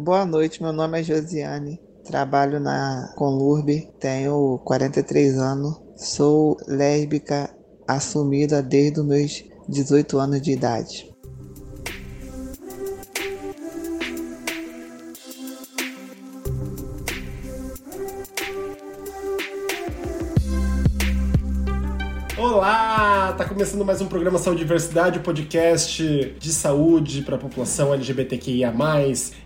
Boa 0.00 0.24
noite, 0.24 0.62
meu 0.62 0.72
nome 0.72 1.00
é 1.00 1.02
Josiane. 1.02 1.80
Trabalho 2.04 2.60
na 2.60 3.12
Conlurb, 3.16 3.90
tenho 3.98 4.60
43 4.64 5.36
anos, 5.36 5.74
sou 5.96 6.56
lésbica 6.68 7.50
assumida 7.86 8.62
desde 8.62 9.00
os 9.00 9.06
meus 9.06 9.44
18 9.68 10.18
anos 10.20 10.40
de 10.40 10.52
idade. 10.52 11.12
Começando 23.58 23.84
mais 23.84 24.00
um 24.00 24.06
programa 24.06 24.38
Saúde 24.38 24.60
e 24.60 24.64
Diversidade, 24.64 25.18
podcast 25.18 26.32
de 26.38 26.52
saúde 26.52 27.22
para 27.22 27.34
a 27.34 27.38
população 27.38 27.92
LGBTQIA+. 27.92 28.72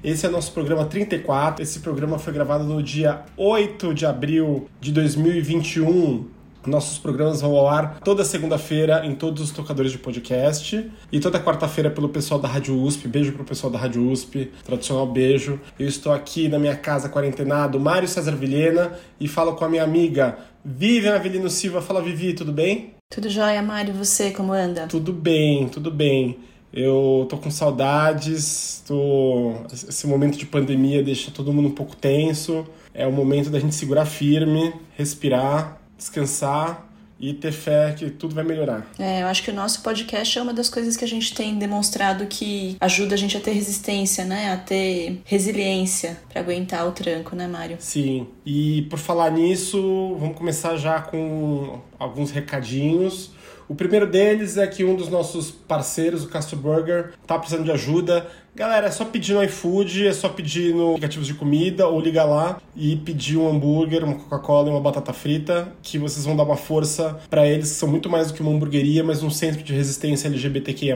Esse 0.04 0.26
é 0.26 0.28
o 0.28 0.32
nosso 0.32 0.52
programa 0.52 0.84
34. 0.84 1.62
Esse 1.62 1.80
programa 1.80 2.18
foi 2.18 2.30
gravado 2.30 2.62
no 2.62 2.82
dia 2.82 3.22
8 3.38 3.94
de 3.94 4.04
abril 4.04 4.68
de 4.78 4.92
2021. 4.92 6.26
Nossos 6.66 6.98
programas 6.98 7.40
vão 7.40 7.56
ao 7.56 7.66
ar 7.66 8.00
toda 8.00 8.22
segunda-feira 8.22 9.06
em 9.06 9.14
todos 9.14 9.42
os 9.44 9.50
tocadores 9.50 9.90
de 9.90 9.96
podcast 9.96 10.92
e 11.10 11.18
toda 11.18 11.40
quarta-feira 11.40 11.90
pelo 11.90 12.10
pessoal 12.10 12.38
da 12.38 12.46
Rádio 12.46 12.78
USP. 12.82 13.08
Beijo 13.08 13.32
pro 13.32 13.44
pessoal 13.44 13.72
da 13.72 13.78
Rádio 13.78 14.06
USP, 14.10 14.52
tradicional 14.62 15.06
beijo. 15.06 15.58
Eu 15.78 15.88
estou 15.88 16.12
aqui 16.12 16.50
na 16.50 16.58
minha 16.58 16.76
casa 16.76 17.08
quarentenado, 17.08 17.80
Mário 17.80 18.06
César 18.06 18.36
Vilhena, 18.36 18.92
e 19.18 19.26
falo 19.26 19.54
com 19.54 19.64
a 19.64 19.70
minha 19.70 19.82
amiga 19.82 20.36
Vivian 20.62 21.14
Avelino 21.14 21.48
Silva. 21.48 21.80
Fala, 21.80 22.02
Vivi, 22.02 22.34
tudo 22.34 22.52
bem? 22.52 22.92
Tudo 23.12 23.28
jóia, 23.28 23.62
Mário. 23.62 23.92
Você, 23.94 24.30
como 24.30 24.52
anda? 24.52 24.86
Tudo 24.86 25.12
bem, 25.12 25.68
tudo 25.68 25.90
bem. 25.90 26.38
Eu 26.72 27.26
tô 27.28 27.36
com 27.36 27.50
saudades, 27.50 28.82
tô... 28.86 29.52
esse 29.70 30.06
momento 30.06 30.38
de 30.38 30.46
pandemia 30.46 31.02
deixa 31.02 31.30
todo 31.30 31.52
mundo 31.52 31.68
um 31.68 31.74
pouco 31.74 31.94
tenso. 31.94 32.66
É 32.94 33.06
o 33.06 33.12
momento 33.12 33.50
da 33.50 33.60
gente 33.60 33.74
segurar 33.74 34.06
firme, 34.06 34.72
respirar 34.96 35.82
descansar 36.02 36.91
e 37.22 37.32
ter 37.32 37.52
fé 37.52 37.94
que 37.96 38.10
tudo 38.10 38.34
vai 38.34 38.42
melhorar. 38.42 38.84
É, 38.98 39.22
eu 39.22 39.28
acho 39.28 39.44
que 39.44 39.50
o 39.52 39.54
nosso 39.54 39.80
podcast 39.80 40.36
é 40.36 40.42
uma 40.42 40.52
das 40.52 40.68
coisas 40.68 40.96
que 40.96 41.04
a 41.04 41.08
gente 41.08 41.32
tem 41.32 41.56
demonstrado 41.56 42.26
que 42.26 42.76
ajuda 42.80 43.14
a 43.14 43.18
gente 43.18 43.36
a 43.36 43.40
ter 43.40 43.52
resistência, 43.52 44.24
né? 44.24 44.52
A 44.52 44.56
ter 44.56 45.22
resiliência 45.24 46.18
para 46.28 46.40
aguentar 46.40 46.84
o 46.88 46.90
tranco, 46.90 47.36
né, 47.36 47.46
Mário? 47.46 47.76
Sim. 47.78 48.26
E 48.44 48.82
por 48.90 48.98
falar 48.98 49.30
nisso, 49.30 50.16
vamos 50.18 50.36
começar 50.36 50.76
já 50.76 51.00
com 51.00 51.78
alguns 51.96 52.32
recadinhos. 52.32 53.30
O 53.72 53.74
primeiro 53.74 54.06
deles 54.06 54.58
é 54.58 54.66
que 54.66 54.84
um 54.84 54.94
dos 54.94 55.08
nossos 55.08 55.50
parceiros, 55.50 56.24
o 56.24 56.28
Castro 56.28 56.58
Burger, 56.58 57.14
tá 57.26 57.38
precisando 57.38 57.64
de 57.64 57.72
ajuda. 57.72 58.26
Galera, 58.54 58.88
é 58.88 58.90
só 58.90 59.02
pedir 59.02 59.32
no 59.32 59.42
iFood, 59.42 60.08
é 60.08 60.12
só 60.12 60.28
pedir 60.28 60.74
no 60.74 60.90
aplicativos 60.90 61.26
de 61.26 61.32
comida 61.32 61.88
ou 61.88 61.98
ligar 61.98 62.26
lá 62.26 62.60
e 62.76 62.96
pedir 62.96 63.38
um 63.38 63.48
hambúrguer, 63.48 64.04
uma 64.04 64.16
Coca-Cola 64.16 64.68
e 64.68 64.70
uma 64.72 64.80
batata 64.80 65.14
frita, 65.14 65.72
que 65.82 65.96
vocês 65.96 66.26
vão 66.26 66.36
dar 66.36 66.42
uma 66.42 66.58
força 66.58 67.18
para 67.30 67.46
eles, 67.46 67.70
que 67.70 67.76
são 67.76 67.88
muito 67.88 68.10
mais 68.10 68.28
do 68.28 68.34
que 68.34 68.42
uma 68.42 68.52
hamburgueria, 68.52 69.02
mas 69.02 69.22
um 69.22 69.30
centro 69.30 69.62
de 69.62 69.72
resistência 69.72 70.28
LGBTQIA+. 70.28 70.94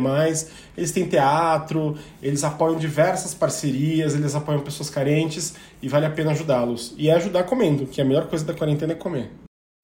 Eles 0.77 0.93
têm 0.93 1.09
teatro, 1.09 1.97
eles 2.23 2.45
apoiam 2.45 2.77
diversas 2.77 3.33
parcerias, 3.33 4.15
eles 4.15 4.35
apoiam 4.35 4.61
pessoas 4.61 4.91
carentes 4.91 5.55
e 5.81 5.89
vale 5.89 6.05
a 6.05 6.11
pena 6.11 6.33
ajudá-los. 6.33 6.95
E 6.99 7.09
é 7.09 7.15
ajudar 7.15 7.45
comendo, 7.45 7.87
que 7.87 8.03
a 8.03 8.05
melhor 8.05 8.27
coisa 8.27 8.45
da 8.45 8.53
quarentena 8.53 8.93
é 8.93 8.97
comer. 8.97 9.31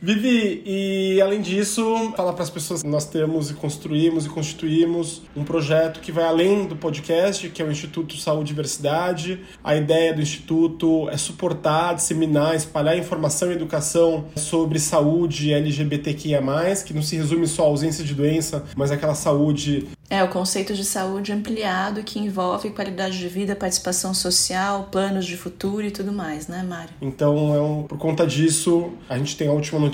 Vivi, 0.04 0.64
e 0.66 1.20
além 1.22 1.40
disso, 1.40 2.12
falar 2.16 2.32
para 2.32 2.42
as 2.42 2.50
pessoas 2.50 2.82
que 2.82 2.88
nós 2.88 3.04
temos 3.04 3.52
e 3.52 3.54
construímos 3.54 4.26
e 4.26 4.28
constituímos 4.28 5.22
um 5.36 5.44
projeto 5.44 6.00
que 6.00 6.10
vai 6.10 6.24
além 6.24 6.66
do 6.66 6.74
podcast, 6.74 7.48
que 7.50 7.62
é 7.62 7.64
o 7.64 7.70
Instituto 7.70 8.16
Saúde 8.16 8.50
e 8.50 8.52
Diversidade. 8.52 9.38
A 9.62 9.76
ideia 9.76 10.12
do 10.12 10.20
Instituto 10.20 11.08
é 11.08 11.16
suportar, 11.16 11.94
disseminar, 11.94 12.56
espalhar 12.56 12.98
informação 12.98 13.52
e 13.52 13.54
educação 13.54 14.24
sobre 14.34 14.80
saúde 14.80 15.52
LGBTQIA, 15.52 16.42
que 16.84 16.92
não 16.92 17.02
se 17.02 17.14
resume 17.14 17.46
só 17.46 17.62
à 17.62 17.66
ausência 17.66 18.02
de 18.02 18.12
doença, 18.12 18.64
mas 18.74 18.90
aquela 18.90 19.14
saúde 19.14 19.86
é, 20.12 20.22
o 20.22 20.28
conceito 20.28 20.74
de 20.74 20.84
saúde 20.84 21.32
ampliado 21.32 22.02
que 22.02 22.18
envolve 22.18 22.68
qualidade 22.68 23.18
de 23.18 23.26
vida, 23.28 23.56
participação 23.56 24.12
social, 24.12 24.90
planos 24.92 25.24
de 25.24 25.38
futuro 25.38 25.86
e 25.86 25.90
tudo 25.90 26.12
mais, 26.12 26.48
né, 26.48 26.62
Mário? 26.62 26.90
Então, 27.00 27.54
é 27.54 27.60
um, 27.62 27.84
por 27.84 27.96
conta 27.96 28.26
disso, 28.26 28.92
a 29.08 29.16
gente 29.16 29.34
tem 29.38 29.48
a 29.48 29.52
última 29.52 29.80
notícia, 29.80 29.91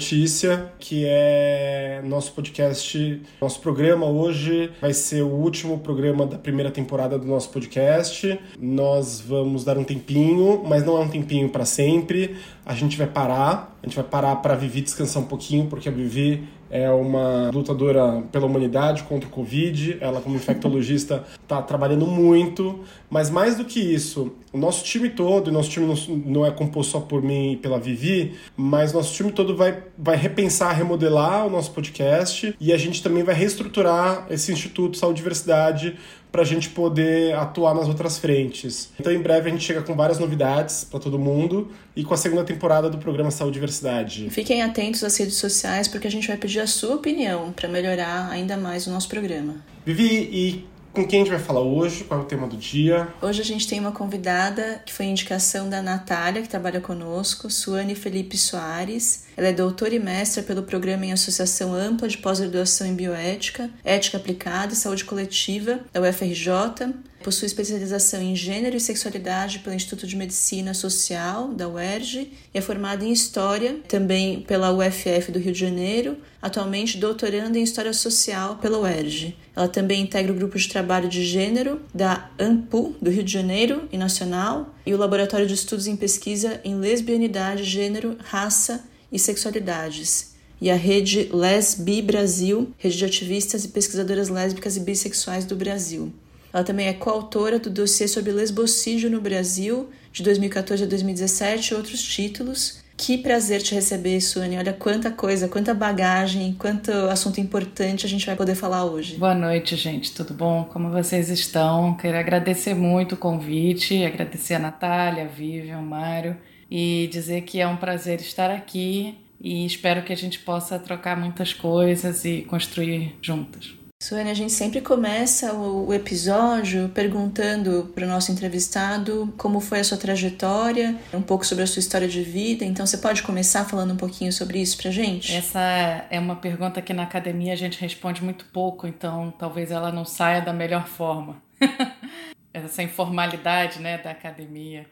que 0.78 1.04
é 1.04 2.00
nosso 2.04 2.32
podcast, 2.32 3.20
nosso 3.40 3.60
programa 3.60 4.06
hoje 4.06 4.70
vai 4.80 4.94
ser 4.94 5.22
o 5.22 5.28
último 5.28 5.80
programa 5.80 6.24
da 6.24 6.38
primeira 6.38 6.70
temporada 6.70 7.18
do 7.18 7.26
nosso 7.26 7.50
podcast. 7.50 8.38
Nós 8.60 9.20
vamos 9.20 9.64
dar 9.64 9.76
um 9.76 9.82
tempinho, 9.82 10.62
mas 10.64 10.84
não 10.84 10.96
é 10.98 11.00
um 11.00 11.08
tempinho 11.08 11.48
para 11.48 11.64
sempre. 11.64 12.36
A 12.64 12.74
gente 12.74 12.96
vai 12.96 13.08
parar, 13.08 13.76
a 13.82 13.86
gente 13.86 13.96
vai 13.96 14.04
parar 14.04 14.36
para 14.36 14.54
Vivi 14.54 14.82
descansar 14.82 15.20
um 15.20 15.26
pouquinho, 15.26 15.66
porque 15.66 15.88
a 15.88 15.92
Vivi 15.92 16.44
é 16.70 16.90
uma 16.90 17.50
lutadora 17.50 18.22
pela 18.30 18.46
humanidade 18.46 19.02
contra 19.04 19.28
o 19.28 19.32
Covid. 19.32 19.98
Ela, 20.00 20.20
como 20.20 20.36
infectologista, 20.36 21.24
está 21.42 21.62
trabalhando 21.62 22.06
muito. 22.06 22.80
Mas 23.10 23.30
mais 23.30 23.56
do 23.56 23.64
que 23.64 23.80
isso, 23.80 24.32
o 24.52 24.58
nosso 24.58 24.84
time 24.84 25.08
todo, 25.08 25.48
e 25.48 25.52
nosso 25.52 25.70
time 25.70 25.86
não 26.26 26.44
é 26.44 26.50
composto 26.50 26.92
só 26.92 27.00
por 27.00 27.22
mim 27.22 27.52
e 27.52 27.56
pela 27.56 27.78
Vivi, 27.78 28.34
mas 28.56 28.92
nosso 28.92 29.14
time 29.14 29.32
todo 29.32 29.56
vai, 29.56 29.82
vai 29.96 30.16
repensar, 30.16 30.72
remodelar 30.72 31.46
o 31.46 31.50
nosso 31.50 31.70
podcast 31.70 32.54
e 32.60 32.72
a 32.72 32.76
gente 32.76 33.02
também 33.02 33.22
vai 33.22 33.34
reestruturar 33.34 34.26
esse 34.30 34.52
Instituto 34.52 34.96
Saúde 34.98 35.20
e 35.20 35.22
Diversidade 35.22 35.96
para 36.30 36.42
a 36.42 36.44
gente 36.44 36.70
poder 36.70 37.34
atuar 37.34 37.74
nas 37.74 37.88
outras 37.88 38.18
frentes. 38.18 38.90
Então, 38.98 39.12
em 39.12 39.20
breve, 39.20 39.48
a 39.48 39.52
gente 39.52 39.64
chega 39.64 39.82
com 39.82 39.94
várias 39.94 40.18
novidades 40.18 40.84
para 40.84 41.00
todo 41.00 41.18
mundo 41.18 41.70
e 41.96 42.04
com 42.04 42.14
a 42.14 42.16
segunda 42.16 42.44
temporada 42.44 42.90
do 42.90 42.98
programa 42.98 43.30
Saúde 43.30 43.58
e 43.58 43.60
Diversidade. 43.60 44.30
Fiquem 44.30 44.62
atentos 44.62 45.02
às 45.02 45.16
redes 45.16 45.36
sociais, 45.36 45.88
porque 45.88 46.06
a 46.06 46.10
gente 46.10 46.28
vai 46.28 46.36
pedir 46.36 46.60
a 46.60 46.66
sua 46.66 46.96
opinião 46.96 47.52
para 47.52 47.68
melhorar 47.68 48.28
ainda 48.30 48.56
mais 48.56 48.86
o 48.86 48.90
nosso 48.90 49.08
programa. 49.08 49.56
Vivi, 49.84 50.28
e 50.30 50.66
com 50.98 51.06
quem 51.06 51.20
a 51.20 51.24
gente 51.24 51.32
vai 51.32 51.38
falar 51.38 51.60
hoje? 51.60 52.02
Qual 52.02 52.18
é 52.18 52.22
o 52.24 52.26
tema 52.26 52.48
do 52.48 52.56
dia? 52.56 53.06
Hoje 53.22 53.40
a 53.40 53.44
gente 53.44 53.68
tem 53.68 53.78
uma 53.78 53.92
convidada 53.92 54.82
que 54.84 54.92
foi 54.92 55.06
indicação 55.06 55.70
da 55.70 55.80
Natália, 55.80 56.42
que 56.42 56.48
trabalha 56.48 56.80
conosco, 56.80 57.48
Suane 57.48 57.94
Felipe 57.94 58.36
Soares. 58.36 59.26
Ela 59.36 59.46
é 59.46 59.52
doutora 59.52 59.94
e 59.94 60.00
mestra 60.00 60.42
pelo 60.42 60.64
programa 60.64 61.06
em 61.06 61.12
Associação 61.12 61.72
Ampla 61.72 62.08
de 62.08 62.18
Pós-Graduação 62.18 62.84
em 62.84 62.96
Bioética, 62.96 63.70
Ética 63.84 64.16
Aplicada 64.16 64.72
e 64.72 64.76
Saúde 64.76 65.04
Coletiva 65.04 65.78
da 65.92 66.00
UFRJ. 66.00 66.92
Possui 67.22 67.46
especialização 67.46 68.22
em 68.22 68.36
Gênero 68.36 68.76
e 68.76 68.80
Sexualidade 68.80 69.58
pelo 69.58 69.74
Instituto 69.74 70.06
de 70.06 70.16
Medicina 70.16 70.72
Social 70.72 71.48
da 71.52 71.68
UERJ 71.68 72.32
e 72.54 72.58
é 72.58 72.60
formada 72.60 73.04
em 73.04 73.12
História 73.12 73.80
também 73.88 74.42
pela 74.42 74.72
UFF 74.72 75.32
do 75.32 75.38
Rio 75.38 75.52
de 75.52 75.58
Janeiro, 75.58 76.16
atualmente 76.40 76.96
doutoranda 76.96 77.58
em 77.58 77.62
História 77.62 77.92
Social 77.92 78.56
pela 78.56 78.78
UERJ. 78.78 79.36
Ela 79.54 79.68
também 79.68 80.02
integra 80.02 80.32
o 80.32 80.36
grupo 80.36 80.56
de 80.56 80.68
trabalho 80.68 81.08
de 81.08 81.24
gênero 81.24 81.80
da 81.92 82.30
AMPU 82.38 82.94
do 83.02 83.10
Rio 83.10 83.24
de 83.24 83.32
Janeiro 83.32 83.88
e 83.90 83.98
Nacional 83.98 84.74
e 84.86 84.94
o 84.94 84.98
Laboratório 84.98 85.46
de 85.46 85.54
Estudos 85.54 85.88
em 85.88 85.96
Pesquisa 85.96 86.60
em 86.64 86.76
Lesbianidade, 86.76 87.64
Gênero, 87.64 88.16
Raça 88.22 88.84
e 89.10 89.18
Sexualidades 89.18 90.38
e 90.60 90.70
a 90.70 90.74
rede 90.74 91.30
Lesbi 91.32 92.02
Brasil, 92.02 92.72
rede 92.78 92.96
de 92.96 93.04
ativistas 93.04 93.64
e 93.64 93.68
pesquisadoras 93.68 94.28
lésbicas 94.28 94.76
e 94.76 94.80
bissexuais 94.80 95.44
do 95.44 95.54
Brasil. 95.56 96.12
Ela 96.58 96.64
também 96.64 96.88
é 96.88 96.92
coautora 96.92 97.60
do 97.60 97.70
dossiê 97.70 98.08
sobre 98.08 98.32
lesbocídio 98.32 99.08
no 99.08 99.20
Brasil, 99.20 99.90
de 100.12 100.24
2014 100.24 100.82
a 100.82 100.86
2017, 100.88 101.70
e 101.70 101.74
outros 101.76 102.02
títulos. 102.02 102.82
Que 102.96 103.16
prazer 103.16 103.62
te 103.62 103.76
receber, 103.76 104.20
Suane. 104.20 104.58
Olha 104.58 104.72
quanta 104.72 105.08
coisa, 105.08 105.46
quanta 105.46 105.72
bagagem, 105.72 106.56
quanto 106.58 106.90
assunto 106.90 107.40
importante 107.40 108.04
a 108.04 108.08
gente 108.08 108.26
vai 108.26 108.34
poder 108.34 108.56
falar 108.56 108.84
hoje. 108.86 109.16
Boa 109.18 109.36
noite, 109.36 109.76
gente. 109.76 110.12
Tudo 110.12 110.34
bom? 110.34 110.64
Como 110.64 110.90
vocês 110.90 111.30
estão? 111.30 111.94
Quero 111.94 112.18
agradecer 112.18 112.74
muito 112.74 113.14
o 113.14 113.18
convite, 113.18 114.04
agradecer 114.04 114.54
a 114.54 114.58
Natália, 114.58 115.26
a 115.26 115.28
Vivian, 115.28 115.78
o 115.78 115.86
Mário 115.86 116.36
e 116.68 117.08
dizer 117.12 117.42
que 117.42 117.60
é 117.60 117.68
um 117.68 117.76
prazer 117.76 118.20
estar 118.20 118.50
aqui 118.50 119.16
e 119.40 119.64
espero 119.64 120.02
que 120.02 120.12
a 120.12 120.16
gente 120.16 120.40
possa 120.40 120.76
trocar 120.76 121.16
muitas 121.16 121.52
coisas 121.52 122.24
e 122.24 122.42
construir 122.42 123.16
juntas. 123.22 123.77
Suene, 124.00 124.30
a 124.30 124.34
gente 124.34 124.52
sempre 124.52 124.80
começa 124.80 125.52
o 125.52 125.92
episódio 125.92 126.88
perguntando 126.90 127.90
para 127.92 128.04
o 128.04 128.08
nosso 128.08 128.30
entrevistado 128.30 129.34
como 129.36 129.58
foi 129.58 129.80
a 129.80 129.84
sua 129.84 129.98
trajetória, 129.98 130.96
um 131.12 131.20
pouco 131.20 131.44
sobre 131.44 131.64
a 131.64 131.66
sua 131.66 131.80
história 131.80 132.06
de 132.06 132.22
vida. 132.22 132.64
Então, 132.64 132.86
você 132.86 132.96
pode 132.96 133.24
começar 133.24 133.64
falando 133.64 133.94
um 133.94 133.96
pouquinho 133.96 134.32
sobre 134.32 134.62
isso 134.62 134.76
para 134.76 134.92
gente? 134.92 135.34
Essa 135.34 136.06
é 136.10 136.20
uma 136.20 136.36
pergunta 136.36 136.80
que 136.80 136.92
na 136.92 137.02
academia 137.02 137.52
a 137.52 137.56
gente 137.56 137.80
responde 137.80 138.22
muito 138.22 138.44
pouco, 138.46 138.86
então 138.86 139.34
talvez 139.36 139.72
ela 139.72 139.90
não 139.90 140.04
saia 140.04 140.40
da 140.40 140.52
melhor 140.52 140.86
forma. 140.86 141.42
Essa 142.54 142.84
informalidade 142.84 143.80
né, 143.80 143.98
da 143.98 144.12
academia. 144.12 144.86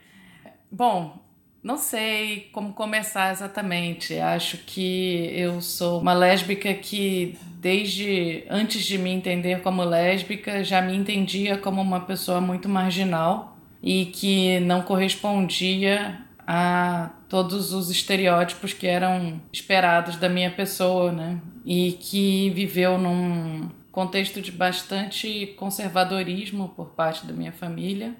Bom, 0.70 1.16
não 1.66 1.76
sei 1.76 2.48
como 2.52 2.72
começar 2.72 3.32
exatamente. 3.32 4.16
Acho 4.20 4.56
que 4.58 5.28
eu 5.34 5.60
sou 5.60 6.00
uma 6.00 6.14
lésbica 6.14 6.72
que, 6.72 7.36
desde 7.58 8.44
antes 8.48 8.84
de 8.84 8.96
me 8.96 9.10
entender 9.10 9.62
como 9.62 9.82
lésbica, 9.82 10.62
já 10.62 10.80
me 10.80 10.94
entendia 10.94 11.58
como 11.58 11.82
uma 11.82 11.98
pessoa 12.02 12.40
muito 12.40 12.68
marginal 12.68 13.58
e 13.82 14.06
que 14.06 14.60
não 14.60 14.80
correspondia 14.80 16.20
a 16.46 17.10
todos 17.28 17.72
os 17.72 17.90
estereótipos 17.90 18.72
que 18.72 18.86
eram 18.86 19.40
esperados 19.52 20.14
da 20.14 20.28
minha 20.28 20.52
pessoa, 20.52 21.10
né? 21.10 21.40
E 21.64 21.98
que 22.00 22.48
viveu 22.50 22.96
num 22.96 23.68
contexto 23.90 24.40
de 24.40 24.52
bastante 24.52 25.54
conservadorismo 25.56 26.68
por 26.76 26.90
parte 26.90 27.26
da 27.26 27.32
minha 27.32 27.50
família. 27.50 28.14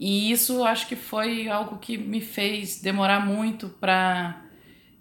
E 0.00 0.32
isso 0.32 0.64
acho 0.64 0.88
que 0.88 0.96
foi 0.96 1.46
algo 1.46 1.76
que 1.76 1.98
me 1.98 2.22
fez 2.22 2.80
demorar 2.80 3.20
muito 3.26 3.68
para 3.68 4.42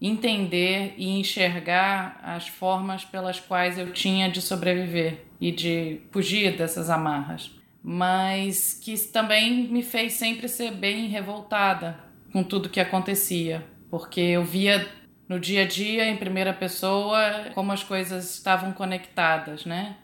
entender 0.02 0.94
e 0.98 1.08
enxergar 1.18 2.20
as 2.22 2.50
formas 2.50 3.06
pelas 3.06 3.40
quais 3.40 3.78
eu 3.78 3.94
tinha 3.94 4.30
de 4.30 4.42
sobreviver 4.42 5.26
e 5.40 5.54
de 5.54 6.02
fugir 6.12 6.58
dessas 6.58 6.90
amarras. 6.90 7.50
Mas 7.82 8.74
que 8.74 8.98
também 9.08 9.70
me 9.70 9.84
fez 9.84 10.14
sempre 10.14 10.50
ser 10.50 10.72
bem 10.72 11.08
revoltada 11.08 11.98
com 12.34 12.44
tudo 12.44 12.68
que 12.68 12.82
acontecia, 12.82 13.66
porque 13.90 14.20
eu 14.20 14.44
via 14.44 14.86
no 15.30 15.40
dia 15.40 15.62
a 15.62 15.66
dia, 15.66 16.10
em 16.10 16.18
primeira 16.18 16.52
pessoa, 16.52 17.52
como 17.54 17.72
as 17.72 17.84
coisas 17.84 18.36
estavam 18.36 18.74
conectadas, 18.74 19.64
né? 19.64 19.96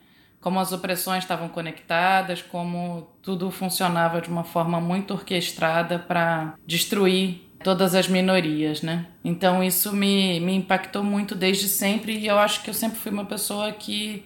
Como 0.46 0.60
as 0.60 0.72
opressões 0.72 1.24
estavam 1.24 1.50
conectadas, 1.50 2.40
como 2.40 3.08
tudo 3.20 3.50
funcionava 3.50 4.22
de 4.22 4.30
uma 4.30 4.44
forma 4.44 4.80
muito 4.80 5.12
orquestrada 5.12 5.98
para 5.98 6.54
destruir 6.68 7.42
todas 7.64 7.96
as 7.96 8.08
minorias, 8.08 8.84
né? 8.84 9.08
Então 9.24 9.64
isso 9.64 9.92
me, 9.92 10.40
me 10.40 10.54
impactou 10.54 11.04
muito 11.04 11.34
desde 11.34 11.68
sempre 11.68 12.16
e 12.20 12.28
eu 12.28 12.38
acho 12.38 12.62
que 12.62 12.70
eu 12.70 12.76
sempre 12.76 13.00
fui 13.00 13.12
uma 13.12 13.26
pessoa 13.26 13.72
que 13.72 14.24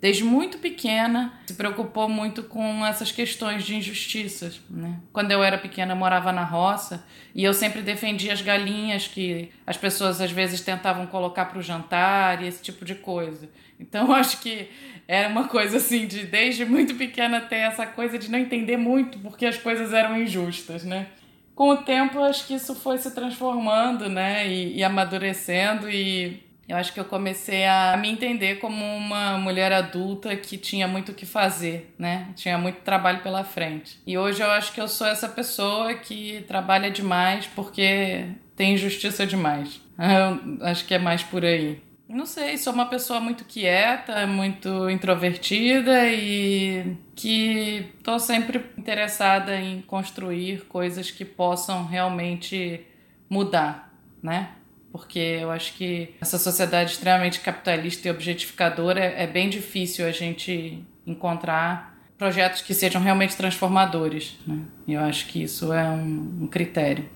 desde 0.00 0.24
muito 0.24 0.58
pequena, 0.58 1.32
se 1.46 1.54
preocupou 1.54 2.08
muito 2.08 2.42
com 2.42 2.84
essas 2.86 3.12
questões 3.12 3.64
de 3.64 3.76
injustiças. 3.76 4.60
Né? 4.70 4.98
Quando 5.12 5.30
eu 5.30 5.42
era 5.42 5.58
pequena, 5.58 5.92
eu 5.92 5.96
morava 5.96 6.32
na 6.32 6.42
roça 6.42 7.04
e 7.34 7.44
eu 7.44 7.52
sempre 7.52 7.82
defendia 7.82 8.32
as 8.32 8.40
galinhas 8.40 9.06
que 9.06 9.50
as 9.66 9.76
pessoas 9.76 10.20
às 10.20 10.30
vezes 10.30 10.62
tentavam 10.62 11.06
colocar 11.06 11.46
para 11.46 11.58
o 11.58 11.62
jantar 11.62 12.42
e 12.42 12.46
esse 12.46 12.62
tipo 12.62 12.84
de 12.84 12.94
coisa. 12.94 13.48
Então, 13.78 14.12
acho 14.14 14.40
que 14.40 14.68
era 15.06 15.28
uma 15.28 15.48
coisa 15.48 15.76
assim 15.76 16.06
de 16.06 16.24
desde 16.24 16.64
muito 16.64 16.94
pequena 16.94 17.40
ter 17.40 17.56
essa 17.56 17.86
coisa 17.86 18.18
de 18.18 18.30
não 18.30 18.38
entender 18.38 18.76
muito 18.76 19.18
porque 19.18 19.44
as 19.44 19.58
coisas 19.58 19.92
eram 19.92 20.16
injustas, 20.20 20.84
né? 20.84 21.08
Com 21.54 21.70
o 21.70 21.76
tempo, 21.76 22.20
acho 22.20 22.46
que 22.46 22.54
isso 22.54 22.74
foi 22.74 22.96
se 22.96 23.14
transformando, 23.14 24.08
né, 24.08 24.48
e, 24.48 24.78
e 24.78 24.82
amadurecendo 24.82 25.90
e 25.90 26.42
eu 26.70 26.76
acho 26.76 26.92
que 26.92 27.00
eu 27.00 27.04
comecei 27.04 27.66
a 27.66 27.96
me 27.96 28.08
entender 28.08 28.56
como 28.60 28.84
uma 28.84 29.36
mulher 29.36 29.72
adulta 29.72 30.36
que 30.36 30.56
tinha 30.56 30.86
muito 30.86 31.10
o 31.10 31.14
que 31.14 31.26
fazer, 31.26 31.92
né? 31.98 32.28
Tinha 32.36 32.56
muito 32.56 32.80
trabalho 32.82 33.20
pela 33.22 33.42
frente. 33.42 33.98
E 34.06 34.16
hoje 34.16 34.40
eu 34.40 34.50
acho 34.50 34.72
que 34.72 34.80
eu 34.80 34.86
sou 34.86 35.06
essa 35.06 35.28
pessoa 35.28 35.94
que 35.94 36.44
trabalha 36.46 36.90
demais 36.90 37.46
porque 37.48 38.26
tem 38.54 38.74
injustiça 38.74 39.26
demais. 39.26 39.80
Eu 39.98 40.66
acho 40.66 40.84
que 40.86 40.94
é 40.94 40.98
mais 40.98 41.24
por 41.24 41.44
aí. 41.44 41.82
Não 42.08 42.26
sei, 42.26 42.56
sou 42.56 42.72
uma 42.72 42.86
pessoa 42.86 43.20
muito 43.20 43.44
quieta, 43.44 44.26
muito 44.26 44.90
introvertida 44.90 46.06
e 46.08 46.96
que 47.14 47.86
tô 48.02 48.18
sempre 48.18 48.64
interessada 48.76 49.56
em 49.56 49.80
construir 49.82 50.66
coisas 50.66 51.10
que 51.10 51.24
possam 51.24 51.84
realmente 51.86 52.84
mudar, 53.28 53.92
né? 54.20 54.50
Porque 54.92 55.18
eu 55.18 55.50
acho 55.50 55.74
que 55.74 56.14
essa 56.20 56.38
sociedade 56.38 56.92
extremamente 56.92 57.40
capitalista 57.40 58.08
e 58.08 58.10
objetificadora 58.10 59.00
é 59.00 59.26
bem 59.26 59.48
difícil 59.48 60.06
a 60.06 60.10
gente 60.10 60.84
encontrar 61.06 61.98
projetos 62.18 62.60
que 62.60 62.74
sejam 62.74 63.00
realmente 63.00 63.36
transformadores. 63.36 64.36
Né? 64.46 64.60
E 64.86 64.92
eu 64.92 65.00
acho 65.00 65.26
que 65.28 65.42
isso 65.42 65.72
é 65.72 65.88
um, 65.88 66.42
um 66.42 66.46
critério. 66.46 67.08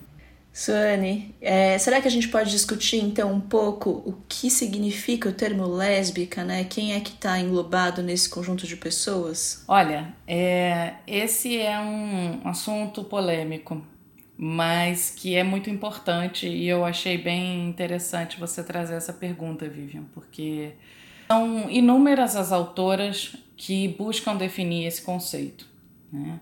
Suane, 0.56 1.34
é, 1.40 1.76
será 1.78 2.00
que 2.00 2.06
a 2.06 2.10
gente 2.10 2.28
pode 2.28 2.48
discutir 2.48 2.98
então 2.98 3.32
um 3.32 3.40
pouco 3.40 3.90
o 3.90 4.14
que 4.28 4.48
significa 4.48 5.28
o 5.28 5.32
termo 5.32 5.66
lésbica, 5.66 6.44
né? 6.44 6.62
Quem 6.62 6.94
é 6.94 7.00
que 7.00 7.10
está 7.10 7.40
englobado 7.40 8.04
nesse 8.04 8.30
conjunto 8.30 8.64
de 8.64 8.76
pessoas? 8.76 9.64
Olha, 9.66 10.14
é, 10.28 10.94
esse 11.08 11.58
é 11.58 11.76
um 11.80 12.42
assunto 12.44 13.02
polêmico 13.02 13.84
mas 14.36 15.10
que 15.10 15.36
é 15.36 15.44
muito 15.44 15.70
importante 15.70 16.48
e 16.48 16.68
eu 16.68 16.84
achei 16.84 17.16
bem 17.16 17.68
interessante 17.68 18.38
você 18.38 18.62
trazer 18.64 18.94
essa 18.94 19.12
pergunta, 19.12 19.68
Vivian, 19.68 20.04
porque 20.12 20.72
são 21.28 21.70
inúmeras 21.70 22.36
as 22.36 22.52
autoras 22.52 23.36
que 23.56 23.88
buscam 23.88 24.36
definir 24.36 24.86
esse 24.86 25.02
conceito, 25.02 25.66
né? 26.12 26.40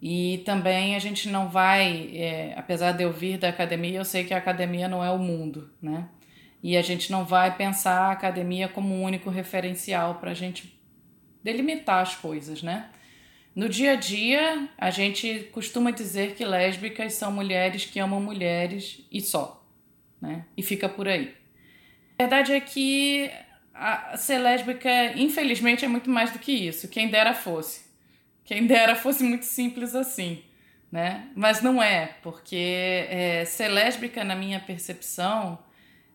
E 0.00 0.42
também 0.44 0.96
a 0.96 0.98
gente 0.98 1.28
não 1.28 1.48
vai, 1.48 2.10
é, 2.16 2.54
apesar 2.56 2.90
de 2.90 3.04
eu 3.04 3.12
vir 3.12 3.38
da 3.38 3.48
academia, 3.48 4.00
eu 4.00 4.04
sei 4.04 4.24
que 4.24 4.34
a 4.34 4.38
academia 4.38 4.88
não 4.88 5.02
é 5.04 5.10
o 5.12 5.18
mundo, 5.18 5.70
né? 5.80 6.08
E 6.60 6.76
a 6.76 6.82
gente 6.82 7.10
não 7.10 7.24
vai 7.24 7.56
pensar 7.56 8.08
a 8.08 8.12
academia 8.12 8.68
como 8.68 8.92
um 8.94 9.02
único 9.04 9.30
referencial 9.30 10.16
para 10.16 10.32
a 10.32 10.34
gente 10.34 10.76
delimitar 11.42 12.02
as 12.02 12.16
coisas, 12.16 12.62
né? 12.64 12.88
No 13.54 13.68
dia 13.68 13.92
a 13.92 13.96
dia, 13.96 14.68
a 14.78 14.90
gente 14.90 15.50
costuma 15.52 15.90
dizer 15.90 16.34
que 16.34 16.44
lésbicas 16.44 17.12
são 17.12 17.30
mulheres 17.30 17.84
que 17.84 18.00
amam 18.00 18.20
mulheres 18.20 19.06
e 19.12 19.20
só, 19.20 19.62
né? 20.20 20.46
E 20.56 20.62
fica 20.62 20.88
por 20.88 21.06
aí. 21.06 21.34
A 22.18 22.22
verdade 22.22 22.52
é 22.52 22.60
que 22.60 23.30
ser 24.16 24.38
lésbica, 24.38 24.88
infelizmente, 25.16 25.84
é 25.84 25.88
muito 25.88 26.08
mais 26.08 26.30
do 26.30 26.38
que 26.38 26.50
isso. 26.50 26.88
Quem 26.88 27.08
dera 27.08 27.34
fosse. 27.34 27.84
Quem 28.44 28.66
dera 28.66 28.94
fosse 28.96 29.22
muito 29.22 29.44
simples 29.44 29.94
assim, 29.94 30.42
né? 30.90 31.28
Mas 31.36 31.60
não 31.60 31.82
é, 31.82 32.16
porque 32.22 33.06
é, 33.10 33.44
ser 33.44 33.68
lésbica, 33.68 34.24
na 34.24 34.34
minha 34.34 34.60
percepção, 34.60 35.58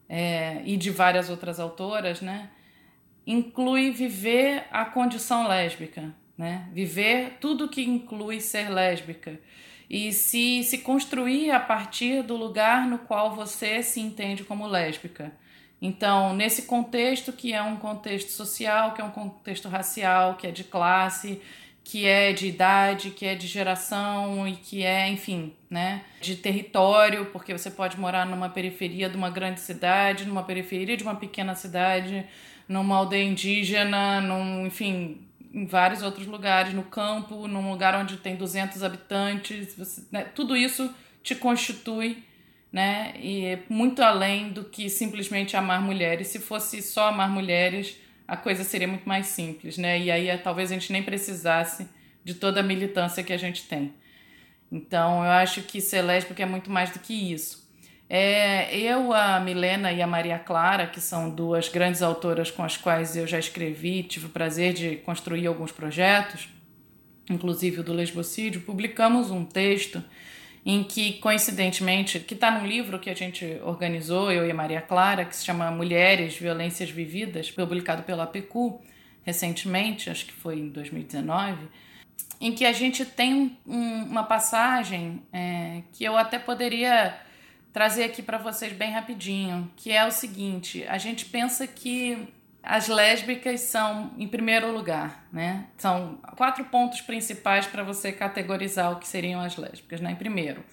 é, 0.10 0.62
e 0.66 0.76
de 0.76 0.90
várias 0.90 1.30
outras 1.30 1.60
autoras, 1.60 2.20
né? 2.20 2.50
Inclui 3.28 3.92
viver 3.92 4.66
a 4.72 4.86
condição 4.86 5.48
lésbica 5.48 6.16
né? 6.38 6.68
Viver 6.72 7.38
tudo 7.42 7.68
que 7.68 7.82
inclui 7.82 8.40
ser 8.40 8.70
lésbica 8.70 9.40
e 9.90 10.12
se, 10.12 10.64
se 10.64 10.80
construir 10.80 11.52
a 11.52 11.60
partir 11.60 12.22
do 12.22 12.36
lugar 12.36 12.86
no 12.86 13.00
qual 13.00 13.36
você 13.36 13.82
se 13.82 14.00
entende 14.00 14.44
como 14.44 14.68
lésbica. 14.68 15.32
Então, 15.82 16.36
nesse 16.36 16.64
contexto 16.64 17.32
que 17.32 17.54
é 17.54 17.62
um 17.62 17.78
contexto 17.78 18.32
social, 18.32 18.94
que 18.94 19.02
é 19.02 19.04
um 19.04 19.12
contexto 19.12 19.70
racial, 19.70 20.36
que 20.36 20.48
é 20.48 20.52
de 20.52 20.64
classe, 20.64 21.40
que 21.84 22.06
é 22.06 22.34
de 22.34 22.48
idade, 22.48 23.12
que 23.12 23.26
é 23.26 23.36
de 23.36 23.48
geração 23.48 24.48
e 24.48 24.58
que 24.58 24.84
é, 24.84 25.08
enfim, 25.08 25.54
né, 25.70 26.04
de 26.20 26.36
território, 26.36 27.28
porque 27.28 27.54
você 27.54 27.72
pode 27.72 27.98
morar 27.98 28.26
numa 28.26 28.50
periferia 28.50 29.08
de 29.08 29.16
uma 29.16 29.30
grande 29.30 29.62
cidade, 29.62 30.26
numa 30.26 30.44
periferia 30.44 30.98
de 30.98 31.04
uma 31.04 31.16
pequena 31.16 31.56
cidade, 31.56 32.26
numa 32.68 32.98
aldeia 32.98 33.24
indígena, 33.24 34.20
num, 34.20 34.66
enfim, 34.66 35.27
em 35.58 35.66
vários 35.66 36.04
outros 36.04 36.28
lugares, 36.28 36.72
no 36.74 36.84
campo, 36.84 37.48
num 37.48 37.72
lugar 37.72 37.96
onde 37.96 38.18
tem 38.18 38.36
200 38.36 38.84
habitantes, 38.84 39.76
você, 39.76 40.04
né, 40.12 40.24
tudo 40.24 40.56
isso 40.56 40.94
te 41.24 41.34
constitui, 41.34 42.24
né? 42.72 43.16
E 43.20 43.46
é 43.46 43.64
muito 43.68 44.04
além 44.04 44.50
do 44.50 44.66
que 44.66 44.88
simplesmente 44.88 45.58
amar 45.58 45.82
mulheres. 45.82 46.28
Se 46.28 46.38
fosse 46.40 46.82
só 46.84 47.08
amar 47.08 47.30
mulheres, 47.30 47.98
a 48.28 48.38
coisa 48.38 48.64
seria 48.64 48.88
muito 48.88 49.10
mais 49.10 49.28
simples, 49.28 49.78
né? 49.80 50.00
E 50.00 50.12
aí 50.12 50.38
talvez 50.38 50.72
a 50.72 50.76
gente 50.76 50.92
nem 50.94 51.02
precisasse 51.02 51.90
de 52.24 52.36
toda 52.36 52.60
a 52.60 52.64
militância 52.64 53.24
que 53.24 53.34
a 53.34 53.38
gente 53.38 53.64
tem. 53.64 53.94
Então, 54.72 55.24
eu 55.24 55.32
acho 55.32 55.64
que 55.64 55.82
ser 55.82 56.04
lésbica 56.04 56.44
é 56.44 56.46
muito 56.46 56.70
mais 56.70 56.92
do 56.92 57.00
que 57.00 57.14
isso. 57.34 57.67
É, 58.10 58.74
eu, 58.78 59.12
a 59.12 59.40
Milena 59.40 59.92
e 59.92 60.02
a 60.02 60.08
Maria 60.08 60.40
Clara, 60.40 60.88
que 60.88 61.02
são 61.02 61.30
duas 61.30 61.68
grandes 61.68 62.02
autoras 62.02 62.50
com 62.50 62.64
as 62.64 62.78
quais 62.78 63.18
eu 63.18 63.28
já 63.28 63.38
escrevi, 63.38 64.04
tive 64.04 64.28
o 64.28 64.30
prazer 64.30 64.74
de 64.74 64.96
construir 64.98 65.46
alguns 65.46 65.74
projetos, 65.74 66.48
inclusive 67.30 67.82
o 67.82 67.84
do 67.84 67.92
lesbocídio, 67.92 68.62
publicamos 68.62 69.30
um 69.30 69.44
texto 69.44 70.02
em 70.66 70.84
que, 70.84 71.14
coincidentemente, 71.14 72.20
que 72.20 72.34
está 72.34 72.52
num 72.52 72.66
livro 72.66 73.00
que 73.00 73.10
a 73.10 73.14
gente 73.14 73.60
organizou, 73.64 74.32
eu 74.32 74.46
e 74.46 74.52
a 74.52 74.54
Maria 74.54 74.82
Clara, 74.82 75.26
que 75.26 75.36
se 75.36 75.46
chama 75.46 75.70
Mulheres, 75.72 76.38
Violências 76.38 76.90
Vividas, 76.90 77.52
publicado 77.52 78.04
pela 78.04 78.24
APQ 78.24 78.80
recentemente, 79.24 80.10
acho 80.10 80.26
que 80.26 80.32
foi 80.32 80.58
em 80.58 80.70
2019, 80.70 81.68
em 82.40 82.54
que 82.54 82.66
a 82.66 82.72
gente 82.72 83.04
tem 83.04 83.58
um, 83.66 84.04
uma 84.04 84.24
passagem 84.24 85.22
é, 85.34 85.82
que 85.92 86.06
eu 86.06 86.16
até 86.16 86.40
poderia 86.40 87.27
trazer 87.78 88.06
aqui 88.06 88.24
para 88.24 88.40
vocês 88.40 88.74
bem 88.74 88.92
rapidinho, 88.92 89.72
que 89.76 89.92
é 89.92 90.04
o 90.04 90.10
seguinte: 90.10 90.84
a 90.88 90.98
gente 90.98 91.26
pensa 91.26 91.68
que 91.68 92.28
as 92.64 92.88
lésbicas 92.88 93.60
são, 93.62 94.10
em 94.18 94.28
primeiro 94.28 94.72
lugar, 94.72 95.28
né? 95.32 95.66
São 95.78 96.18
quatro 96.36 96.66
pontos 96.66 97.02
principais 97.02 97.68
para 97.68 97.84
você 97.84 98.12
categorizar 98.12 98.92
o 98.92 98.96
que 98.96 99.08
seriam 99.08 99.40
as 99.40 99.58
lésbicas, 99.58 100.02
né? 100.02 100.16
Primeiro, 100.16 100.66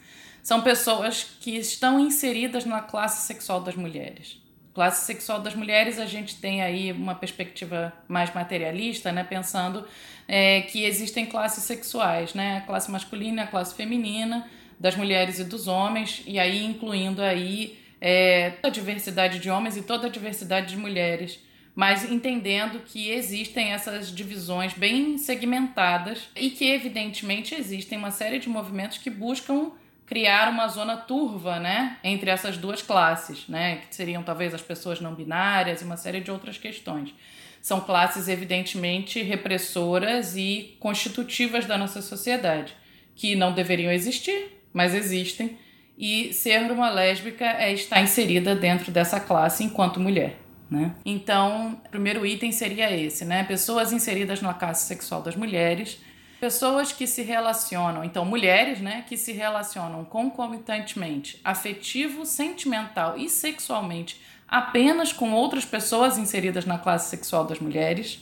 são 0.43 0.63
pessoas 0.63 1.37
que 1.43 1.59
estão 1.59 2.01
inseridas 2.01 2.65
na 2.65 2.81
classe 2.81 3.27
sexual 3.27 3.61
das 3.61 3.77
mulheres. 3.77 4.41
Classe 4.73 5.05
sexual 5.05 5.43
das 5.43 5.55
mulheres, 5.55 5.99
a 5.99 6.07
gente 6.07 6.41
tem 6.41 6.63
aí 6.63 6.91
uma 6.91 7.15
perspectiva 7.15 7.93
mais 8.09 8.33
materialista, 8.33 9.13
né? 9.13 9.23
Pensando 9.23 9.87
é, 10.27 10.63
que 10.63 10.87
existem 10.87 11.27
classes 11.27 11.65
sexuais, 11.65 12.33
né? 12.33 12.57
A 12.57 12.61
classe 12.63 12.91
masculina, 12.91 13.43
a 13.43 13.47
classe 13.47 13.75
feminina, 13.75 14.49
das 14.79 14.97
mulheres 14.97 15.39
e 15.39 15.45
dos 15.45 15.67
homens, 15.67 16.23
e 16.27 16.39
aí 16.39 16.65
incluindo 16.65 17.23
aí 17.23 17.79
é, 18.01 18.51
toda 18.51 18.69
a 18.69 18.71
diversidade 18.71 19.39
de 19.39 19.51
homens 19.51 19.77
e 19.77 19.83
toda 19.83 20.07
a 20.07 20.11
diversidade 20.11 20.69
de 20.69 20.77
mulheres, 20.77 21.41
mas 21.75 22.09
entendendo 22.09 22.81
que 22.81 23.11
existem 23.11 23.73
essas 23.73 24.15
divisões 24.15 24.75
bem 24.75 25.19
segmentadas 25.19 26.29
e 26.37 26.51
que, 26.51 26.71
evidentemente, 26.71 27.55
existem 27.55 27.99
uma 27.99 28.11
série 28.11 28.39
de 28.39 28.49
movimentos 28.49 28.99
que 28.99 29.11
buscam 29.11 29.73
criar 30.07 30.51
uma 30.51 30.69
zona 30.69 30.97
turva, 30.97 31.59
né, 31.59 31.97
entre 32.05 32.31
essas 32.31 32.59
duas 32.59 32.83
classes, 32.83 33.49
né, 33.49 33.77
que 33.77 33.95
seriam 33.95 34.23
talvez 34.23 34.53
as 34.53 34.61
pessoas 34.61 35.01
não 35.01 35.15
binárias 35.15 35.81
e 35.81 35.85
uma 35.85 35.97
série 35.97 36.21
de 36.21 36.31
outras 36.31 36.59
questões. 36.59 37.15
São 37.63 37.81
classes 37.81 38.29
evidentemente 38.29 39.23
repressoras 39.23 40.37
e 40.37 40.77
constitutivas 40.79 41.65
da 41.65 41.79
nossa 41.79 42.03
sociedade, 42.03 42.75
que 43.15 43.35
não 43.35 43.53
deveriam 43.53 43.91
existir, 43.91 44.53
mas 44.75 44.95
existem, 44.95 45.57
e 45.97 46.35
ser 46.35 46.71
uma 46.71 46.91
lésbica 46.91 47.47
é 47.47 47.73
estar 47.73 48.03
inserida 48.03 48.55
dentro 48.55 48.93
dessa 48.93 49.19
classe 49.19 49.65
enquanto 49.65 49.99
mulher. 49.99 50.37
Né? 50.71 50.95
Então, 51.07 51.81
o 51.87 51.89
primeiro 51.89 52.27
item 52.27 52.53
seria 52.53 52.95
esse, 52.95 53.25
né? 53.25 53.45
Pessoas 53.45 53.93
inseridas 53.93 54.43
na 54.43 54.53
classe 54.53 54.87
sexual 54.87 55.23
das 55.23 55.37
mulheres 55.37 56.01
Pessoas 56.45 56.93
que 56.93 57.07
se 57.07 57.23
relacionam, 57.23 58.05
então 58.05 58.23
mulheres, 58.23 58.79
né, 58.79 59.03
que 59.09 59.17
se 59.17 59.33
relacionam 59.33 60.05
concomitantemente, 60.05 61.41
afetivo, 61.43 62.27
sentimental 62.27 63.17
e 63.17 63.31
sexualmente 63.31 64.21
apenas 64.47 65.11
com 65.11 65.33
outras 65.33 65.65
pessoas 65.65 66.19
inseridas 66.19 66.67
na 66.67 66.77
classe 66.77 67.09
sexual 67.09 67.47
das 67.47 67.59
mulheres. 67.61 68.21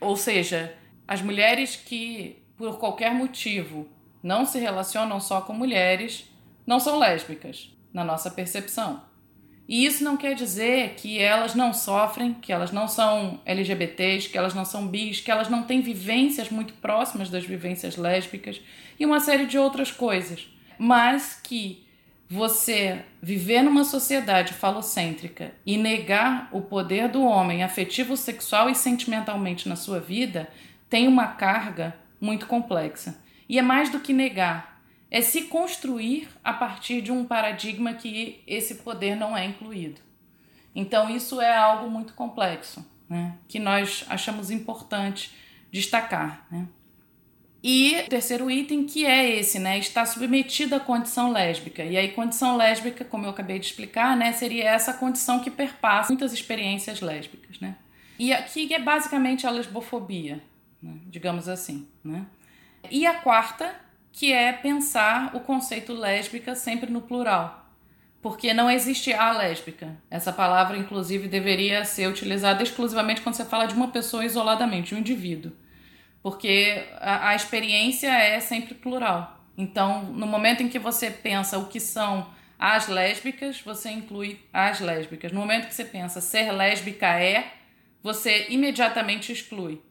Ou 0.00 0.16
seja, 0.16 0.72
as 1.08 1.20
mulheres 1.20 1.74
que, 1.74 2.40
por 2.56 2.78
qualquer 2.78 3.12
motivo, 3.12 3.88
não 4.24 4.46
se 4.46 4.58
relacionam 4.58 5.20
só 5.20 5.42
com 5.42 5.52
mulheres, 5.52 6.24
não 6.66 6.80
são 6.80 6.98
lésbicas, 6.98 7.70
na 7.92 8.02
nossa 8.02 8.30
percepção. 8.30 9.02
E 9.68 9.84
isso 9.84 10.02
não 10.02 10.16
quer 10.16 10.34
dizer 10.34 10.94
que 10.96 11.18
elas 11.18 11.54
não 11.54 11.74
sofrem, 11.74 12.32
que 12.32 12.50
elas 12.50 12.72
não 12.72 12.88
são 12.88 13.40
LGBTs, 13.44 14.30
que 14.30 14.38
elas 14.38 14.54
não 14.54 14.64
são 14.64 14.86
bis, 14.86 15.20
que 15.20 15.30
elas 15.30 15.50
não 15.50 15.62
têm 15.62 15.82
vivências 15.82 16.48
muito 16.48 16.72
próximas 16.74 17.28
das 17.28 17.44
vivências 17.44 17.96
lésbicas 17.96 18.60
e 18.98 19.04
uma 19.04 19.20
série 19.20 19.44
de 19.44 19.58
outras 19.58 19.90
coisas. 19.90 20.48
Mas 20.78 21.38
que 21.42 21.86
você 22.28 23.04
viver 23.22 23.62
numa 23.62 23.84
sociedade 23.84 24.54
falocêntrica 24.54 25.52
e 25.66 25.76
negar 25.76 26.48
o 26.50 26.62
poder 26.62 27.08
do 27.08 27.22
homem 27.22 27.62
afetivo, 27.62 28.16
sexual 28.16 28.70
e 28.70 28.74
sentimentalmente 28.74 29.68
na 29.68 29.76
sua 29.76 30.00
vida 30.00 30.48
tem 30.88 31.06
uma 31.06 31.28
carga 31.28 31.94
muito 32.20 32.46
complexa. 32.46 33.22
E 33.48 33.58
é 33.58 33.62
mais 33.62 33.90
do 33.90 34.00
que 34.00 34.12
negar, 34.12 34.80
é 35.10 35.20
se 35.20 35.42
construir 35.42 36.28
a 36.42 36.52
partir 36.52 37.00
de 37.00 37.12
um 37.12 37.24
paradigma 37.24 37.94
que 37.94 38.42
esse 38.46 38.76
poder 38.76 39.16
não 39.16 39.36
é 39.36 39.44
incluído. 39.44 40.00
Então, 40.74 41.08
isso 41.08 41.40
é 41.40 41.56
algo 41.56 41.88
muito 41.88 42.14
complexo, 42.14 42.84
né? 43.08 43.36
que 43.46 43.58
nós 43.58 44.04
achamos 44.08 44.50
importante 44.50 45.32
destacar. 45.70 46.46
Né? 46.50 46.66
E 47.66 48.02
o 48.04 48.08
terceiro 48.08 48.50
item, 48.50 48.84
que 48.84 49.06
é 49.06 49.38
esse, 49.38 49.58
né? 49.58 49.78
Está 49.78 50.04
submetido 50.04 50.74
à 50.74 50.80
condição 50.80 51.32
lésbica. 51.32 51.82
E 51.82 51.96
aí, 51.96 52.10
condição 52.10 52.58
lésbica, 52.58 53.06
como 53.06 53.24
eu 53.24 53.30
acabei 53.30 53.58
de 53.58 53.64
explicar, 53.64 54.14
né? 54.14 54.32
Seria 54.32 54.64
essa 54.64 54.92
condição 54.92 55.40
que 55.40 55.50
perpassa 55.50 56.12
muitas 56.12 56.34
experiências 56.34 57.00
lésbicas, 57.00 57.58
né? 57.60 57.76
E 58.18 58.34
aqui 58.34 58.72
é 58.74 58.78
basicamente 58.78 59.46
a 59.46 59.50
lesbofobia, 59.50 60.42
né? 60.82 60.92
digamos 61.06 61.48
assim, 61.48 61.88
né? 62.04 62.26
E 62.90 63.06
a 63.06 63.14
quarta 63.14 63.74
que 64.12 64.32
é 64.32 64.52
pensar 64.52 65.34
o 65.34 65.40
conceito 65.40 65.92
lésbica 65.92 66.54
sempre 66.54 66.90
no 66.90 67.02
plural. 67.02 67.68
Porque 68.22 68.54
não 68.54 68.70
existe 68.70 69.12
a 69.12 69.32
lésbica. 69.32 69.96
Essa 70.10 70.32
palavra, 70.32 70.76
inclusive, 70.76 71.28
deveria 71.28 71.84
ser 71.84 72.08
utilizada 72.08 72.62
exclusivamente 72.62 73.20
quando 73.20 73.34
você 73.34 73.44
fala 73.44 73.66
de 73.66 73.74
uma 73.74 73.88
pessoa 73.88 74.24
isoladamente, 74.24 74.94
um 74.94 74.98
indivíduo. 74.98 75.52
Porque 76.22 76.86
a, 77.00 77.30
a 77.30 77.34
experiência 77.34 78.08
é 78.08 78.40
sempre 78.40 78.74
plural. 78.74 79.44
Então, 79.58 80.04
no 80.04 80.26
momento 80.26 80.62
em 80.62 80.68
que 80.68 80.78
você 80.78 81.10
pensa 81.10 81.58
o 81.58 81.66
que 81.66 81.78
são 81.78 82.26
as 82.58 82.88
lésbicas, 82.88 83.60
você 83.60 83.90
inclui 83.90 84.40
as 84.52 84.80
lésbicas. 84.80 85.32
No 85.32 85.40
momento 85.40 85.66
que 85.66 85.74
você 85.74 85.84
pensa 85.84 86.20
ser 86.20 86.50
lésbica 86.52 87.08
é, 87.20 87.52
você 88.02 88.46
imediatamente 88.48 89.32
exclui. 89.32 89.82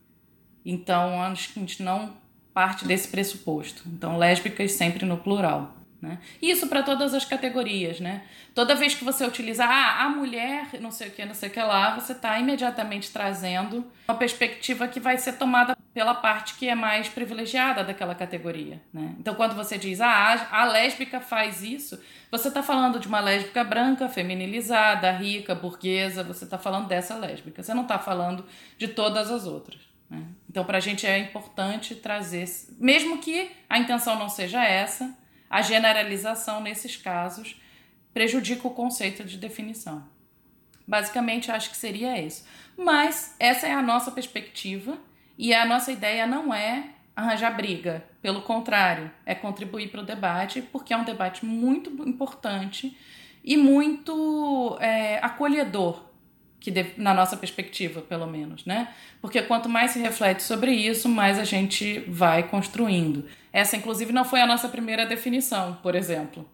Então, 0.66 1.22
a 1.22 1.34
gente 1.34 1.84
não 1.84 2.23
parte 2.54 2.86
desse 2.86 3.08
pressuposto. 3.08 3.84
Então, 3.88 4.18
lésbicas 4.18 4.74
sempre 4.74 5.06
no 5.06 5.18
plural. 5.18 5.76
Né? 6.04 6.20
Isso 6.42 6.68
para 6.68 6.84
todas 6.84 7.14
as 7.14 7.24
categorias, 7.24 8.02
né? 8.02 8.24
Toda 8.54 8.76
vez 8.76 8.94
que 8.94 9.06
você 9.06 9.26
utiliza 9.26 9.64
ah, 9.64 10.04
a 10.04 10.10
mulher, 10.10 10.68
não 10.82 10.92
sei 10.92 11.08
o 11.08 11.12
que, 11.12 11.24
não 11.24 11.34
sei 11.34 11.48
o 11.48 11.52
que 11.54 11.62
lá, 11.62 11.98
você 11.98 12.12
está 12.12 12.38
imediatamente 12.38 13.10
trazendo 13.10 13.90
uma 14.06 14.18
perspectiva 14.18 14.86
que 14.86 15.00
vai 15.00 15.18
ser 15.18 15.38
tomada 15.38 15.78
pela 15.94 16.14
parte 16.14 16.56
que 16.56 16.68
é 16.68 16.76
mais 16.76 17.08
privilegiada 17.08 17.86
daquela 17.86 18.14
categoria, 18.14 18.82
né? 18.94 19.16
Então, 19.18 19.34
quando 19.34 19.56
você 19.56 19.78
diz 19.78 20.02
ah, 20.02 20.50
a 20.52 20.66
lésbica 20.66 21.22
faz 21.22 21.64
isso, 21.64 21.98
você 22.30 22.50
está 22.50 22.62
falando 22.62 23.00
de 23.00 23.08
uma 23.08 23.22
lésbica 23.22 23.64
branca, 23.64 24.10
feminilizada, 24.10 25.10
rica, 25.10 25.56
burguesa, 25.56 26.22
você 26.22 26.44
está 26.44 26.58
falando 26.58 26.88
dessa 26.88 27.16
lésbica, 27.16 27.64
você 27.64 27.74
não 27.74 27.84
está 27.84 27.98
falando 27.98 28.46
de 28.78 28.90
todas 28.90 29.32
as 29.32 29.46
outras. 29.46 29.93
Né? 30.14 30.24
Então, 30.50 30.64
para 30.64 30.78
a 30.78 30.82
gente 30.82 31.06
é 31.06 31.18
importante 31.18 31.96
trazer, 31.96 32.46
mesmo 32.78 33.18
que 33.18 33.50
a 33.70 33.80
intenção 33.80 34.18
não 34.18 34.30
seja 34.30 34.64
essa, 34.64 35.18
a 35.50 35.62
generalização 35.62 36.62
nesses 36.62 36.96
casos 36.96 37.60
prejudica 38.14 38.68
o 38.68 38.72
conceito 38.72 39.24
de 39.24 39.38
definição. 39.38 40.08
Basicamente, 40.88 41.52
acho 41.52 41.72
que 41.72 41.78
seria 41.78 42.22
isso. 42.22 42.46
Mas 42.78 43.36
essa 43.40 43.68
é 43.68 43.74
a 43.74 43.82
nossa 43.82 44.12
perspectiva 44.12 44.98
e 45.38 45.54
a 45.54 45.66
nossa 45.66 45.92
ideia 45.92 46.28
não 46.28 46.54
é 46.54 46.90
arranjar 47.16 47.56
briga. 47.56 48.04
Pelo 48.22 48.42
contrário, 48.42 49.12
é 49.26 49.34
contribuir 49.34 49.90
para 49.90 50.02
o 50.02 50.06
debate, 50.06 50.62
porque 50.62 50.94
é 50.94 50.98
um 50.98 51.04
debate 51.04 51.46
muito 51.46 51.90
importante 52.08 52.96
e 53.44 53.58
muito 53.58 54.78
é, 54.80 55.20
acolhedor 55.20 56.13
que 56.64 56.94
na 56.96 57.14
nossa 57.14 57.36
perspectiva, 57.36 58.00
pelo 58.00 58.26
menos, 58.26 58.64
né? 58.66 58.88
Porque 59.22 59.42
quanto 59.42 59.68
mais 59.68 59.92
se 59.92 60.00
reflete 60.00 60.42
sobre 60.42 60.72
isso, 60.72 61.10
mais 61.10 61.38
a 61.38 61.44
gente 61.44 62.00
vai 62.08 62.44
construindo. 62.44 63.26
Essa, 63.52 63.76
inclusive, 63.76 64.14
não 64.14 64.24
foi 64.24 64.40
a 64.40 64.48
nossa 64.48 64.70
primeira 64.70 65.06
definição, 65.06 65.78
por 65.84 65.94
exemplo, 65.94 66.46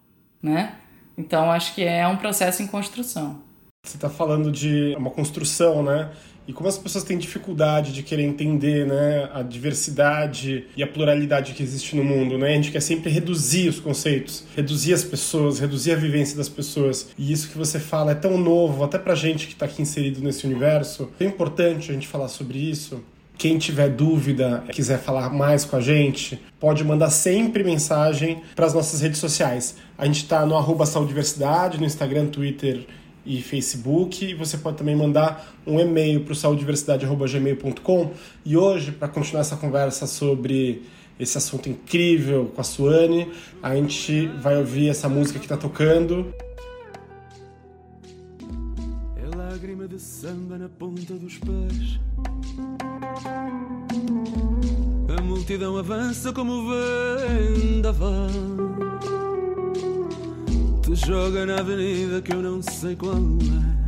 né? 0.42 0.78
Então, 1.16 1.52
acho 1.52 1.76
que 1.76 1.84
é 1.84 2.08
um 2.08 2.18
processo 2.18 2.64
em 2.64 2.68
construção. 2.68 3.44
Você 3.86 3.98
está 3.98 4.10
falando 4.10 4.52
de 4.52 4.96
uma 4.98 5.12
construção, 5.12 5.84
né? 5.84 6.12
E 6.50 6.52
como 6.52 6.68
as 6.68 6.80
pessoas 6.80 7.04
têm 7.04 7.16
dificuldade 7.16 7.94
de 7.94 8.02
querer 8.02 8.24
entender 8.24 8.84
né, 8.84 9.30
a 9.36 9.44
diversidade 9.44 10.66
e 10.76 10.82
a 10.82 10.88
pluralidade 10.88 11.54
que 11.54 11.62
existe 11.62 11.96
no 11.96 12.04
mundo, 12.04 12.40
né? 12.40 12.48
A 12.48 12.56
gente 12.56 12.72
quer 12.72 12.80
sempre 12.80 13.12
reduzir 13.12 13.70
os 13.70 13.80
conceitos, 13.80 14.46
reduzir 14.56 14.96
as 14.96 15.04
pessoas, 15.04 15.60
reduzir 15.60 15.92
a 15.92 15.96
vivência 15.96 16.36
das 16.36 16.50
pessoas. 16.50 17.12
E 17.20 17.32
isso 17.32 17.50
que 17.50 17.56
você 17.56 17.78
fala 17.80 18.14
é 18.14 18.16
tão 18.16 18.36
novo, 18.36 18.84
até 18.84 18.98
pra 18.98 19.14
gente 19.14 19.46
que 19.46 19.54
está 19.54 19.68
aqui 19.68 19.84
inserido 19.84 20.22
nesse 20.22 20.48
universo. 20.48 21.12
É 21.20 21.26
importante 21.26 21.92
a 21.92 21.94
gente 21.94 22.08
falar 22.08 22.30
sobre 22.30 22.58
isso. 22.58 23.00
Quem 23.38 23.60
tiver 23.60 23.90
dúvida, 23.90 24.64
quiser 24.72 24.98
falar 24.98 25.30
mais 25.30 25.64
com 25.64 25.76
a 25.76 25.80
gente, 25.80 26.42
pode 26.60 26.84
mandar 26.84 27.12
sempre 27.12 27.64
mensagem 27.64 28.42
para 28.56 28.66
as 28.66 28.74
nossas 28.74 29.02
redes 29.02 29.20
sociais. 29.20 29.76
A 29.96 30.04
gente 30.08 30.24
está 30.24 30.44
no 30.48 30.58
arroba 30.58 30.88
Saudiversidade, 30.88 31.80
no 31.80 31.86
Instagram, 31.86 32.26
Twitter 32.26 32.88
e 33.26 33.42
Facebook. 33.42 34.26
E 34.26 34.34
você 34.34 34.58
pode 34.58 34.78
também 34.78 34.96
mandar 34.96 35.54
um 35.66 35.80
e-mail 35.80 36.22
para 36.22 36.34
o 36.34 36.36
saudiversidade.gmail.com. 36.36 38.12
E 38.46 38.58
hoje, 38.58 38.92
para 38.92 39.08
continuar 39.08 39.42
essa 39.42 39.58
conversa 39.58 40.08
sobre 40.08 40.84
esse 41.20 41.38
assunto 41.38 41.68
incrível 41.68 42.52
com 42.56 42.62
a 42.62 42.64
Suane, 42.64 43.30
a 43.62 43.76
gente 43.76 44.28
vai 44.42 44.58
ouvir 44.58 44.90
essa 44.90 45.10
música 45.10 45.38
que 45.38 45.46
está 45.46 45.58
tocando. 45.58 46.34
É 49.18 49.36
lágrima 49.36 49.88
de 49.88 50.00
samba 50.00 50.58
na 50.58 50.70
ponta 50.70 51.14
dos 51.16 51.38
pés. 51.38 52.00
A 55.18 55.22
multidão 55.22 55.78
avança 55.78 56.32
como 56.32 56.70
vendaval 56.70 58.30
te 60.90 61.08
joga 61.08 61.46
na 61.46 61.60
avenida 61.60 62.22
que 62.22 62.34
eu 62.34 62.42
não 62.42 62.62
sei 62.62 62.96
qual 62.96 63.14
é. 63.14 63.80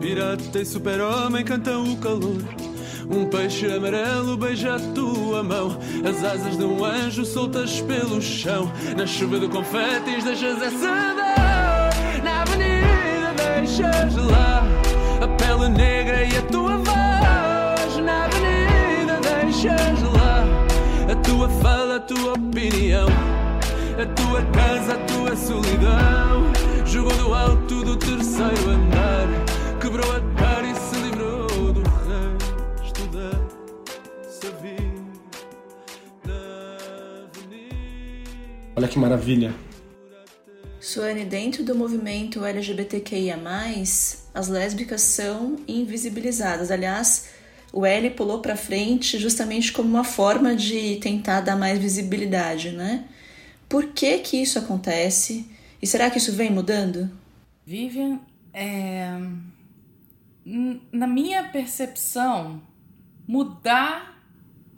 Pirata 0.00 0.60
e 0.60 0.64
super-homem 0.64 1.44
cantam 1.44 1.92
o 1.92 1.96
calor. 1.96 2.38
Um 3.10 3.26
peixe 3.26 3.66
amarelo 3.66 4.36
beija 4.36 4.76
a 4.76 4.78
tua 4.94 5.42
mão. 5.42 5.76
As 6.08 6.22
asas 6.24 6.56
de 6.56 6.64
um 6.64 6.84
anjo 6.84 7.24
soltas 7.24 7.80
pelo 7.80 8.20
chão. 8.20 8.70
Na 8.96 9.06
chuva 9.06 9.40
de 9.40 9.48
confetes 9.48 10.24
deixas 10.24 10.62
essa 10.62 11.14
dor. 11.14 12.22
Na 12.22 12.42
avenida. 12.42 13.34
deixas 13.36 14.16
lá 14.16 14.62
a 15.20 15.28
pele 15.36 15.68
negra 15.68 16.24
e 16.24 16.36
a 16.36 16.42
tua 16.42 16.76
voz 16.76 17.96
na 18.04 18.24
avenida. 18.24 19.20
Deixas 19.20 20.02
lá 20.14 20.44
a 21.10 21.16
tua 21.16 21.48
fala, 21.48 21.96
a 21.96 22.00
tua 22.00 22.32
opinião, 22.32 23.06
a 24.02 24.06
tua 24.06 24.44
casa, 24.46 24.94
a 24.94 25.04
tua 25.04 25.36
solidão. 25.36 26.52
Jogou 26.84 27.16
do 27.16 27.32
alto 27.32 27.84
do 27.84 27.96
terceiro 27.96 28.70
andar, 28.70 29.28
quebrou 29.80 30.10
a 30.16 30.20
cara 30.36 30.66
e 30.66 30.74
se 30.74 30.96
livrou 30.96 31.72
do 31.72 31.82
resto 31.82 33.06
da 33.06 33.30
vida 34.60 34.84
da 36.24 37.28
avenida. 37.30 38.30
Olha 38.74 38.88
que 38.88 38.98
maravilha. 38.98 39.54
Suane, 40.80 41.24
dentro 41.24 41.62
do 41.62 41.76
movimento 41.76 42.44
LGBTQIA, 42.44 43.38
as 44.34 44.48
lésbicas 44.48 45.00
são 45.00 45.60
invisibilizadas. 45.68 46.72
Aliás, 46.72 47.28
o 47.72 47.86
L 47.86 48.10
pulou 48.10 48.40
para 48.40 48.56
frente 48.56 49.16
justamente 49.16 49.72
como 49.72 49.88
uma 49.88 50.02
forma 50.02 50.56
de 50.56 50.96
tentar 50.96 51.40
dar 51.40 51.56
mais 51.56 51.78
visibilidade, 51.78 52.72
né? 52.72 53.04
Por 53.72 53.92
que 53.92 54.18
que 54.18 54.36
isso 54.36 54.58
acontece? 54.58 55.50
E 55.80 55.86
será 55.86 56.10
que 56.10 56.18
isso 56.18 56.32
vem 56.32 56.50
mudando? 56.50 57.10
Vivian, 57.64 58.20
é... 58.52 59.18
na 60.92 61.06
minha 61.06 61.44
percepção, 61.44 62.62
mudar 63.26 64.22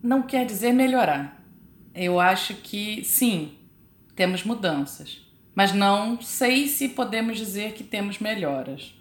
não 0.02 0.22
quer 0.22 0.46
dizer 0.46 0.72
melhorar. 0.72 1.44
Eu 1.92 2.20
acho 2.20 2.54
que 2.54 3.04
sim, 3.04 3.58
temos 4.14 4.44
mudanças 4.44 5.24
mas 5.54 5.72
não 5.72 6.20
sei 6.20 6.66
se 6.66 6.88
podemos 6.88 7.38
dizer 7.38 7.72
que 7.72 7.84
temos 7.84 8.18
melhoras. 8.18 8.92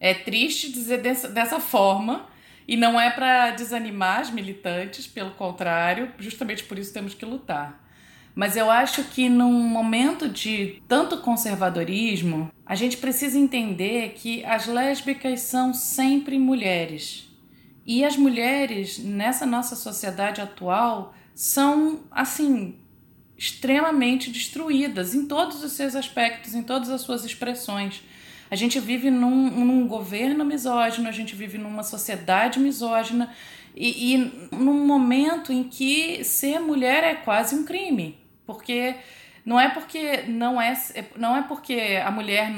É 0.00 0.12
triste 0.12 0.72
dizer 0.72 1.00
dessa, 1.00 1.28
dessa 1.28 1.60
forma, 1.60 2.28
e 2.66 2.76
não 2.76 3.00
é 3.00 3.10
para 3.10 3.52
desanimar 3.52 4.20
as 4.20 4.30
militantes, 4.30 5.06
pelo 5.06 5.30
contrário, 5.32 6.12
justamente 6.18 6.64
por 6.64 6.78
isso 6.78 6.92
temos 6.92 7.14
que 7.14 7.24
lutar. 7.24 7.83
Mas 8.34 8.56
eu 8.56 8.68
acho 8.68 9.04
que 9.04 9.28
num 9.28 9.52
momento 9.52 10.28
de 10.28 10.82
tanto 10.88 11.18
conservadorismo, 11.18 12.50
a 12.66 12.74
gente 12.74 12.96
precisa 12.96 13.38
entender 13.38 14.14
que 14.16 14.44
as 14.44 14.66
lésbicas 14.66 15.40
são 15.42 15.72
sempre 15.72 16.38
mulheres. 16.38 17.28
E 17.86 18.04
as 18.04 18.16
mulheres 18.16 18.98
nessa 18.98 19.46
nossa 19.46 19.76
sociedade 19.76 20.40
atual 20.40 21.14
são, 21.34 22.00
assim, 22.10 22.76
extremamente 23.36 24.30
destruídas 24.30 25.14
em 25.14 25.26
todos 25.26 25.62
os 25.62 25.72
seus 25.72 25.94
aspectos, 25.94 26.54
em 26.54 26.62
todas 26.62 26.88
as 26.88 27.02
suas 27.02 27.24
expressões. 27.24 28.02
A 28.50 28.56
gente 28.56 28.80
vive 28.80 29.10
num, 29.10 29.50
num 29.50 29.86
governo 29.86 30.44
misógino, 30.44 31.08
a 31.08 31.12
gente 31.12 31.36
vive 31.36 31.58
numa 31.58 31.82
sociedade 31.82 32.58
misógina 32.58 33.32
e, 33.76 34.14
e 34.14 34.32
num 34.52 34.86
momento 34.86 35.52
em 35.52 35.64
que 35.64 36.24
ser 36.24 36.60
mulher 36.60 37.02
é 37.04 37.14
quase 37.14 37.54
um 37.54 37.64
crime, 37.64 38.16
porque 38.46 38.96
não 39.44 39.60
é 39.60 39.68
porque 39.68 40.22
não 40.22 40.60
é 40.60 40.74
não 41.16 41.36
é 41.36 41.42
porque 41.42 42.00
a 42.04 42.10
mulher 42.10 42.50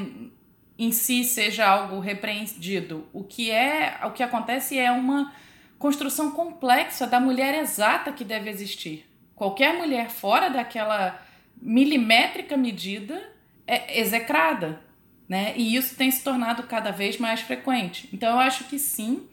em 0.78 0.92
si 0.92 1.24
seja 1.24 1.66
algo 1.66 2.00
repreendido. 2.00 3.06
O 3.12 3.24
que 3.24 3.50
é, 3.50 4.00
o 4.04 4.10
que 4.10 4.22
acontece 4.22 4.78
é 4.78 4.90
uma 4.90 5.32
construção 5.78 6.30
complexa 6.30 7.06
da 7.06 7.20
mulher 7.20 7.54
exata 7.54 8.12
que 8.12 8.24
deve 8.24 8.50
existir. 8.50 9.06
Qualquer 9.34 9.74
mulher 9.74 10.10
fora 10.10 10.48
daquela 10.48 11.20
milimétrica 11.60 12.56
medida 12.56 13.22
é 13.66 14.00
execrada, 14.00 14.80
né? 15.28 15.54
E 15.56 15.74
isso 15.76 15.96
tem 15.96 16.10
se 16.10 16.22
tornado 16.22 16.62
cada 16.64 16.90
vez 16.90 17.18
mais 17.18 17.40
frequente. 17.40 18.08
Então 18.12 18.30
eu 18.30 18.38
acho 18.38 18.64
que 18.64 18.78
sim, 18.78 19.26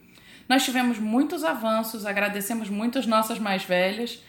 nós 0.47 0.63
tivemos 0.65 0.97
muitos 0.97 1.43
avanços, 1.43 2.05
agradecemos 2.05 2.69
muito 2.69 2.99
as 2.99 3.05
nossas 3.05 3.39
mais 3.39 3.63
velhas, 3.63 4.21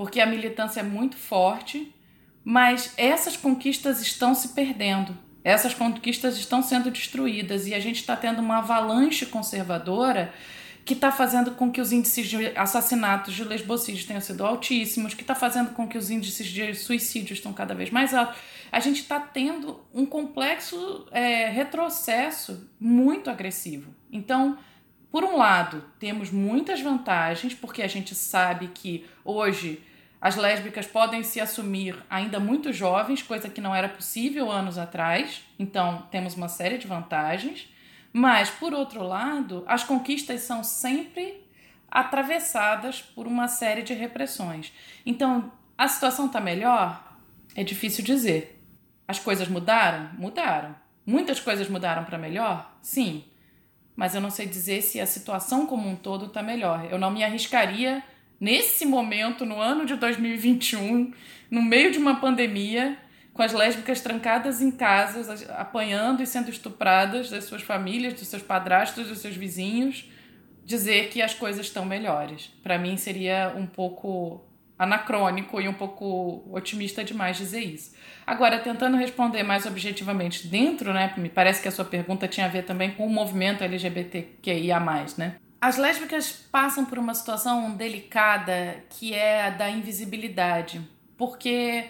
porque 0.00 0.18
a 0.18 0.24
militância 0.24 0.80
é 0.80 0.82
muito 0.82 1.14
forte, 1.18 1.94
mas 2.42 2.94
essas 2.96 3.36
conquistas 3.36 4.00
estão 4.00 4.34
se 4.34 4.54
perdendo. 4.54 5.14
Essas 5.44 5.74
conquistas 5.74 6.38
estão 6.38 6.62
sendo 6.62 6.90
destruídas 6.90 7.66
e 7.66 7.74
a 7.74 7.80
gente 7.80 7.96
está 7.96 8.16
tendo 8.16 8.40
uma 8.40 8.60
avalanche 8.60 9.26
conservadora 9.26 10.32
que 10.86 10.94
está 10.94 11.12
fazendo 11.12 11.50
com 11.50 11.70
que 11.70 11.82
os 11.82 11.92
índices 11.92 12.28
de 12.28 12.46
assassinatos 12.56 13.34
de 13.34 13.44
lesbocídios 13.44 14.06
tenham 14.06 14.22
sido 14.22 14.42
altíssimos, 14.42 15.12
que 15.12 15.20
está 15.20 15.34
fazendo 15.34 15.72
com 15.72 15.86
que 15.86 15.98
os 15.98 16.08
índices 16.08 16.46
de 16.46 16.74
suicídio 16.74 17.34
estão 17.34 17.52
cada 17.52 17.74
vez 17.74 17.90
mais 17.90 18.14
altos. 18.14 18.38
A 18.72 18.80
gente 18.80 19.02
está 19.02 19.20
tendo 19.20 19.84
um 19.92 20.06
complexo 20.06 21.06
é, 21.10 21.50
retrocesso 21.50 22.70
muito 22.80 23.28
agressivo. 23.28 23.94
Então, 24.10 24.56
por 25.12 25.24
um 25.24 25.36
lado, 25.36 25.84
temos 25.98 26.30
muitas 26.30 26.80
vantagens, 26.80 27.52
porque 27.52 27.82
a 27.82 27.86
gente 27.86 28.14
sabe 28.14 28.68
que 28.68 29.04
hoje 29.22 29.82
as 30.20 30.36
lésbicas 30.36 30.86
podem 30.86 31.22
se 31.22 31.40
assumir 31.40 31.96
ainda 32.10 32.38
muito 32.38 32.72
jovens, 32.72 33.22
coisa 33.22 33.48
que 33.48 33.60
não 33.60 33.74
era 33.74 33.88
possível 33.88 34.50
anos 34.50 34.76
atrás. 34.76 35.42
Então, 35.58 36.06
temos 36.10 36.34
uma 36.34 36.48
série 36.48 36.76
de 36.76 36.86
vantagens. 36.86 37.72
Mas, 38.12 38.50
por 38.50 38.74
outro 38.74 39.02
lado, 39.02 39.64
as 39.66 39.82
conquistas 39.82 40.42
são 40.42 40.62
sempre 40.62 41.46
atravessadas 41.90 43.00
por 43.00 43.26
uma 43.26 43.48
série 43.48 43.82
de 43.82 43.94
repressões. 43.94 44.72
Então, 45.06 45.50
a 45.78 45.88
situação 45.88 46.26
está 46.26 46.40
melhor? 46.40 47.16
É 47.54 47.64
difícil 47.64 48.04
dizer. 48.04 48.62
As 49.08 49.18
coisas 49.18 49.48
mudaram? 49.48 50.10
Mudaram. 50.18 50.76
Muitas 51.06 51.40
coisas 51.40 51.68
mudaram 51.68 52.04
para 52.04 52.18
melhor? 52.18 52.76
Sim. 52.82 53.24
Mas 53.96 54.14
eu 54.14 54.20
não 54.20 54.30
sei 54.30 54.46
dizer 54.46 54.82
se 54.82 55.00
a 55.00 55.06
situação 55.06 55.66
como 55.66 55.88
um 55.88 55.96
todo 55.96 56.26
está 56.26 56.42
melhor. 56.42 56.86
Eu 56.90 56.98
não 56.98 57.10
me 57.10 57.24
arriscaria 57.24 58.04
nesse 58.40 58.86
momento, 58.86 59.44
no 59.44 59.60
ano 59.60 59.84
de 59.84 59.94
2021, 59.96 61.12
no 61.50 61.62
meio 61.62 61.92
de 61.92 61.98
uma 61.98 62.18
pandemia, 62.20 62.96
com 63.32 63.42
as 63.42 63.52
lésbicas 63.52 64.00
trancadas 64.00 64.60
em 64.60 64.70
casas, 64.70 65.48
apanhando 65.50 66.22
e 66.22 66.26
sendo 66.26 66.50
estupradas 66.50 67.30
das 67.30 67.44
suas 67.44 67.62
famílias, 67.62 68.14
dos 68.14 68.26
seus 68.26 68.42
padrastos, 68.42 69.08
dos 69.08 69.18
seus 69.18 69.36
vizinhos, 69.36 70.10
dizer 70.64 71.08
que 71.10 71.20
as 71.20 71.34
coisas 71.34 71.66
estão 71.66 71.84
melhores. 71.84 72.50
Para 72.62 72.78
mim 72.78 72.96
seria 72.96 73.52
um 73.56 73.66
pouco 73.66 74.44
anacrônico 74.78 75.60
e 75.60 75.68
um 75.68 75.74
pouco 75.74 76.42
otimista 76.50 77.04
demais 77.04 77.36
dizer 77.36 77.60
isso. 77.60 77.94
Agora, 78.26 78.58
tentando 78.58 78.96
responder 78.96 79.42
mais 79.42 79.66
objetivamente 79.66 80.46
dentro, 80.46 80.94
né, 80.94 81.12
me 81.18 81.28
parece 81.28 81.60
que 81.60 81.68
a 81.68 81.70
sua 81.70 81.84
pergunta 81.84 82.26
tinha 82.26 82.46
a 82.46 82.48
ver 82.48 82.64
também 82.64 82.92
com 82.92 83.06
o 83.06 83.10
movimento 83.10 83.62
LGBTQIA+, 83.62 84.80
né? 85.18 85.36
As 85.60 85.76
lésbicas 85.76 86.32
passam 86.50 86.86
por 86.86 86.98
uma 86.98 87.14
situação 87.14 87.74
delicada 87.74 88.82
que 88.88 89.12
é 89.12 89.42
a 89.42 89.50
da 89.50 89.68
invisibilidade, 89.68 90.80
porque 91.18 91.84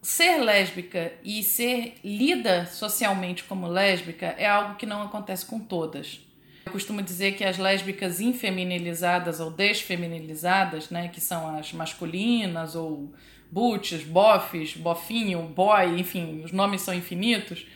ser 0.00 0.38
lésbica 0.38 1.12
e 1.24 1.42
ser 1.42 1.94
lida 2.04 2.66
socialmente 2.66 3.42
como 3.42 3.66
lésbica 3.66 4.36
é 4.38 4.46
algo 4.46 4.76
que 4.76 4.86
não 4.86 5.02
acontece 5.02 5.44
com 5.44 5.58
todas. 5.58 6.20
Eu 6.64 6.70
costumo 6.70 7.02
dizer 7.02 7.32
que 7.32 7.42
as 7.42 7.58
lésbicas 7.58 8.20
infeminilizadas 8.20 9.40
ou 9.40 9.50
desfeminilizadas, 9.50 10.90
né, 10.90 11.08
que 11.08 11.20
são 11.20 11.56
as 11.56 11.72
masculinas 11.72 12.76
ou 12.76 13.12
butches, 13.50 14.04
bofes, 14.04 14.76
bofinho, 14.76 15.42
boy, 15.42 15.98
enfim, 15.98 16.42
os 16.44 16.52
nomes 16.52 16.82
são 16.82 16.94
infinitos, 16.94 17.66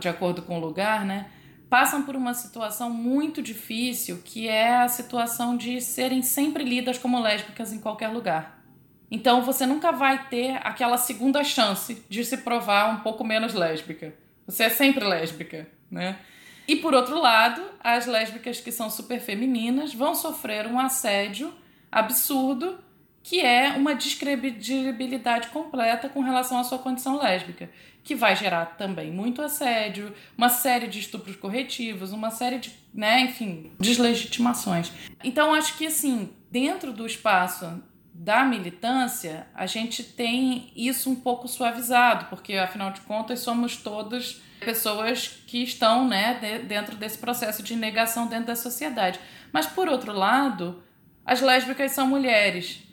de 0.00 0.08
acordo 0.08 0.42
com 0.42 0.58
o 0.58 0.60
lugar, 0.60 1.04
né, 1.04 1.30
passam 1.68 2.02
por 2.02 2.14
uma 2.14 2.34
situação 2.34 2.90
muito 2.90 3.42
difícil, 3.42 4.20
que 4.24 4.48
é 4.48 4.76
a 4.76 4.88
situação 4.88 5.56
de 5.56 5.80
serem 5.80 6.22
sempre 6.22 6.64
lidas 6.64 6.98
como 6.98 7.20
lésbicas 7.20 7.72
em 7.72 7.80
qualquer 7.80 8.08
lugar. 8.08 8.62
Então 9.10 9.42
você 9.42 9.66
nunca 9.66 9.92
vai 9.92 10.26
ter 10.28 10.56
aquela 10.62 10.98
segunda 10.98 11.44
chance 11.44 12.04
de 12.08 12.24
se 12.24 12.38
provar 12.38 12.90
um 12.90 13.00
pouco 13.00 13.24
menos 13.24 13.54
lésbica. 13.54 14.14
Você 14.46 14.64
é 14.64 14.70
sempre 14.70 15.04
lésbica, 15.04 15.68
né? 15.90 16.18
E 16.66 16.76
por 16.76 16.94
outro 16.94 17.20
lado, 17.20 17.62
as 17.82 18.06
lésbicas 18.06 18.60
que 18.60 18.72
são 18.72 18.88
super 18.88 19.20
femininas 19.20 19.94
vão 19.94 20.14
sofrer 20.14 20.66
um 20.66 20.78
assédio 20.78 21.52
absurdo, 21.92 22.78
que 23.24 23.40
é 23.40 23.70
uma 23.70 23.94
descredibilidade 23.94 25.48
completa 25.48 26.10
com 26.10 26.20
relação 26.20 26.58
à 26.58 26.62
sua 26.62 26.78
condição 26.78 27.18
lésbica, 27.18 27.70
que 28.04 28.14
vai 28.14 28.36
gerar 28.36 28.76
também 28.76 29.10
muito 29.10 29.40
assédio, 29.40 30.14
uma 30.36 30.50
série 30.50 30.86
de 30.86 31.00
estupros 31.00 31.34
corretivos, 31.34 32.12
uma 32.12 32.30
série 32.30 32.58
de, 32.58 32.70
né, 32.92 33.22
enfim, 33.22 33.72
deslegitimações. 33.80 34.92
Então 35.24 35.54
acho 35.54 35.78
que 35.78 35.86
assim, 35.86 36.34
dentro 36.50 36.92
do 36.92 37.06
espaço 37.06 37.82
da 38.12 38.44
militância, 38.44 39.46
a 39.54 39.64
gente 39.64 40.04
tem 40.04 40.70
isso 40.76 41.10
um 41.10 41.16
pouco 41.16 41.48
suavizado, 41.48 42.26
porque 42.26 42.52
afinal 42.52 42.92
de 42.92 43.00
contas 43.00 43.40
somos 43.40 43.78
todas 43.78 44.42
pessoas 44.60 45.28
que 45.46 45.62
estão 45.62 46.06
né, 46.06 46.62
dentro 46.66 46.94
desse 46.94 47.16
processo 47.16 47.62
de 47.62 47.74
negação 47.74 48.26
dentro 48.26 48.48
da 48.48 48.56
sociedade. 48.56 49.18
Mas 49.50 49.66
por 49.66 49.88
outro 49.88 50.12
lado, 50.12 50.84
as 51.24 51.40
lésbicas 51.40 51.92
são 51.92 52.06
mulheres. 52.06 52.83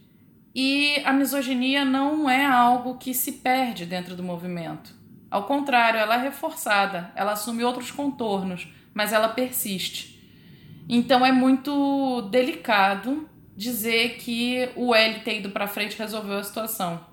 E 0.54 1.02
a 1.06 1.14
misoginia 1.14 1.86
não 1.86 2.30
é 2.30 2.46
algo 2.46 2.98
que 2.98 3.14
se 3.14 3.34
perde 3.34 3.86
dentro 3.86 4.16
do 4.16 4.24
movimento. 4.24 4.94
Ao 5.30 5.44
contrário, 5.44 6.00
ela 6.00 6.16
é 6.16 6.22
reforçada, 6.22 7.12
ela 7.16 7.32
assume 7.32 7.64
outros 7.64 7.90
contornos, 7.90 8.68
mas 8.94 9.14
ela 9.14 9.30
persiste. 9.30 10.20
Então 10.90 11.26
é 11.26 11.32
muito 11.32 12.24
delicado 12.24 13.30
dizer 13.56 14.18
que 14.18 14.70
o 14.76 14.94
L 14.94 15.20
ter 15.22 15.38
ido 15.38 15.52
para 15.52 15.68
frente 15.68 15.98
resolveu 15.98 16.38
a 16.38 16.44
situação. 16.44 17.06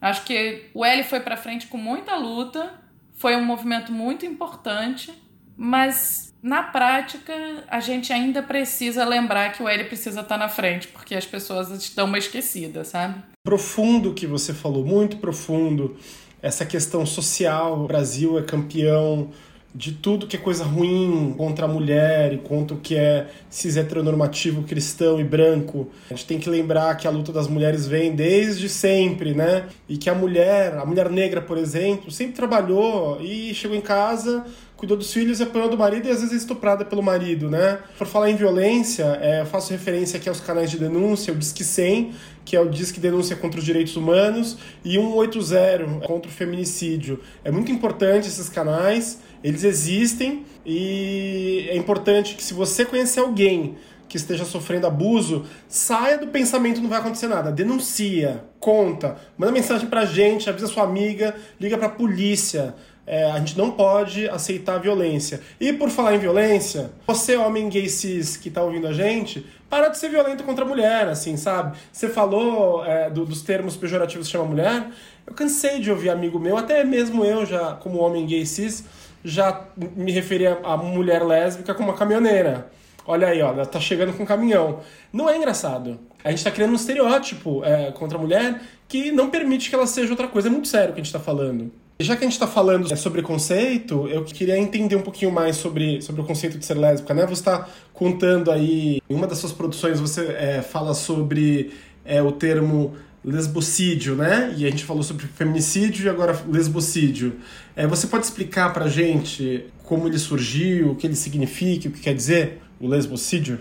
Acho 0.00 0.24
que 0.24 0.70
o 0.72 0.84
L 0.84 1.02
foi 1.04 1.20
para 1.20 1.36
frente 1.36 1.66
com 1.66 1.76
muita 1.76 2.16
luta, 2.16 2.80
foi 3.14 3.36
um 3.36 3.44
movimento 3.44 3.92
muito 3.92 4.24
importante, 4.24 5.12
mas 5.56 6.25
na 6.42 6.62
prática 6.62 7.32
a 7.68 7.80
gente 7.80 8.12
ainda 8.12 8.42
precisa 8.42 9.04
lembrar 9.04 9.52
que 9.52 9.62
o 9.62 9.68
L 9.68 9.84
precisa 9.84 10.20
estar 10.20 10.36
tá 10.36 10.38
na 10.38 10.48
frente, 10.48 10.88
porque 10.88 11.14
as 11.14 11.26
pessoas 11.26 11.70
estão 11.70 12.06
uma 12.06 12.18
esquecidas, 12.18 12.88
sabe? 12.88 13.22
Profundo 13.44 14.14
que 14.14 14.26
você 14.26 14.52
falou, 14.52 14.84
muito 14.84 15.18
profundo. 15.18 15.96
Essa 16.42 16.64
questão 16.64 17.04
social, 17.04 17.82
o 17.82 17.86
Brasil 17.86 18.38
é 18.38 18.42
campeão 18.42 19.30
de 19.76 19.92
tudo 19.92 20.26
que 20.26 20.36
é 20.36 20.38
coisa 20.38 20.64
ruim 20.64 21.34
contra 21.36 21.66
a 21.66 21.68
mulher 21.68 22.32
e 22.32 22.38
contra 22.38 22.74
o 22.74 22.80
que 22.80 22.96
é 22.96 23.26
cis 23.50 23.76
heteronormativo 23.76 24.62
cristão 24.62 25.20
e 25.20 25.24
branco. 25.24 25.90
A 26.10 26.14
gente 26.14 26.24
tem 26.24 26.38
que 26.38 26.48
lembrar 26.48 26.96
que 26.96 27.06
a 27.06 27.10
luta 27.10 27.30
das 27.30 27.46
mulheres 27.46 27.86
vem 27.86 28.14
desde 28.14 28.70
sempre, 28.70 29.34
né? 29.34 29.66
E 29.86 29.98
que 29.98 30.08
a 30.08 30.14
mulher, 30.14 30.78
a 30.78 30.86
mulher 30.86 31.10
negra, 31.10 31.42
por 31.42 31.58
exemplo, 31.58 32.10
sempre 32.10 32.32
trabalhou 32.32 33.20
e 33.20 33.52
chegou 33.52 33.76
em 33.76 33.82
casa, 33.82 34.46
cuidou 34.78 34.96
dos 34.96 35.12
filhos 35.12 35.40
e 35.40 35.42
apanhou 35.42 35.68
do 35.68 35.76
marido 35.76 36.08
e 36.08 36.10
às 36.10 36.20
vezes 36.20 36.32
é 36.32 36.36
estuprada 36.36 36.82
pelo 36.82 37.02
marido, 37.02 37.50
né? 37.50 37.78
Por 37.98 38.06
falar 38.06 38.30
em 38.30 38.36
violência, 38.36 39.18
é, 39.20 39.42
eu 39.42 39.46
faço 39.46 39.72
referência 39.72 40.16
aqui 40.16 40.28
aos 40.28 40.40
canais 40.40 40.70
de 40.70 40.78
denúncia, 40.78 41.34
o 41.34 41.36
Disque 41.36 41.62
100, 41.62 42.12
que 42.46 42.56
é 42.56 42.60
o 42.60 42.70
Disque 42.70 42.98
Denúncia 42.98 43.36
contra 43.36 43.58
os 43.58 43.64
Direitos 43.64 43.94
Humanos, 43.94 44.56
e 44.82 44.94
180 44.94 46.06
contra 46.06 46.30
o 46.30 46.32
feminicídio. 46.32 47.20
É 47.44 47.50
muito 47.50 47.70
importante 47.70 48.28
esses 48.28 48.48
canais, 48.48 49.18
eles 49.42 49.64
existem 49.64 50.44
e 50.64 51.66
é 51.70 51.76
importante 51.76 52.34
que 52.34 52.42
se 52.42 52.54
você 52.54 52.84
conhecer 52.84 53.20
alguém 53.20 53.76
que 54.08 54.16
esteja 54.16 54.44
sofrendo 54.44 54.86
abuso, 54.86 55.44
saia 55.68 56.18
do 56.18 56.28
pensamento 56.28 56.80
não 56.80 56.88
vai 56.88 57.00
acontecer 57.00 57.26
nada. 57.26 57.50
Denuncia, 57.50 58.44
conta, 58.60 59.16
manda 59.36 59.52
mensagem 59.52 59.88
pra 59.88 60.04
gente, 60.04 60.48
avisa 60.48 60.66
sua 60.66 60.84
amiga, 60.84 61.34
liga 61.60 61.76
pra 61.76 61.88
polícia. 61.88 62.74
É, 63.06 63.30
a 63.30 63.38
gente 63.38 63.56
não 63.56 63.70
pode 63.70 64.28
aceitar 64.28 64.78
violência. 64.78 65.40
E 65.60 65.72
por 65.72 65.90
falar 65.90 66.16
em 66.16 66.18
violência, 66.18 66.90
você, 67.06 67.36
homem 67.36 67.68
gay 67.68 67.88
cis 67.88 68.36
que 68.36 68.50
tá 68.50 68.62
ouvindo 68.62 68.88
a 68.88 68.92
gente, 68.92 69.46
para 69.70 69.88
de 69.88 69.96
ser 69.96 70.08
violento 70.08 70.42
contra 70.42 70.64
a 70.64 70.68
mulher, 70.68 71.06
assim, 71.06 71.36
sabe? 71.36 71.76
Você 71.92 72.08
falou 72.08 72.84
é, 72.84 73.08
do, 73.08 73.24
dos 73.24 73.42
termos 73.42 73.76
pejorativos 73.76 74.26
que 74.26 74.32
chama 74.32 74.44
mulher. 74.44 74.88
Eu 75.24 75.34
cansei 75.34 75.78
de 75.78 75.88
ouvir 75.88 76.10
amigo 76.10 76.40
meu, 76.40 76.56
até 76.56 76.82
mesmo 76.82 77.24
eu, 77.24 77.46
já 77.46 77.74
como 77.74 77.98
homem 77.98 78.26
gay 78.26 78.44
cis, 78.44 78.84
já 79.26 79.66
me 79.96 80.12
referia 80.12 80.60
a 80.62 80.76
mulher 80.76 81.24
lésbica 81.24 81.74
como 81.74 81.88
uma 81.88 81.98
caminhoneira. 81.98 82.70
Olha 83.04 83.26
aí, 83.26 83.42
ó, 83.42 83.52
ela 83.52 83.66
tá 83.66 83.80
chegando 83.80 84.12
com 84.12 84.22
um 84.22 84.26
caminhão. 84.26 84.80
Não 85.12 85.28
é 85.28 85.36
engraçado. 85.36 85.98
A 86.22 86.30
gente 86.30 86.44
tá 86.44 86.50
criando 86.50 86.70
um 86.70 86.76
estereótipo 86.76 87.64
é, 87.64 87.90
contra 87.90 88.16
a 88.16 88.20
mulher 88.20 88.62
que 88.86 89.10
não 89.10 89.28
permite 89.28 89.68
que 89.68 89.74
ela 89.74 89.86
seja 89.86 90.12
outra 90.12 90.28
coisa. 90.28 90.46
É 90.46 90.50
muito 90.50 90.68
sério 90.68 90.90
o 90.90 90.94
que 90.94 91.00
a 91.00 91.04
gente 91.04 91.12
tá 91.12 91.18
falando. 91.18 91.72
Já 91.98 92.14
que 92.14 92.22
a 92.22 92.26
gente 92.26 92.34
está 92.34 92.46
falando 92.46 92.94
sobre 92.96 93.20
conceito, 93.20 94.06
eu 94.06 94.22
queria 94.24 94.56
entender 94.56 94.94
um 94.94 95.02
pouquinho 95.02 95.32
mais 95.32 95.56
sobre, 95.56 96.00
sobre 96.02 96.20
o 96.20 96.24
conceito 96.24 96.56
de 96.56 96.64
ser 96.64 96.74
lésbica, 96.74 97.12
né? 97.12 97.24
Você 97.26 97.32
está 97.32 97.68
contando 97.92 98.52
aí, 98.52 99.00
em 99.08 99.14
uma 99.14 99.26
das 99.26 99.38
suas 99.38 99.52
produções 99.52 99.98
você 99.98 100.26
é, 100.38 100.62
fala 100.62 100.94
sobre 100.94 101.72
é, 102.04 102.22
o 102.22 102.30
termo 102.30 102.94
lesbocídio, 103.26 104.14
né? 104.14 104.54
E 104.56 104.64
a 104.64 104.70
gente 104.70 104.84
falou 104.84 105.02
sobre 105.02 105.26
feminicídio 105.26 106.06
e 106.06 106.08
agora 106.08 106.40
lesbocídio. 106.46 107.40
É, 107.74 107.84
você 107.84 108.06
pode 108.06 108.24
explicar 108.24 108.72
pra 108.72 108.88
gente 108.88 109.64
como 109.82 110.06
ele 110.06 110.18
surgiu, 110.18 110.92
o 110.92 110.96
que 110.96 111.06
ele 111.06 111.16
significa, 111.16 111.88
o 111.88 111.92
que 111.92 112.00
quer 112.00 112.14
dizer 112.14 112.62
o 112.80 112.86
lesbocídio? 112.86 113.58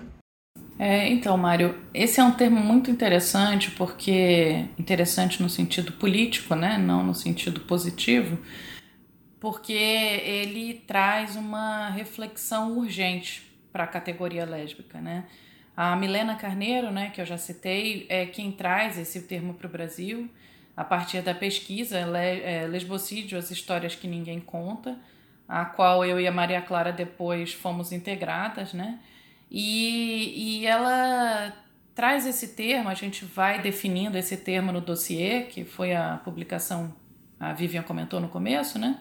É, 0.77 1.07
então, 1.07 1.35
Mário, 1.37 1.75
esse 1.93 2.19
é 2.19 2.23
um 2.23 2.31
termo 2.31 2.59
muito 2.59 2.91
interessante, 2.91 3.71
porque 3.71 4.65
interessante 4.77 5.41
no 5.41 5.49
sentido 5.49 5.93
político, 5.93 6.53
né? 6.53 6.77
não 6.77 7.01
no 7.03 7.15
sentido 7.15 7.61
positivo, 7.61 8.37
porque 9.39 9.73
ele 9.73 10.83
traz 10.85 11.35
uma 11.35 11.89
reflexão 11.89 12.77
urgente 12.77 13.41
para 13.71 13.85
a 13.85 13.87
categoria 13.87 14.45
lésbica. 14.45 14.99
Né? 14.99 15.23
A 15.75 15.95
Milena 15.95 16.35
Carneiro, 16.35 16.91
né, 16.91 17.11
que 17.13 17.19
eu 17.19 17.25
já 17.25 17.37
citei, 17.37 18.05
é 18.09 18.25
quem 18.25 18.51
traz 18.51 18.97
esse 18.97 19.23
termo 19.23 19.53
para 19.53 19.67
o 19.67 19.69
Brasil 19.69 20.29
a 20.75 20.83
partir 20.83 21.21
da 21.21 21.33
pesquisa 21.33 21.97
é, 21.97 22.67
Lesbocídio, 22.67 23.37
as 23.37 23.49
histórias 23.49 23.95
que 23.95 24.07
ninguém 24.07 24.39
conta, 24.39 24.97
a 25.47 25.63
qual 25.63 26.03
eu 26.03 26.19
e 26.19 26.27
a 26.27 26.31
Maria 26.31 26.61
Clara 26.61 26.91
depois 26.91 27.53
fomos 27.53 27.91
integradas, 27.91 28.73
né? 28.73 28.99
E, 29.49 30.59
e 30.61 30.65
ela 30.65 31.53
traz 31.93 32.25
esse 32.25 32.49
termo, 32.49 32.89
a 32.89 32.93
gente 32.93 33.23
vai 33.23 33.61
definindo 33.61 34.17
esse 34.17 34.35
termo 34.35 34.71
no 34.71 34.81
dossiê, 34.81 35.43
que 35.43 35.63
foi 35.63 35.95
a 35.95 36.19
publicação, 36.23 36.93
a 37.39 37.53
Vivian 37.53 37.83
comentou 37.83 38.19
no 38.19 38.27
começo, 38.27 38.77
né? 38.77 38.99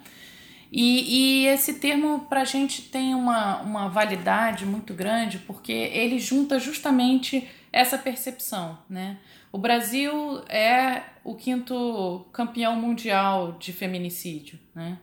E, 0.76 1.44
e 1.44 1.46
esse 1.46 1.74
termo 1.74 2.26
para 2.28 2.40
a 2.40 2.44
gente 2.44 2.82
tem 2.82 3.14
uma, 3.14 3.62
uma 3.62 3.88
validade 3.88 4.66
muito 4.66 4.92
grande 4.92 5.38
porque 5.38 5.70
ele 5.70 6.18
junta 6.18 6.58
justamente 6.58 7.48
essa 7.72 7.96
percepção, 7.96 8.76
né? 8.90 9.18
O 9.52 9.58
Brasil 9.58 10.42
é 10.48 11.02
o 11.22 11.36
quinto 11.36 12.26
campeão 12.32 12.74
mundial 12.74 13.52
de 13.52 13.72
feminicídio, 13.72 14.58
né? 14.74 14.98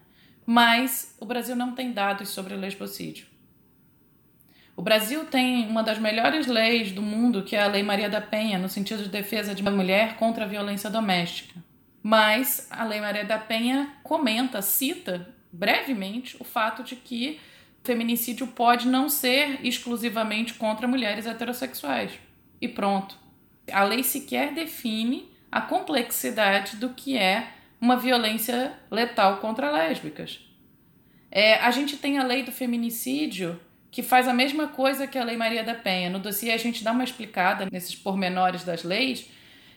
Mas 0.45 1.15
o 1.21 1.25
Brasil 1.25 1.55
não 1.55 1.73
tem 1.73 1.93
dados 1.93 2.27
sobre 2.27 2.53
lesbocídio. 2.53 3.27
O 4.75 4.81
Brasil 4.81 5.23
tem 5.23 5.69
uma 5.69 5.83
das 5.83 5.99
melhores 5.99 6.47
leis 6.47 6.91
do 6.91 7.01
mundo, 7.01 7.43
que 7.43 7.55
é 7.55 7.63
a 7.63 7.67
Lei 7.67 7.81
Maria 7.81 8.09
da 8.09 8.19
Penha, 8.19 8.59
no 8.59 8.67
sentido 8.67 9.03
de 9.03 9.09
defesa 9.09 9.55
de 9.55 9.61
uma 9.61 9.71
mulher 9.71 10.17
contra 10.17 10.43
a 10.43 10.47
violência 10.49 10.89
doméstica. 10.89 11.63
Mas 12.03 12.67
a 12.69 12.83
Lei 12.83 12.99
Maria 12.99 13.23
da 13.23 13.37
Penha 13.37 13.93
comenta, 14.03 14.61
cita 14.61 15.39
brevemente 15.51 16.37
o 16.39 16.43
fato 16.43 16.83
de 16.83 16.95
que 16.95 17.39
feminicídio 17.83 18.47
pode 18.47 18.87
não 18.87 19.09
ser 19.09 19.65
exclusivamente 19.65 20.53
contra 20.53 20.87
mulheres 20.87 21.25
heterossexuais. 21.25 22.11
E 22.59 22.67
pronto. 22.67 23.17
A 23.71 23.83
lei 23.83 24.03
sequer 24.03 24.53
define 24.53 25.29
a 25.51 25.61
complexidade 25.61 26.77
do 26.77 26.89
que 26.89 27.17
é 27.17 27.47
uma 27.79 27.97
violência 27.97 28.73
letal 28.89 29.37
contra 29.37 29.71
lésbicas. 29.71 30.39
É, 31.31 31.55
a 31.55 31.71
gente 31.71 31.97
tem 31.97 32.19
a 32.19 32.23
lei 32.23 32.43
do 32.43 32.51
feminicídio 32.51 33.59
que 33.89 34.01
faz 34.01 34.27
a 34.27 34.33
mesma 34.33 34.69
coisa 34.69 35.05
que 35.05 35.17
a 35.17 35.23
Lei 35.23 35.35
Maria 35.35 35.63
da 35.63 35.75
Penha. 35.75 36.09
No 36.09 36.19
dossiê 36.19 36.51
a 36.51 36.57
gente 36.57 36.83
dá 36.83 36.91
uma 36.91 37.03
explicada 37.03 37.67
nesses 37.71 37.95
pormenores 37.95 38.63
das 38.63 38.83
leis. 38.83 39.29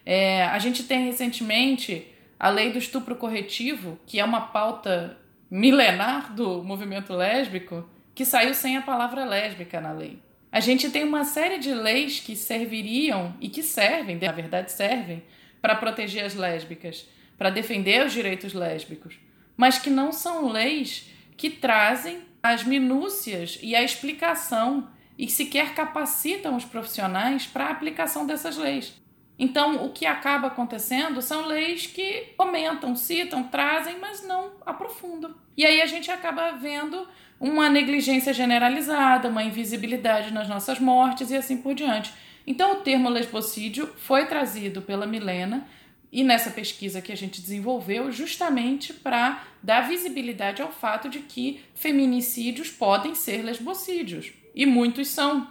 É, 0.07 0.45
a 0.45 0.59
gente 0.59 0.85
tem 0.85 1.05
recentemente 1.07 2.07
a 2.39 2.49
lei 2.49 2.71
do 2.71 2.79
estupro 2.79 3.17
corretivo, 3.17 3.99
que 4.07 4.21
é 4.21 4.25
uma 4.25 4.43
pauta 4.43 5.19
milenar 5.55 6.35
do 6.35 6.65
movimento 6.65 7.13
lésbico, 7.13 7.89
que 8.13 8.25
saiu 8.25 8.53
sem 8.53 8.77
a 8.77 8.83
palavra 8.83 9.25
lésbica 9.25 9.81
na 9.81 9.93
lei. 9.93 10.19
A 10.51 10.59
gente 10.59 10.91
tem 10.91 11.05
uma 11.05 11.25
série 11.25 11.59
de 11.59 11.73
leis 11.73 12.19
que 12.19 12.35
serviriam 12.35 13.33
e 13.41 13.49
que 13.49 13.63
servem, 13.63 14.19
na 14.19 14.33
verdade 14.33 14.73
servem, 14.73 15.23
para 15.63 15.77
proteger 15.77 16.25
as 16.25 16.35
lésbicas, 16.35 17.09
para 17.39 17.51
defender 17.51 18.05
os 18.05 18.13
direitos 18.13 18.53
lésbicos, 18.53 19.15
mas 19.57 19.79
que 19.79 19.91
não 19.91 20.11
são 20.11 20.49
leis 20.49 21.09
que 21.37 21.49
trazem 21.49 22.23
as 22.43 22.65
minúcias 22.65 23.57
e 23.63 23.77
a 23.77 23.83
explicação 23.85 24.89
e 25.17 25.29
sequer 25.31 25.73
capacitam 25.73 26.57
os 26.57 26.65
profissionais 26.65 27.47
para 27.47 27.67
a 27.67 27.71
aplicação 27.71 28.27
dessas 28.27 28.57
leis. 28.57 28.93
Então, 29.39 29.85
o 29.85 29.91
que 29.91 30.07
acaba 30.07 30.47
acontecendo 30.47 31.21
são 31.21 31.47
leis 31.47 31.87
que 31.87 32.33
comentam, 32.37 32.95
citam, 32.95 33.43
trazem, 33.43 33.99
mas 33.99 34.25
não 34.27 34.53
aprofundam. 34.65 35.35
E 35.57 35.67
aí 35.67 35.83
a 35.83 35.87
gente 35.87 36.11
acaba 36.11 36.53
vendo 36.53 37.07
uma 37.41 37.69
negligência 37.69 38.33
generalizada, 38.33 39.29
uma 39.29 39.43
invisibilidade 39.43 40.33
nas 40.33 40.49
nossas 40.49 40.79
mortes 40.79 41.31
e 41.31 41.37
assim 41.37 41.57
por 41.57 41.75
diante. 41.75 42.13
Então, 42.47 42.73
o 42.73 42.77
termo 42.83 43.09
lesbocídio 43.09 43.93
foi 43.97 44.27
trazido 44.27 44.83
pela 44.83 45.07
Milena 45.07 45.67
e 46.13 46.23
nessa 46.23 46.51
pesquisa 46.51 47.03
que 47.03 47.11
a 47.11 47.17
gente 47.17 47.41
desenvolveu, 47.41 48.13
justamente 48.13 48.93
para 48.93 49.43
dar 49.61 49.89
visibilidade 49.89 50.63
ao 50.63 50.71
fato 50.71 51.09
de 51.09 51.19
que 51.19 51.61
feminicídios 51.75 52.71
podem 52.71 53.17
ser 53.17 53.43
lesbocídios. 53.43 54.33
E 54.55 54.65
muitos 54.65 55.09
são, 55.09 55.49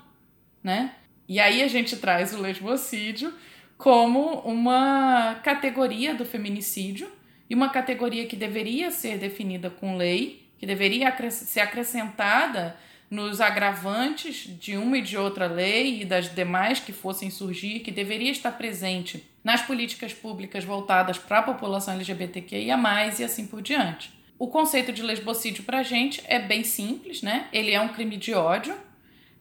né? 0.63 0.95
E 1.27 1.37
aí 1.37 1.61
a 1.61 1.67
gente 1.67 1.97
traz 1.97 2.33
o 2.33 2.39
lesbocídio 2.39 3.33
como 3.83 4.39
uma 4.45 5.41
categoria 5.43 6.15
do 6.15 6.23
feminicídio 6.23 7.11
e 7.49 7.53
uma 7.53 7.67
categoria 7.67 8.25
que 8.25 8.37
deveria 8.37 8.89
ser 8.89 9.17
definida 9.17 9.69
com 9.69 9.97
lei, 9.97 10.47
que 10.57 10.65
deveria 10.65 11.13
ser 11.29 11.59
acrescentada 11.59 12.77
nos 13.11 13.41
agravantes 13.41 14.47
de 14.57 14.77
uma 14.77 14.99
e 14.99 15.01
de 15.01 15.17
outra 15.17 15.47
lei 15.47 16.01
e 16.01 16.05
das 16.05 16.33
demais 16.33 16.79
que 16.79 16.93
fossem 16.93 17.29
surgir, 17.29 17.81
que 17.81 17.91
deveria 17.91 18.31
estar 18.31 18.53
presente 18.53 19.29
nas 19.43 19.61
políticas 19.61 20.13
públicas 20.13 20.63
voltadas 20.63 21.17
para 21.17 21.39
a 21.39 21.43
população 21.43 21.95
LGBTQIA, 21.95 22.77
e 23.19 23.23
assim 23.25 23.45
por 23.45 23.61
diante. 23.61 24.13
o 24.39 24.47
conceito 24.47 24.93
de 24.93 25.03
lesbocídio 25.03 25.61
para 25.65 25.79
a 25.79 25.83
gente 25.83 26.23
é 26.25 26.39
bem 26.39 26.63
simples, 26.63 27.21
né? 27.21 27.49
Ele 27.51 27.71
é 27.71 27.81
um 27.81 27.89
crime 27.89 28.15
de 28.15 28.33
ódio, 28.33 28.77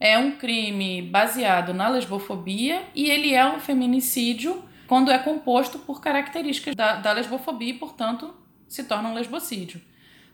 é 0.03 0.17
um 0.17 0.31
crime 0.31 1.01
baseado 1.01 1.73
na 1.73 1.87
lesbofobia 1.87 2.83
e 2.93 3.09
ele 3.09 3.33
é 3.33 3.47
um 3.47 3.57
feminicídio 3.57 4.61
quando 4.85 5.09
é 5.09 5.17
composto 5.17 5.79
por 5.79 6.01
características 6.01 6.75
da, 6.75 6.97
da 6.97 7.13
lesbofobia 7.13 7.69
e, 7.69 7.77
portanto, 7.77 8.35
se 8.67 8.83
torna 8.83 9.07
um 9.07 9.13
lesbocídio. 9.13 9.81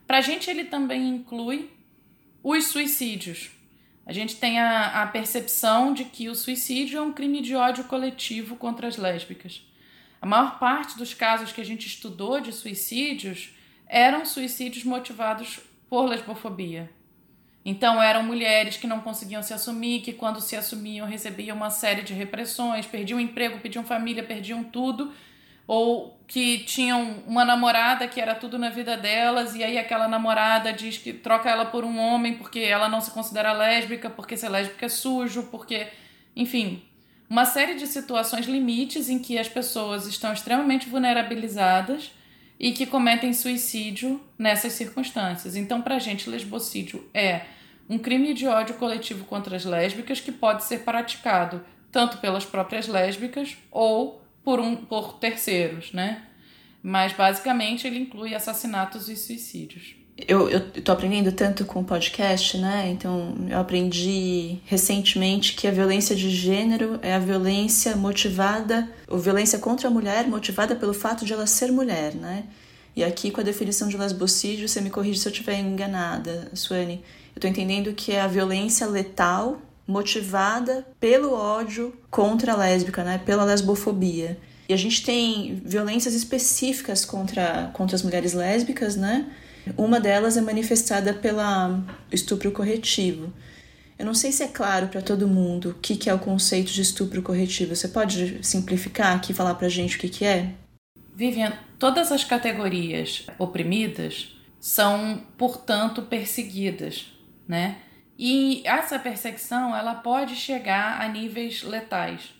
Para 0.08 0.18
a 0.18 0.20
gente, 0.20 0.50
ele 0.50 0.64
também 0.64 1.08
inclui 1.08 1.70
os 2.42 2.66
suicídios. 2.66 3.52
A 4.04 4.12
gente 4.12 4.34
tem 4.34 4.58
a, 4.58 5.02
a 5.02 5.06
percepção 5.06 5.94
de 5.94 6.04
que 6.04 6.28
o 6.28 6.34
suicídio 6.34 6.98
é 6.98 7.02
um 7.02 7.12
crime 7.12 7.40
de 7.40 7.54
ódio 7.54 7.84
coletivo 7.84 8.56
contra 8.56 8.88
as 8.88 8.96
lésbicas. 8.96 9.64
A 10.20 10.26
maior 10.26 10.58
parte 10.58 10.98
dos 10.98 11.14
casos 11.14 11.52
que 11.52 11.60
a 11.60 11.64
gente 11.64 11.86
estudou 11.86 12.40
de 12.40 12.52
suicídios 12.52 13.54
eram 13.86 14.26
suicídios 14.26 14.82
motivados 14.82 15.60
por 15.88 16.06
lesbofobia. 16.06 16.90
Então, 17.64 18.02
eram 18.02 18.22
mulheres 18.22 18.76
que 18.76 18.86
não 18.86 19.00
conseguiam 19.00 19.42
se 19.42 19.52
assumir, 19.52 20.00
que 20.00 20.12
quando 20.12 20.40
se 20.40 20.56
assumiam 20.56 21.06
recebiam 21.06 21.56
uma 21.56 21.70
série 21.70 22.02
de 22.02 22.14
repressões, 22.14 22.86
perdiam 22.86 23.20
emprego, 23.20 23.60
perdiam 23.60 23.84
família, 23.84 24.22
perdiam 24.22 24.64
tudo, 24.64 25.12
ou 25.66 26.18
que 26.26 26.60
tinham 26.60 27.22
uma 27.26 27.44
namorada 27.44 28.08
que 28.08 28.20
era 28.20 28.34
tudo 28.34 28.58
na 28.58 28.70
vida 28.70 28.96
delas, 28.96 29.54
e 29.54 29.62
aí 29.62 29.76
aquela 29.76 30.08
namorada 30.08 30.72
diz 30.72 30.96
que 30.96 31.12
troca 31.12 31.50
ela 31.50 31.66
por 31.66 31.84
um 31.84 31.98
homem 31.98 32.34
porque 32.34 32.60
ela 32.60 32.88
não 32.88 33.00
se 33.00 33.10
considera 33.10 33.52
lésbica, 33.52 34.08
porque 34.08 34.36
ser 34.36 34.48
lésbica 34.48 34.86
é 34.86 34.88
sujo, 34.88 35.48
porque. 35.50 35.88
Enfim, 36.34 36.82
uma 37.28 37.44
série 37.44 37.74
de 37.74 37.86
situações 37.86 38.46
limites 38.46 39.08
em 39.08 39.18
que 39.18 39.38
as 39.38 39.48
pessoas 39.48 40.06
estão 40.06 40.32
extremamente 40.32 40.88
vulnerabilizadas 40.88 42.10
e 42.60 42.72
que 42.72 42.84
cometem 42.84 43.32
suicídio 43.32 44.20
nessas 44.38 44.74
circunstâncias. 44.74 45.56
Então, 45.56 45.80
para 45.80 45.96
a 45.96 45.98
gente, 45.98 46.28
lesbocídio 46.28 47.08
é 47.14 47.46
um 47.88 47.98
crime 47.98 48.34
de 48.34 48.46
ódio 48.46 48.74
coletivo 48.74 49.24
contra 49.24 49.56
as 49.56 49.64
lésbicas 49.64 50.20
que 50.20 50.30
pode 50.30 50.64
ser 50.64 50.80
praticado 50.80 51.64
tanto 51.90 52.18
pelas 52.18 52.44
próprias 52.44 52.86
lésbicas 52.86 53.56
ou 53.70 54.22
por, 54.44 54.60
um, 54.60 54.76
por 54.76 55.14
terceiros, 55.14 55.90
né? 55.92 56.26
Mas 56.82 57.14
basicamente 57.14 57.86
ele 57.86 57.98
inclui 57.98 58.34
assassinatos 58.34 59.08
e 59.08 59.16
suicídios. 59.16 59.96
Eu, 60.26 60.48
eu 60.48 60.60
tô 60.82 60.92
aprendendo 60.92 61.32
tanto 61.32 61.64
com 61.64 61.80
o 61.80 61.84
podcast, 61.84 62.58
né? 62.58 62.90
Então, 62.90 63.34
eu 63.48 63.58
aprendi 63.58 64.58
recentemente 64.66 65.54
que 65.54 65.66
a 65.66 65.70
violência 65.70 66.14
de 66.14 66.30
gênero 66.30 66.98
é 67.02 67.14
a 67.14 67.18
violência 67.18 67.96
motivada, 67.96 68.88
ou 69.08 69.18
violência 69.18 69.58
contra 69.58 69.88
a 69.88 69.90
mulher 69.90 70.26
motivada 70.26 70.74
pelo 70.76 70.92
fato 70.92 71.24
de 71.24 71.32
ela 71.32 71.46
ser 71.46 71.70
mulher, 71.72 72.14
né? 72.14 72.44
E 72.94 73.04
aqui, 73.04 73.30
com 73.30 73.40
a 73.40 73.44
definição 73.44 73.88
de 73.88 73.96
lesbocídio, 73.96 74.68
você 74.68 74.80
me 74.80 74.90
corrige 74.90 75.20
se 75.20 75.28
eu 75.28 75.32
estiver 75.32 75.58
enganada, 75.58 76.50
Suane. 76.54 77.02
Eu 77.34 77.40
tô 77.40 77.46
entendendo 77.46 77.92
que 77.92 78.12
é 78.12 78.20
a 78.20 78.26
violência 78.26 78.86
letal 78.86 79.60
motivada 79.86 80.86
pelo 80.98 81.32
ódio 81.32 81.92
contra 82.10 82.52
a 82.52 82.56
lésbica, 82.56 83.02
né? 83.04 83.18
Pela 83.24 83.44
lesbofobia. 83.44 84.38
E 84.68 84.72
a 84.72 84.76
gente 84.76 85.02
tem 85.02 85.60
violências 85.64 86.14
específicas 86.14 87.04
contra, 87.04 87.70
contra 87.72 87.96
as 87.96 88.02
mulheres 88.02 88.34
lésbicas, 88.34 88.96
né? 88.96 89.26
Uma 89.76 90.00
delas 90.00 90.36
é 90.36 90.40
manifestada 90.40 91.14
pelo 91.14 91.40
estupro 92.10 92.50
corretivo. 92.52 93.32
Eu 93.98 94.06
não 94.06 94.14
sei 94.14 94.32
se 94.32 94.42
é 94.42 94.48
claro 94.48 94.88
para 94.88 95.02
todo 95.02 95.28
mundo 95.28 95.70
o 95.70 95.74
que, 95.74 95.94
que 95.94 96.08
é 96.08 96.14
o 96.14 96.18
conceito 96.18 96.72
de 96.72 96.80
estupro 96.80 97.22
corretivo. 97.22 97.76
Você 97.76 97.88
pode 97.88 98.42
simplificar 98.42 99.14
aqui 99.14 99.32
e 99.32 99.34
falar 99.34 99.54
para 99.54 99.66
a 99.66 99.70
gente 99.70 99.96
o 99.96 100.00
que, 100.00 100.08
que 100.08 100.24
é? 100.24 100.54
Vivian, 101.14 101.52
todas 101.78 102.10
as 102.10 102.24
categorias 102.24 103.26
oprimidas 103.38 104.34
são, 104.58 105.22
portanto, 105.36 106.02
perseguidas, 106.02 107.12
né? 107.46 107.76
E 108.18 108.62
essa 108.64 108.98
perseguição 108.98 109.76
ela 109.76 109.94
pode 109.94 110.34
chegar 110.34 111.00
a 111.00 111.08
níveis 111.08 111.62
letais. 111.62 112.30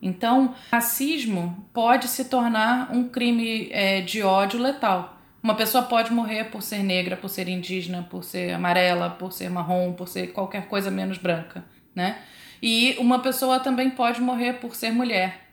Então, 0.00 0.54
racismo 0.70 1.68
pode 1.72 2.06
se 2.06 2.26
tornar 2.26 2.92
um 2.92 3.08
crime 3.08 3.68
é, 3.72 4.00
de 4.00 4.22
ódio 4.22 4.60
letal. 4.60 5.17
Uma 5.42 5.54
pessoa 5.54 5.84
pode 5.84 6.12
morrer 6.12 6.44
por 6.44 6.62
ser 6.62 6.82
negra, 6.82 7.16
por 7.16 7.28
ser 7.28 7.48
indígena, 7.48 8.06
por 8.10 8.24
ser 8.24 8.52
amarela, 8.52 9.10
por 9.10 9.32
ser 9.32 9.48
marrom, 9.48 9.92
por 9.92 10.08
ser 10.08 10.32
qualquer 10.32 10.66
coisa 10.66 10.90
menos 10.90 11.16
branca, 11.18 11.64
né? 11.94 12.18
E 12.60 12.96
uma 12.98 13.20
pessoa 13.20 13.60
também 13.60 13.90
pode 13.90 14.20
morrer 14.20 14.54
por 14.54 14.74
ser 14.74 14.90
mulher, 14.90 15.48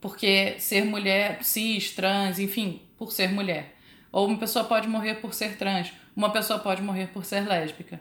porque 0.00 0.54
ser 0.58 0.84
mulher, 0.84 1.42
cis, 1.42 1.90
trans, 1.90 2.38
enfim, 2.38 2.80
por 2.96 3.10
ser 3.10 3.32
mulher. 3.32 3.74
Ou 4.12 4.28
uma 4.28 4.38
pessoa 4.38 4.64
pode 4.64 4.86
morrer 4.86 5.14
por 5.16 5.34
ser 5.34 5.56
trans, 5.56 5.92
uma 6.14 6.30
pessoa 6.30 6.60
pode 6.60 6.80
morrer 6.80 7.08
por 7.08 7.24
ser 7.24 7.40
lésbica. 7.40 8.00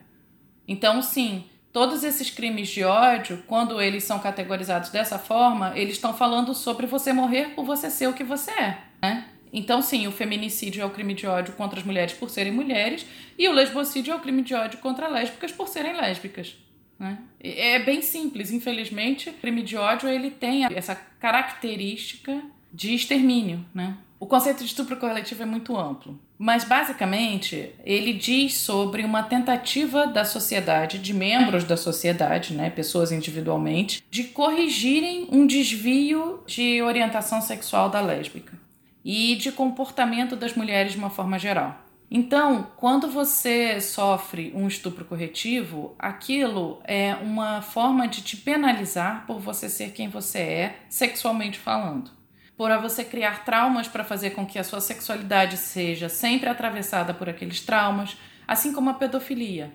Então, 0.67 1.01
sim, 1.01 1.45
todos 1.71 2.03
esses 2.03 2.29
crimes 2.29 2.69
de 2.69 2.83
ódio, 2.83 3.43
quando 3.47 3.81
eles 3.81 4.03
são 4.03 4.19
categorizados 4.19 4.91
dessa 4.91 5.17
forma, 5.17 5.73
eles 5.75 5.95
estão 5.95 6.13
falando 6.13 6.53
sobre 6.53 6.85
você 6.85 7.11
morrer 7.11 7.55
por 7.55 7.65
você 7.65 7.89
ser 7.89 8.07
o 8.07 8.13
que 8.13 8.23
você 8.23 8.51
é, 8.51 8.77
né? 9.01 9.25
Então, 9.53 9.83
sim, 9.83 10.07
o 10.07 10.11
feminicídio 10.11 10.81
é 10.81 10.85
o 10.85 10.89
crime 10.89 11.13
de 11.13 11.27
ódio 11.27 11.53
contra 11.53 11.79
as 11.79 11.85
mulheres 11.85 12.13
por 12.13 12.31
serem 12.31 12.51
mulheres, 12.51 13.05
e 13.37 13.47
o 13.47 13.53
lesbocídio 13.53 14.11
é 14.11 14.15
o 14.15 14.19
crime 14.19 14.41
de 14.41 14.55
ódio 14.55 14.79
contra 14.79 15.07
lésbicas 15.07 15.51
por 15.51 15.67
serem 15.67 15.95
lésbicas. 15.95 16.57
Né? 16.99 17.19
É 17.39 17.77
bem 17.77 18.01
simples, 18.01 18.51
infelizmente, 18.51 19.29
o 19.29 19.33
crime 19.33 19.61
de 19.61 19.77
ódio 19.77 20.09
ele 20.09 20.31
tem 20.31 20.65
essa 20.73 20.95
característica 20.95 22.41
de 22.73 22.95
extermínio. 22.95 23.63
Né? 23.75 23.95
O 24.19 24.25
conceito 24.25 24.59
de 24.59 24.65
estupro 24.65 24.97
coletivo 24.97 25.43
é 25.43 25.45
muito 25.45 25.77
amplo, 25.77 26.19
mas 26.39 26.63
basicamente 26.63 27.71
ele 27.85 28.13
diz 28.13 28.55
sobre 28.55 29.03
uma 29.03 29.21
tentativa 29.21 30.07
da 30.07 30.25
sociedade, 30.25 30.97
de 30.97 31.13
membros 31.13 31.63
da 31.63 31.77
sociedade, 31.77 32.53
né, 32.53 32.69
pessoas 32.69 33.11
individualmente, 33.11 34.01
de 34.09 34.23
corrigirem 34.23 35.27
um 35.29 35.45
desvio 35.45 36.41
de 36.47 36.81
orientação 36.81 37.41
sexual 37.41 37.89
da 37.89 37.99
lésbica 37.99 38.62
e 39.03 39.35
de 39.35 39.51
comportamento 39.51 40.35
das 40.35 40.53
mulheres 40.53 40.93
de 40.93 40.97
uma 40.97 41.09
forma 41.09 41.37
geral. 41.37 41.83
Então, 42.15 42.67
quando 42.77 43.09
você 43.09 43.81
sofre 43.81 44.51
um 44.55 44.67
estupro 44.67 45.03
corretivo, 45.03 45.95
aquilo 45.97 46.79
é 46.83 47.15
uma 47.15 47.61
forma 47.61 48.07
de 48.07 48.21
te 48.21 48.37
penalizar 48.37 49.25
por 49.25 49.39
você 49.39 49.67
ser 49.67 49.93
quem 49.93 50.09
você 50.09 50.37
é, 50.37 50.79
sexualmente 50.89 51.57
falando. 51.57 52.11
Por 52.55 52.69
você 52.79 53.03
criar 53.03 53.43
traumas 53.43 53.87
para 53.87 54.03
fazer 54.03 54.29
com 54.31 54.45
que 54.45 54.59
a 54.59 54.63
sua 54.63 54.79
sexualidade 54.79 55.57
seja 55.57 56.07
sempre 56.07 56.47
atravessada 56.47 57.15
por 57.15 57.27
aqueles 57.27 57.61
traumas, 57.61 58.15
assim 58.47 58.73
como 58.73 58.91
a 58.91 58.93
pedofilia. 58.93 59.73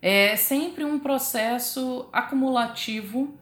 É 0.00 0.36
sempre 0.36 0.84
um 0.84 1.00
processo 1.00 2.08
acumulativo 2.12 3.36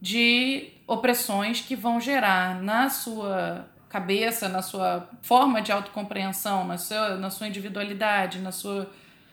de 0.00 0.70
opressões 0.86 1.62
que 1.62 1.74
vão 1.74 1.98
gerar 1.98 2.62
na 2.62 2.90
sua 2.90 3.70
cabeça, 3.96 4.46
na 4.46 4.60
sua 4.60 5.08
forma 5.22 5.62
de 5.62 5.72
autocompreensão, 5.72 6.66
na 6.66 6.76
sua, 6.76 7.16
na 7.16 7.30
sua 7.30 7.48
individualidade, 7.48 8.40
na 8.40 8.52
sua, 8.52 8.90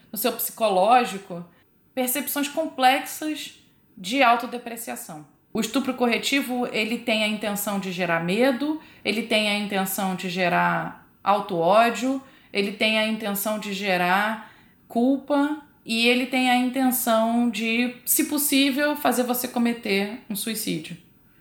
no 0.10 0.18
seu 0.18 0.32
psicológico, 0.32 1.46
percepções 1.94 2.48
complexas 2.48 3.60
de 3.98 4.24
autodepreciação. 4.24 5.26
O 5.54 5.60
estupro 5.60 5.94
corretivo, 5.94 6.66
ele 6.72 6.98
tem 6.98 7.24
a 7.24 7.28
intenção 7.28 7.78
de 7.78 7.92
gerar 7.92 8.24
medo, 8.24 8.82
ele 9.04 9.24
tem 9.24 9.50
a 9.50 9.60
intenção 9.60 10.16
de 10.16 10.30
gerar 10.30 11.06
auto-ódio, 11.22 12.22
ele 12.52 12.72
tem 12.72 12.98
a 12.98 13.06
intenção 13.06 13.60
de 13.60 13.74
gerar 13.74 14.50
culpa 14.88 15.62
e 15.86 16.08
ele 16.08 16.26
tem 16.26 16.50
a 16.50 16.56
intenção 16.56 17.50
de, 17.50 17.96
se 18.06 18.24
possível, 18.26 18.96
fazer 18.96 19.24
você 19.24 19.46
cometer 19.46 20.22
um 20.30 20.36
suicídio. 20.36 20.96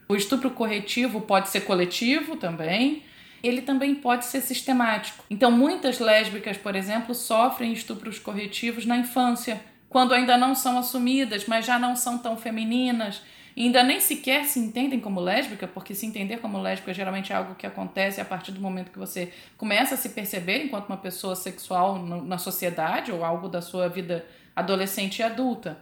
O 0.08 0.16
estupro 0.16 0.50
corretivo 0.50 1.20
pode 1.20 1.48
ser 1.48 1.60
coletivo 1.60 2.36
também, 2.36 3.04
ele 3.42 3.62
também 3.62 3.94
pode 3.94 4.24
ser 4.26 4.40
sistemático. 4.40 5.24
Então, 5.28 5.50
muitas 5.50 5.98
lésbicas, 5.98 6.56
por 6.56 6.76
exemplo, 6.76 7.14
sofrem 7.14 7.72
estupros 7.72 8.18
corretivos 8.18 8.86
na 8.86 8.96
infância, 8.96 9.60
quando 9.88 10.14
ainda 10.14 10.36
não 10.38 10.54
são 10.54 10.78
assumidas, 10.78 11.46
mas 11.46 11.66
já 11.66 11.78
não 11.78 11.96
são 11.96 12.18
tão 12.18 12.36
femininas, 12.36 13.20
e 13.54 13.64
ainda 13.64 13.82
nem 13.82 14.00
sequer 14.00 14.44
se 14.44 14.58
entendem 14.58 14.98
como 14.98 15.20
lésbica, 15.20 15.66
porque 15.66 15.94
se 15.94 16.06
entender 16.06 16.38
como 16.38 16.60
lésbica 16.60 16.94
geralmente 16.94 17.32
é 17.32 17.36
algo 17.36 17.54
que 17.54 17.66
acontece 17.66 18.20
a 18.20 18.24
partir 18.24 18.52
do 18.52 18.60
momento 18.60 18.90
que 18.90 18.98
você 18.98 19.32
começa 19.58 19.94
a 19.94 19.98
se 19.98 20.10
perceber 20.10 20.64
enquanto 20.64 20.88
uma 20.88 20.96
pessoa 20.96 21.36
sexual 21.36 21.98
na 21.98 22.38
sociedade 22.38 23.12
ou 23.12 23.24
algo 23.24 23.48
da 23.48 23.60
sua 23.60 23.88
vida 23.88 24.24
adolescente 24.56 25.18
e 25.18 25.22
adulta. 25.22 25.78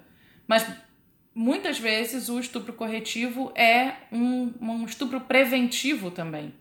Mas 0.49 0.67
muitas 1.33 1.79
vezes 1.79 2.29
o 2.29 2.41
estupro 2.41 2.73
corretivo 2.73 3.53
é 3.55 3.93
um, 4.11 4.53
um 4.61 4.85
estupro 4.85 5.21
preventivo 5.21 6.11
também 6.11 6.53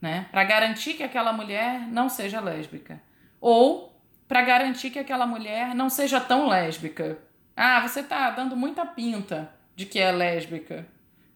né? 0.00 0.26
Para 0.30 0.44
garantir 0.44 0.94
que 0.94 1.02
aquela 1.02 1.32
mulher 1.32 1.80
não 1.88 2.08
seja 2.08 2.40
lésbica. 2.40 3.00
Ou 3.40 3.96
para 4.26 4.42
garantir 4.42 4.90
que 4.90 4.98
aquela 4.98 5.26
mulher 5.26 5.74
não 5.74 5.88
seja 5.88 6.20
tão 6.20 6.48
lésbica. 6.48 7.18
Ah, 7.56 7.80
você 7.80 8.02
tá 8.02 8.30
dando 8.30 8.56
muita 8.56 8.84
pinta 8.86 9.50
de 9.74 9.86
que 9.86 9.98
é 9.98 10.12
lésbica. 10.12 10.86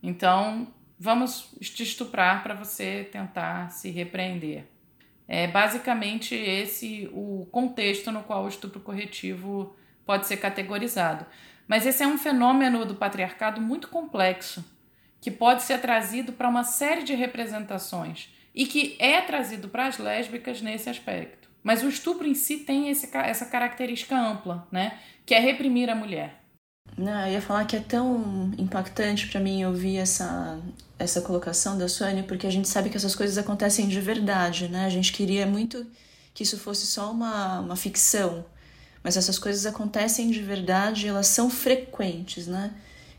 Então, 0.03 0.68
vamos 0.98 1.55
te 1.61 1.83
estuprar 1.83 2.42
para 2.42 2.55
você 2.55 3.09
tentar 3.11 3.70
se 3.70 3.90
repreender. 3.90 4.66
É 5.27 5.46
basicamente 5.46 6.35
esse 6.35 7.09
o 7.12 7.46
contexto 7.51 8.11
no 8.11 8.22
qual 8.22 8.44
o 8.44 8.48
estupro 8.48 8.81
corretivo 8.81 9.75
pode 10.05 10.27
ser 10.27 10.37
categorizado. 10.37 11.25
Mas 11.66 11.87
esse 11.87 12.03
é 12.03 12.07
um 12.07 12.18
fenômeno 12.18 12.85
do 12.85 12.96
patriarcado 12.96 13.61
muito 13.61 13.88
complexo, 13.88 14.64
que 15.20 15.31
pode 15.31 15.62
ser 15.62 15.81
trazido 15.81 16.33
para 16.33 16.48
uma 16.48 16.64
série 16.64 17.05
de 17.05 17.14
representações 17.14 18.32
e 18.55 18.67
que 18.67 18.97
é 18.99 19.21
trazido 19.21 19.69
para 19.69 19.87
as 19.87 19.99
lésbicas 19.99 20.61
nesse 20.61 20.91
aspecto. 20.91 21.49
Mas 21.62 21.83
o 21.83 21.88
estupro 21.88 22.27
em 22.27 22.35
si 22.35 22.59
tem 22.59 22.88
esse, 22.88 23.09
essa 23.17 23.47
característica 23.47 24.19
ampla, 24.19 24.67
né? 24.71 24.99
Que 25.25 25.35
é 25.35 25.38
reprimir 25.38 25.88
a 25.88 25.95
mulher. 25.95 26.43
Não, 26.97 27.27
eu 27.27 27.35
ia 27.35 27.43
falar 27.43 27.65
que 27.65 27.77
é 27.77 27.81
tão 27.81 28.53
impactante 28.59 29.29
para 29.29 29.41
mim 29.41 29.65
ouvir 29.65 29.97
essa, 29.97 30.61
essa 30.99 31.23
colocação 31.23 31.79
da 31.79 31.88
Sônia, 31.88 32.23
porque 32.25 32.47
a 32.47 32.51
gente 32.51 32.69
sabe 32.69 32.91
que 32.91 32.97
essas 32.97 33.15
coisas 33.15 33.38
acontecem 33.38 33.88
de 33.88 34.01
verdade, 34.01 34.69
né? 34.69 34.85
A 34.85 34.91
gente 34.91 35.12
queria 35.12 35.47
muito 35.47 35.87
que 36.35 36.43
isso 36.43 36.59
fosse 36.59 36.87
só 36.87 37.11
uma, 37.11 37.61
uma 37.61 37.77
ficção, 37.77 38.45
mas 39.03 39.17
essas 39.17 39.38
coisas 39.38 39.65
acontecem 39.67 40.31
de 40.31 40.43
verdade, 40.43 41.07
elas 41.07 41.29
são 41.29 41.49
frequentes, 41.49 42.47
né? 42.47 42.73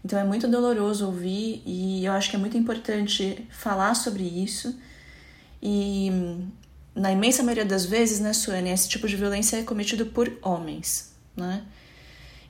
Então 0.04 0.20
é 0.20 0.24
muito 0.24 0.48
doloroso 0.48 1.06
ouvir 1.06 1.64
e 1.66 2.06
eu 2.06 2.12
acho 2.12 2.30
que 2.30 2.36
é 2.36 2.40
muito 2.40 2.58
importante 2.58 3.48
falar 3.50 3.94
sobre 3.96 4.24
isso. 4.24 4.78
E 5.66 6.12
na 6.94 7.14
imensa 7.14 7.42
maioria 7.42 7.64
das 7.64 7.86
vezes, 7.86 8.20
né, 8.20 8.34
Suane, 8.34 8.70
esse 8.70 8.90
tipo 8.90 9.08
de 9.08 9.16
violência 9.16 9.56
é 9.56 9.64
cometido 9.64 10.08
por 10.08 10.30
homens, 10.42 11.14
né? 11.38 11.64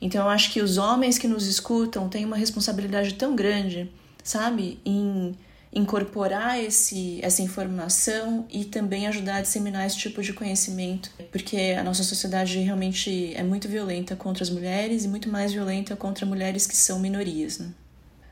Então 0.02 0.24
eu 0.24 0.30
acho 0.30 0.52
que 0.52 0.62
os 0.62 0.78
homens 0.80 1.20
que 1.20 1.28
nos 1.28 1.46
escutam 1.46 2.10
têm 2.10 2.26
uma 2.26 2.36
responsabilidade 2.36 3.14
tão 3.14 3.36
grande, 3.36 3.90
sabe, 4.24 4.80
em 4.84 5.34
incorporar 5.72 6.60
esse, 6.62 7.20
essa 7.24 7.42
informação 7.42 8.46
e 8.50 8.66
também 8.66 9.08
ajudar 9.08 9.38
a 9.38 9.42
disseminar 9.42 9.86
esse 9.86 9.98
tipo 9.98 10.22
de 10.22 10.34
conhecimento, 10.34 11.12
porque 11.32 11.76
a 11.78 11.84
nossa 11.84 12.04
sociedade 12.04 12.60
realmente 12.60 13.34
é 13.36 13.44
muito 13.44 13.68
violenta 13.68 14.16
contra 14.16 14.44
as 14.44 14.50
mulheres 14.50 15.06
e 15.06 15.08
muito 15.08 15.30
mais 15.30 15.54
violenta 15.54 15.96
contra 15.96 16.26
mulheres 16.26 16.68
que 16.68 16.76
são 16.76 17.00
minorias. 17.00 17.60
Né? 17.60 17.70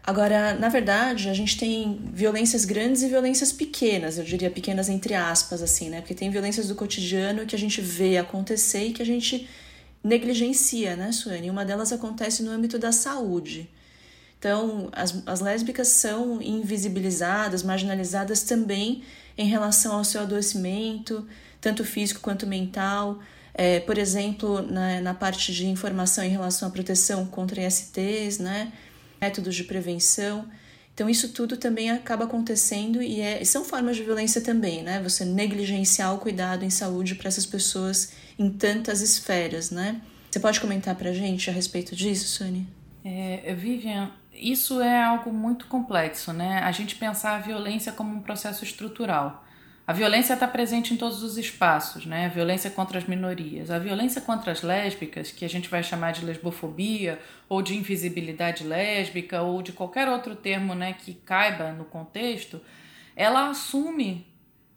Agora, 0.03 0.55
na 0.55 0.67
verdade, 0.67 1.29
a 1.29 1.33
gente 1.33 1.57
tem 1.57 2.09
violências 2.11 2.65
grandes 2.65 3.03
e 3.03 3.07
violências 3.07 3.51
pequenas, 3.51 4.17
eu 4.17 4.23
diria 4.23 4.49
pequenas 4.49 4.89
entre 4.89 5.13
aspas, 5.13 5.61
assim, 5.61 5.89
né? 5.89 6.01
Porque 6.01 6.15
tem 6.15 6.31
violências 6.31 6.67
do 6.67 6.75
cotidiano 6.75 7.45
que 7.45 7.55
a 7.55 7.59
gente 7.59 7.81
vê 7.81 8.17
acontecer 8.17 8.87
e 8.87 8.93
que 8.93 9.01
a 9.01 9.05
gente 9.05 9.47
negligencia, 10.03 10.95
né, 10.95 11.11
Suane? 11.11 11.51
Uma 11.51 11.63
delas 11.63 11.93
acontece 11.93 12.41
no 12.41 12.49
âmbito 12.49 12.79
da 12.79 12.91
saúde. 12.91 13.69
Então, 14.39 14.89
as, 14.91 15.21
as 15.27 15.39
lésbicas 15.39 15.89
são 15.89 16.41
invisibilizadas, 16.41 17.61
marginalizadas 17.61 18.41
também 18.41 19.03
em 19.37 19.47
relação 19.47 19.95
ao 19.95 20.03
seu 20.03 20.21
adoecimento, 20.21 21.27
tanto 21.61 21.85
físico 21.85 22.21
quanto 22.21 22.47
mental. 22.47 23.19
É, 23.53 23.81
por 23.81 23.99
exemplo, 23.99 24.63
na, 24.63 24.99
na 24.99 25.13
parte 25.13 25.53
de 25.53 25.67
informação 25.67 26.23
em 26.23 26.29
relação 26.29 26.67
à 26.67 26.71
proteção 26.71 27.27
contra 27.27 27.61
ISTs, 27.61 28.39
né? 28.39 28.71
Métodos 29.21 29.55
de 29.55 29.63
prevenção. 29.63 30.45
Então, 30.93 31.09
isso 31.09 31.29
tudo 31.29 31.55
também 31.55 31.89
acaba 31.89 32.25
acontecendo 32.25 33.01
e 33.01 33.21
é, 33.21 33.43
são 33.45 33.63
formas 33.63 33.95
de 33.95 34.03
violência 34.03 34.41
também, 34.41 34.83
né? 34.83 35.01
Você 35.01 35.23
negligenciar 35.23 36.13
o 36.13 36.17
cuidado 36.17 36.65
em 36.65 36.69
saúde 36.69 37.15
para 37.15 37.27
essas 37.27 37.45
pessoas 37.45 38.13
em 38.37 38.49
tantas 38.49 39.01
esferas, 39.01 39.71
né? 39.71 40.01
Você 40.29 40.39
pode 40.39 40.59
comentar 40.59 40.95
para 40.95 41.11
a 41.11 41.13
gente 41.13 41.49
a 41.49 41.53
respeito 41.53 41.95
disso, 41.95 42.27
Sônia? 42.27 42.65
É, 43.03 43.53
Vivian, 43.55 44.11
isso 44.33 44.81
é 44.81 45.03
algo 45.03 45.31
muito 45.31 45.67
complexo, 45.67 46.33
né? 46.33 46.59
A 46.59 46.71
gente 46.71 46.95
pensar 46.95 47.35
a 47.35 47.39
violência 47.39 47.91
como 47.91 48.13
um 48.13 48.21
processo 48.21 48.63
estrutural. 48.63 49.45
A 49.91 49.93
violência 49.93 50.35
está 50.35 50.47
presente 50.47 50.93
em 50.93 50.95
todos 50.95 51.21
os 51.21 51.37
espaços, 51.37 52.05
né? 52.05 52.27
A 52.27 52.29
violência 52.29 52.71
contra 52.71 52.97
as 52.97 53.03
minorias. 53.03 53.69
A 53.69 53.77
violência 53.77 54.21
contra 54.21 54.53
as 54.53 54.61
lésbicas, 54.61 55.31
que 55.33 55.43
a 55.43 55.49
gente 55.49 55.67
vai 55.67 55.83
chamar 55.83 56.13
de 56.13 56.23
lesbofobia, 56.23 57.19
ou 57.49 57.61
de 57.61 57.75
invisibilidade 57.75 58.63
lésbica, 58.63 59.41
ou 59.41 59.61
de 59.61 59.73
qualquer 59.73 60.07
outro 60.07 60.33
termo 60.33 60.73
né, 60.73 60.93
que 60.93 61.13
caiba 61.13 61.73
no 61.73 61.83
contexto, 61.83 62.61
ela 63.17 63.49
assume 63.49 64.25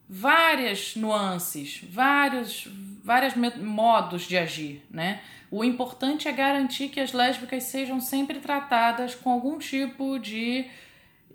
várias 0.08 0.96
nuances, 0.96 1.80
vários, 1.88 2.66
vários 3.04 3.34
modos 3.56 4.22
de 4.22 4.36
agir, 4.36 4.84
né? 4.90 5.20
O 5.48 5.62
importante 5.62 6.26
é 6.26 6.32
garantir 6.32 6.88
que 6.88 6.98
as 6.98 7.12
lésbicas 7.12 7.62
sejam 7.62 8.00
sempre 8.00 8.40
tratadas 8.40 9.14
com 9.14 9.30
algum 9.30 9.60
tipo 9.60 10.18
de 10.18 10.66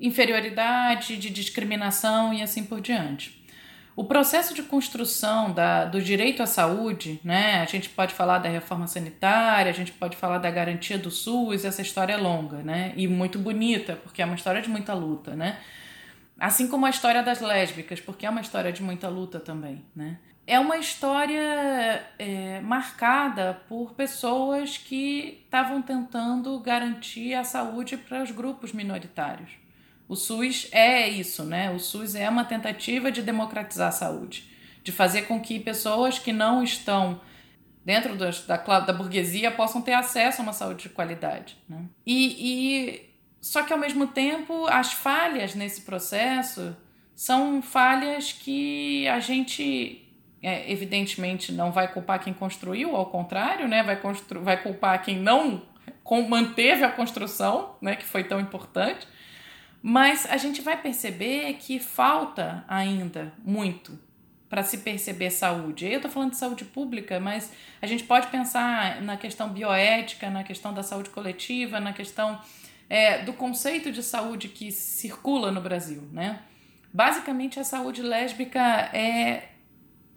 inferioridade, 0.01 1.15
de 1.15 1.29
discriminação 1.29 2.33
e 2.33 2.41
assim 2.41 2.65
por 2.65 2.81
diante. 2.81 3.38
O 3.99 4.05
processo 4.05 4.53
de 4.53 4.63
construção 4.63 5.51
da, 5.51 5.83
do 5.83 6.01
direito 6.01 6.41
à 6.41 6.45
saúde, 6.45 7.19
né? 7.21 7.61
A 7.61 7.65
gente 7.65 7.89
pode 7.89 8.13
falar 8.13 8.37
da 8.37 8.47
reforma 8.47 8.87
sanitária, 8.87 9.69
a 9.69 9.75
gente 9.75 9.91
pode 9.91 10.15
falar 10.15 10.37
da 10.37 10.49
garantia 10.49 10.97
do 10.97 11.11
SUS, 11.11 11.65
essa 11.65 11.81
história 11.81 12.13
é 12.13 12.17
longa, 12.17 12.63
né? 12.63 12.93
E 12.95 13.09
muito 13.09 13.37
bonita, 13.37 13.97
porque 13.97 14.21
é 14.21 14.25
uma 14.25 14.35
história 14.35 14.61
de 14.61 14.69
muita 14.69 14.93
luta, 14.93 15.35
né? 15.35 15.59
Assim 16.39 16.69
como 16.69 16.85
a 16.85 16.89
história 16.89 17.21
das 17.21 17.41
lésbicas, 17.41 17.99
porque 17.99 18.25
é 18.25 18.29
uma 18.29 18.39
história 18.39 18.71
de 18.71 18.81
muita 18.81 19.09
luta 19.09 19.37
também, 19.37 19.83
né? 19.93 20.17
é 20.47 20.57
uma 20.57 20.77
história 20.77 22.01
é, 22.17 22.61
marcada 22.61 23.61
por 23.67 23.93
pessoas 23.95 24.77
que 24.77 25.41
estavam 25.43 25.81
tentando 25.81 26.57
garantir 26.61 27.35
a 27.35 27.43
saúde 27.43 27.97
para 27.97 28.23
os 28.23 28.31
grupos 28.31 28.71
minoritários. 28.71 29.51
O 30.09 30.15
SUS 30.15 30.67
é 30.71 31.07
isso, 31.07 31.43
né? 31.43 31.69
O 31.69 31.79
SUS 31.79 32.15
é 32.15 32.27
uma 32.27 32.43
tentativa 32.43 33.11
de 33.11 33.21
democratizar 33.21 33.89
a 33.89 33.91
saúde, 33.91 34.49
de 34.83 34.91
fazer 34.91 35.21
com 35.23 35.39
que 35.39 35.59
pessoas 35.59 36.17
que 36.17 36.33
não 36.33 36.63
estão 36.63 37.21
dentro 37.85 38.15
das, 38.15 38.41
da, 38.41 38.57
da 38.57 38.91
burguesia 38.91 39.51
possam 39.51 39.83
ter 39.83 39.93
acesso 39.93 40.41
a 40.41 40.43
uma 40.43 40.51
saúde 40.51 40.83
de 40.83 40.89
qualidade. 40.89 41.55
Né? 41.69 41.85
E, 42.07 42.25
e 42.39 43.09
só 43.39 43.61
que 43.61 43.71
ao 43.71 43.77
mesmo 43.77 44.07
tempo 44.07 44.65
as 44.67 44.93
falhas 44.93 45.53
nesse 45.53 45.81
processo 45.81 46.75
são 47.15 47.61
falhas 47.61 48.31
que 48.31 49.07
a 49.07 49.19
gente 49.19 50.11
é, 50.41 50.71
evidentemente 50.71 51.51
não 51.51 51.71
vai 51.71 51.87
culpar 51.91 52.19
quem 52.19 52.33
construiu, 52.33 52.95
ao 52.95 53.05
contrário, 53.05 53.67
né? 53.67 53.83
vai, 53.83 53.99
vai 54.41 54.63
culpar 54.63 55.03
quem 55.03 55.19
não 55.19 55.61
manteve 56.27 56.83
a 56.83 56.91
construção, 56.91 57.75
né? 57.79 57.95
que 57.95 58.05
foi 58.05 58.23
tão 58.23 58.39
importante. 58.39 59.07
Mas 59.81 60.25
a 60.25 60.37
gente 60.37 60.61
vai 60.61 60.81
perceber 60.81 61.53
que 61.53 61.79
falta 61.79 62.63
ainda 62.67 63.33
muito 63.43 63.97
para 64.49 64.63
se 64.63 64.79
perceber 64.79 65.29
saúde. 65.29 65.85
Eu 65.85 65.97
estou 65.97 66.11
falando 66.11 66.31
de 66.31 66.37
saúde 66.37 66.65
pública, 66.65 67.19
mas 67.19 67.51
a 67.81 67.85
gente 67.85 68.03
pode 68.03 68.27
pensar 68.27 69.01
na 69.01 69.15
questão 69.15 69.49
bioética, 69.49 70.29
na 70.29 70.43
questão 70.43 70.73
da 70.73 70.81
saúde 70.81 71.11
coletiva, 71.11 71.79
na 71.79 71.93
questão 71.93 72.39
é, 72.89 73.19
do 73.19 73.31
conceito 73.31 73.91
de 73.91 74.01
saúde 74.01 74.49
que 74.49 74.71
circula 74.71 75.51
no 75.51 75.61
Brasil. 75.61 76.09
Né? 76.11 76.39
Basicamente, 76.91 77.59
a 77.59 77.63
saúde 77.63 78.01
lésbica 78.01 78.59
é 78.91 79.49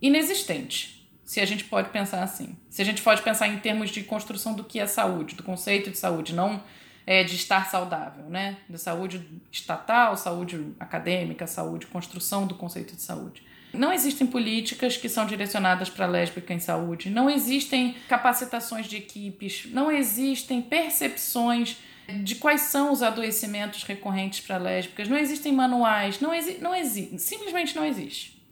inexistente, 0.01 1.07
se 1.23 1.41
a 1.41 1.45
gente 1.45 1.65
pode 1.65 1.91
pensar 1.91 2.23
assim. 2.23 2.57
Se 2.71 2.81
a 2.81 2.85
gente 2.85 3.03
pode 3.03 3.23
pensar 3.23 3.47
em 3.49 3.59
termos 3.59 3.91
de 3.91 4.03
construção 4.03 4.55
do 4.55 4.65
que 4.65 4.81
é 4.81 4.87
saúde, 4.87 5.37
do 5.37 5.43
conceito 5.43 5.91
de 5.91 5.99
saúde, 5.99 6.35
não 6.35 6.63
é, 7.07 7.25
de 7.25 7.35
estar 7.35 7.69
saudável, 7.71 8.25
né? 8.29 8.57
De 8.69 8.79
saúde 8.79 9.25
estatal, 9.51 10.17
saúde 10.17 10.75
acadêmica, 10.79 11.47
saúde, 11.47 11.87
construção 11.87 12.47
do 12.47 12.55
conceito 12.55 12.95
de 12.95 13.03
saúde. 13.03 13.43
Não 13.73 13.93
existem 13.93 14.27
políticas 14.27 14.97
que 14.97 15.09
são 15.09 15.27
direcionadas 15.27 15.89
para 15.89 16.07
lésbica 16.07 16.53
em 16.53 16.61
saúde, 16.61 17.09
não 17.09 17.31
existem 17.31 17.97
capacitações 18.07 18.87
de 18.87 18.97
equipes, 18.97 19.67
não 19.73 19.91
existem 19.91 20.61
percepções 20.61 21.79
de 22.23 22.35
quais 22.35 22.63
são 22.63 22.93
os 22.93 23.03
adoecimentos 23.03 23.85
recorrentes 23.85 24.41
para 24.41 24.59
lésbicas, 24.59 25.09
não 25.09 25.17
existem 25.17 25.53
manuais, 25.53 26.21
não, 26.21 26.35
exi 26.35 26.59
não 26.59 26.75
existe, 26.75 27.19
simplesmente 27.19 27.75
não 27.75 27.85
existe. 27.85 28.43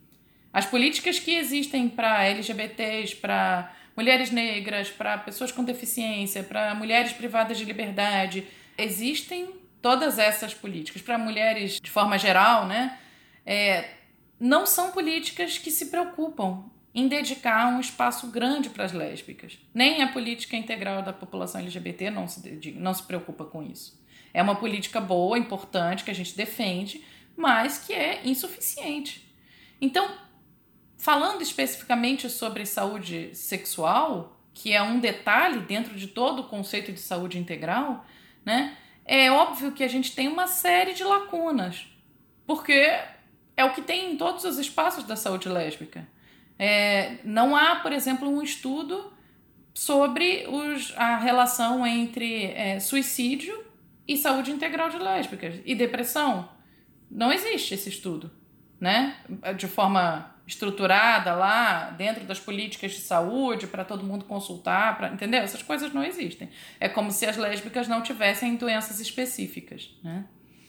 As 0.52 0.66
políticas 0.66 1.18
que 1.18 1.34
existem 1.34 1.88
para 1.88 2.24
LGBTs, 2.24 3.16
para 3.16 3.72
mulheres 4.00 4.30
negras, 4.30 4.88
para 4.88 5.18
pessoas 5.18 5.52
com 5.52 5.62
deficiência, 5.62 6.42
para 6.42 6.74
mulheres 6.74 7.12
privadas 7.12 7.58
de 7.58 7.66
liberdade, 7.66 8.46
existem 8.78 9.50
todas 9.82 10.18
essas 10.18 10.54
políticas. 10.54 11.02
Para 11.02 11.18
mulheres, 11.18 11.78
de 11.82 11.90
forma 11.90 12.16
geral, 12.16 12.66
né, 12.66 12.98
é, 13.44 13.90
não 14.40 14.64
são 14.64 14.90
políticas 14.90 15.58
que 15.58 15.70
se 15.70 15.90
preocupam 15.90 16.64
em 16.94 17.08
dedicar 17.08 17.68
um 17.68 17.78
espaço 17.78 18.28
grande 18.28 18.70
para 18.70 18.86
as 18.86 18.92
lésbicas. 18.92 19.58
Nem 19.74 20.02
a 20.02 20.08
política 20.08 20.56
integral 20.56 21.02
da 21.02 21.12
população 21.12 21.60
LGBT 21.60 22.10
não 22.10 22.26
se, 22.26 22.42
dedica, 22.42 22.80
não 22.80 22.94
se 22.94 23.02
preocupa 23.02 23.44
com 23.44 23.62
isso. 23.62 24.00
É 24.32 24.42
uma 24.42 24.56
política 24.56 24.98
boa, 24.98 25.38
importante, 25.38 26.04
que 26.04 26.10
a 26.10 26.14
gente 26.14 26.34
defende, 26.34 27.04
mas 27.36 27.76
que 27.84 27.92
é 27.92 28.22
insuficiente. 28.26 29.30
Então, 29.78 30.10
Falando 31.00 31.40
especificamente 31.40 32.28
sobre 32.28 32.66
saúde 32.66 33.34
sexual, 33.34 34.38
que 34.52 34.74
é 34.74 34.82
um 34.82 35.00
detalhe 35.00 35.60
dentro 35.60 35.94
de 35.94 36.06
todo 36.06 36.40
o 36.40 36.44
conceito 36.44 36.92
de 36.92 37.00
saúde 37.00 37.38
integral, 37.38 38.04
né? 38.44 38.76
É 39.06 39.32
óbvio 39.32 39.72
que 39.72 39.82
a 39.82 39.88
gente 39.88 40.14
tem 40.14 40.28
uma 40.28 40.46
série 40.46 40.92
de 40.92 41.02
lacunas, 41.02 41.86
porque 42.46 42.74
é 43.56 43.64
o 43.64 43.72
que 43.72 43.80
tem 43.80 44.12
em 44.12 44.16
todos 44.18 44.44
os 44.44 44.58
espaços 44.58 45.04
da 45.04 45.16
saúde 45.16 45.48
lésbica. 45.48 46.06
É, 46.58 47.16
não 47.24 47.56
há, 47.56 47.76
por 47.76 47.94
exemplo, 47.94 48.28
um 48.28 48.42
estudo 48.42 49.10
sobre 49.72 50.46
os, 50.48 50.92
a 50.98 51.16
relação 51.16 51.86
entre 51.86 52.44
é, 52.52 52.78
suicídio 52.78 53.64
e 54.06 54.18
saúde 54.18 54.50
integral 54.50 54.90
de 54.90 54.98
lésbicas 54.98 55.62
e 55.64 55.74
depressão. 55.74 56.50
Não 57.10 57.32
existe 57.32 57.72
esse 57.72 57.88
estudo, 57.88 58.30
né? 58.78 59.16
De 59.56 59.66
forma 59.66 60.38
estruturada 60.50 61.32
lá 61.32 61.90
dentro 61.90 62.24
das 62.24 62.40
políticas 62.40 62.90
de 62.92 62.98
saúde 62.98 63.68
para 63.68 63.84
todo 63.84 64.04
mundo 64.04 64.24
consultar, 64.24 65.12
entendeu? 65.12 65.40
Essas 65.40 65.62
coisas 65.62 65.92
não 65.92 66.02
existem. 66.02 66.50
É 66.80 66.88
como 66.88 67.12
se 67.12 67.24
as 67.24 67.36
lésbicas 67.36 67.86
não 67.86 68.02
tivessem 68.02 68.56
doenças 68.56 68.98
específicas, 68.98 69.90
né? 70.02 70.24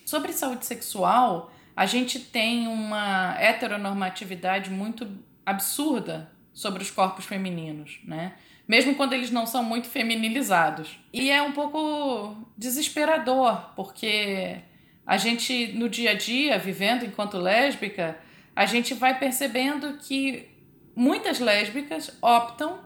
Sobre 0.06 0.34
saúde 0.34 0.66
sexual, 0.66 1.52
a 1.76 1.86
gente 1.88 2.20
tem 2.20 2.68
uma 2.68 3.36
heteronormatividade 3.40 4.70
muito 4.70 5.08
absurda 5.44 6.32
sobre 6.54 6.84
os 6.84 6.92
corpos 6.92 7.26
femininos, 7.26 8.00
né? 8.04 8.34
Mesmo 8.68 8.94
quando 8.94 9.14
eles 9.14 9.32
não 9.32 9.48
são 9.48 9.64
muito 9.64 9.88
feminilizados. 9.88 11.00
E 11.12 11.32
é 11.32 11.42
um 11.42 11.54
pouco 11.54 12.36
desesperador, 12.56 13.74
porque 13.76 14.58
a 15.06 15.18
gente, 15.18 15.74
no 15.74 15.90
dia 15.90 16.12
a 16.12 16.14
dia, 16.14 16.60
vivendo 16.60 17.04
enquanto 17.04 17.38
lésbica, 17.38 18.18
a 18.56 18.66
gente 18.66 18.94
vai 18.94 19.18
percebendo 19.18 19.98
que 19.98 20.50
muitas 20.96 21.40
lésbicas 21.40 22.18
optam, 22.22 22.80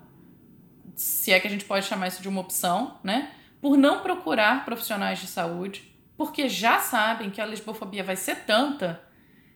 se 0.96 1.32
é 1.32 1.40
que 1.40 1.48
a 1.48 1.50
gente 1.50 1.66
pode 1.66 1.86
chamar 1.86 2.08
isso 2.08 2.22
de 2.22 2.30
uma 2.30 2.42
opção, 2.42 3.00
né? 3.04 3.32
Por 3.62 3.78
não 3.78 4.02
procurar 4.02 4.64
profissionais 4.64 5.20
de 5.20 5.28
saúde, 5.28 5.84
porque 6.18 6.48
já 6.48 6.80
sabem 6.80 7.30
que 7.30 7.42
a 7.42 7.46
lesbofobia 7.46 8.04
vai 8.04 8.16
ser 8.16 8.46
tanta 8.46 9.02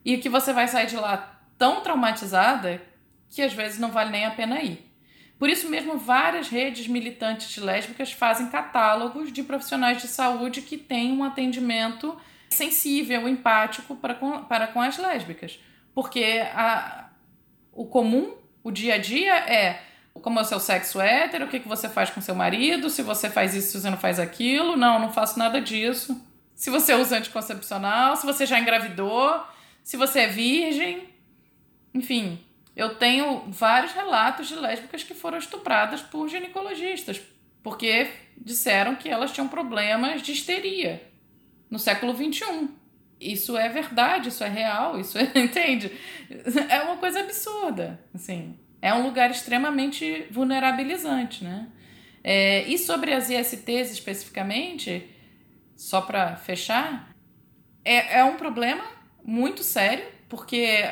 e 0.04 0.18
que 0.18 0.30
você 0.30 0.52
vai 0.52 0.68
sair 0.68 0.88
de 0.88 0.96
lá 0.96 1.42
tão 1.58 1.82
traumatizada 1.82 2.82
que 3.30 3.42
às 3.42 3.54
vezes 3.54 3.80
não 3.80 3.92
vale 3.92 4.12
nem 4.12 4.26
a 4.26 4.32
pena 4.32 4.62
ir. 4.62 4.90
Por 5.38 5.50
isso 5.50 5.70
mesmo, 5.70 5.98
várias 5.98 6.50
redes 6.50 6.88
militantes 6.88 7.56
lésbicas 7.58 8.12
fazem 8.12 8.50
catálogos 8.50 9.32
de 9.32 9.42
profissionais 9.42 10.02
de 10.02 10.08
saúde 10.08 10.62
que 10.62 10.78
têm 10.78 11.14
um 11.14 11.24
atendimento 11.24 12.18
sensível, 12.50 13.28
empático 13.28 13.96
para 13.96 14.16
com, 14.16 14.44
para 14.44 14.68
com 14.68 14.82
as 14.82 14.98
lésbicas. 14.98 15.58
Porque 15.94 16.44
a, 16.54 17.10
o 17.72 17.86
comum, 17.86 18.36
o 18.64 18.72
dia 18.72 18.96
a 18.96 18.98
dia 18.98 19.36
é 19.36 19.82
como 20.22 20.40
é 20.40 20.42
o 20.42 20.46
seu 20.46 20.60
sexo 20.60 21.00
hétero, 21.00 21.46
o 21.46 21.48
que, 21.48 21.60
que 21.60 21.68
você 21.68 21.88
faz 21.88 22.10
com 22.10 22.22
seu 22.22 22.36
marido, 22.36 22.90
se 22.90 23.02
você 23.02 23.30
faz 23.30 23.56
isso, 23.56 23.72
se 23.72 23.82
você 23.82 23.90
não 23.90 23.98
faz 23.98 24.20
aquilo. 24.20 24.76
Não, 24.76 25.00
não 25.00 25.12
faço 25.12 25.40
nada 25.40 25.62
disso. 25.62 26.20
Se 26.56 26.70
você 26.70 26.94
usa 26.94 27.18
anticoncepcional, 27.18 28.16
se 28.18 28.26
você 28.26 28.46
já 28.46 28.60
engravidou, 28.60 29.42
se 29.84 29.96
você 29.96 30.22
é 30.22 30.28
virgem. 30.28 31.10
Enfim, 31.94 32.44
eu 32.76 32.96
tenho 32.96 33.46
vários 33.48 33.94
relatos 33.94 34.48
de 34.48 34.56
lésbicas 34.56 35.04
que 35.04 35.14
foram 35.14 35.38
estupradas 35.38 36.02
por 36.02 36.28
ginecologistas, 36.28 37.22
porque 37.64 38.12
disseram 38.38 38.96
que 38.96 39.10
elas 39.10 39.32
tinham 39.32 39.48
problemas 39.48 40.22
de 40.22 40.34
histeria 40.34 41.02
no 41.70 41.80
século 41.80 42.14
XXI. 42.16 42.70
Isso 43.20 43.58
é 43.58 43.68
verdade, 43.68 44.30
isso 44.30 44.44
é 44.44 44.48
real, 44.48 45.00
isso 45.00 45.18
é, 45.18 45.24
entende? 45.36 45.92
É 46.70 46.82
uma 46.84 46.98
coisa 46.98 47.20
absurda, 47.20 48.00
assim. 48.14 48.58
É 48.82 48.94
um 48.94 49.04
lugar 49.04 49.30
extremamente 49.30 50.26
vulnerabilizante, 50.32 51.44
né? 51.44 51.68
É, 52.24 52.64
e 52.68 52.78
sobre 52.78 53.14
as 53.14 53.30
ISTs 53.30 53.92
especificamente, 53.92 55.10
só 55.76 56.02
para 56.02 56.36
fechar, 56.36 57.14
é, 57.84 58.20
é 58.20 58.24
um 58.24 58.36
problema 58.36 58.84
muito 59.24 59.64
sério, 59.64 60.06
porque 60.28 60.84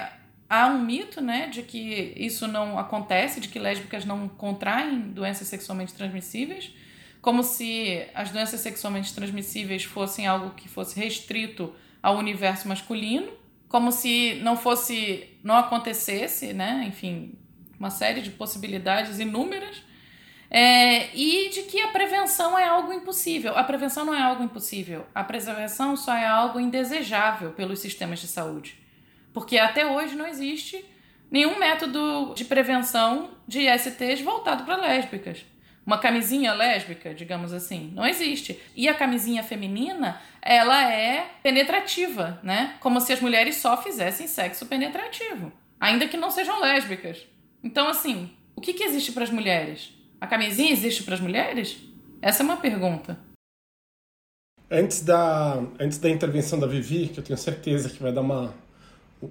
há 0.49 0.67
um 0.67 0.83
mito, 0.83 1.21
né, 1.21 1.47
de 1.47 1.61
que 1.61 2.13
isso 2.15 2.47
não 2.47 2.77
acontece, 2.79 3.39
de 3.39 3.49
que 3.49 3.59
lésbicas 3.59 4.05
não 4.05 4.27
contraem 4.27 4.99
doenças 5.11 5.47
sexualmente 5.47 5.93
transmissíveis, 5.93 6.73
como 7.21 7.43
se 7.43 8.05
as 8.13 8.31
doenças 8.31 8.59
sexualmente 8.61 9.13
transmissíveis 9.13 9.83
fossem 9.83 10.27
algo 10.27 10.51
que 10.51 10.69
fosse 10.69 10.99
restrito 10.99 11.73
ao 12.07 12.15
universo 12.15 12.69
masculino, 12.69 13.27
como 13.67 13.91
se 13.91 14.35
não 14.41 14.55
fosse, 14.55 15.27
não 15.43 15.57
acontecesse, 15.57 16.53
né? 16.53 16.85
Enfim, 16.87 17.33
uma 17.77 17.89
série 17.89 18.21
de 18.21 18.31
possibilidades 18.31 19.19
inúmeras. 19.19 19.83
É, 20.49 21.13
e 21.13 21.49
de 21.49 21.63
que 21.63 21.81
a 21.81 21.89
prevenção 21.89 22.57
é 22.57 22.65
algo 22.65 22.93
impossível. 22.93 23.57
A 23.57 23.63
prevenção 23.65 24.05
não 24.05 24.15
é 24.15 24.21
algo 24.21 24.41
impossível. 24.41 25.05
A 25.13 25.21
preservação 25.21 25.97
só 25.97 26.15
é 26.15 26.25
algo 26.25 26.61
indesejável 26.61 27.51
pelos 27.51 27.79
sistemas 27.79 28.19
de 28.19 28.27
saúde. 28.27 28.79
Porque 29.33 29.57
até 29.57 29.85
hoje 29.85 30.15
não 30.15 30.25
existe 30.25 30.85
nenhum 31.29 31.59
método 31.59 32.33
de 32.33 32.45
prevenção 32.45 33.31
de 33.45 33.67
STs 33.77 34.21
voltado 34.21 34.63
para 34.63 34.77
lésbicas 34.77 35.43
uma 35.87 35.97
camisinha 35.97 36.53
lésbica, 36.53 37.13
digamos 37.13 37.53
assim, 37.53 37.93
não 37.95 38.05
existe. 38.05 38.61
E 38.75 38.89
a 38.89 38.93
camisinha 38.93 39.41
feminina, 39.41 40.21
ela 40.41 40.91
é 40.91 41.31
penetrativa, 41.41 42.41
né? 42.43 42.75
Como 42.81 42.99
se 42.99 43.13
as 43.13 43.21
mulheres 43.21 43.55
só 43.55 43.81
fizessem 43.81 44.27
sexo 44.27 44.65
penetrativo, 44.65 45.49
ainda 45.79 46.05
que 46.05 46.17
não 46.17 46.29
sejam 46.29 46.59
lésbicas. 46.59 47.25
Então, 47.63 47.87
assim, 47.87 48.29
o 48.53 48.59
que, 48.59 48.73
que 48.73 48.83
existe 48.83 49.13
para 49.13 49.23
as 49.23 49.29
mulheres? 49.29 49.93
A 50.19 50.27
camisinha 50.27 50.73
existe 50.73 51.03
para 51.03 51.15
as 51.15 51.21
mulheres? 51.21 51.77
Essa 52.21 52.43
é 52.43 52.45
uma 52.45 52.57
pergunta. 52.57 53.17
Antes 54.69 55.01
da, 55.01 55.63
antes 55.79 55.97
da 55.99 56.09
intervenção 56.09 56.59
da 56.59 56.67
Vivi, 56.67 57.07
que 57.07 57.21
eu 57.21 57.23
tenho 57.23 57.37
certeza 57.37 57.89
que 57.89 58.03
vai 58.03 58.11
dar 58.11 58.19
uma 58.19 58.53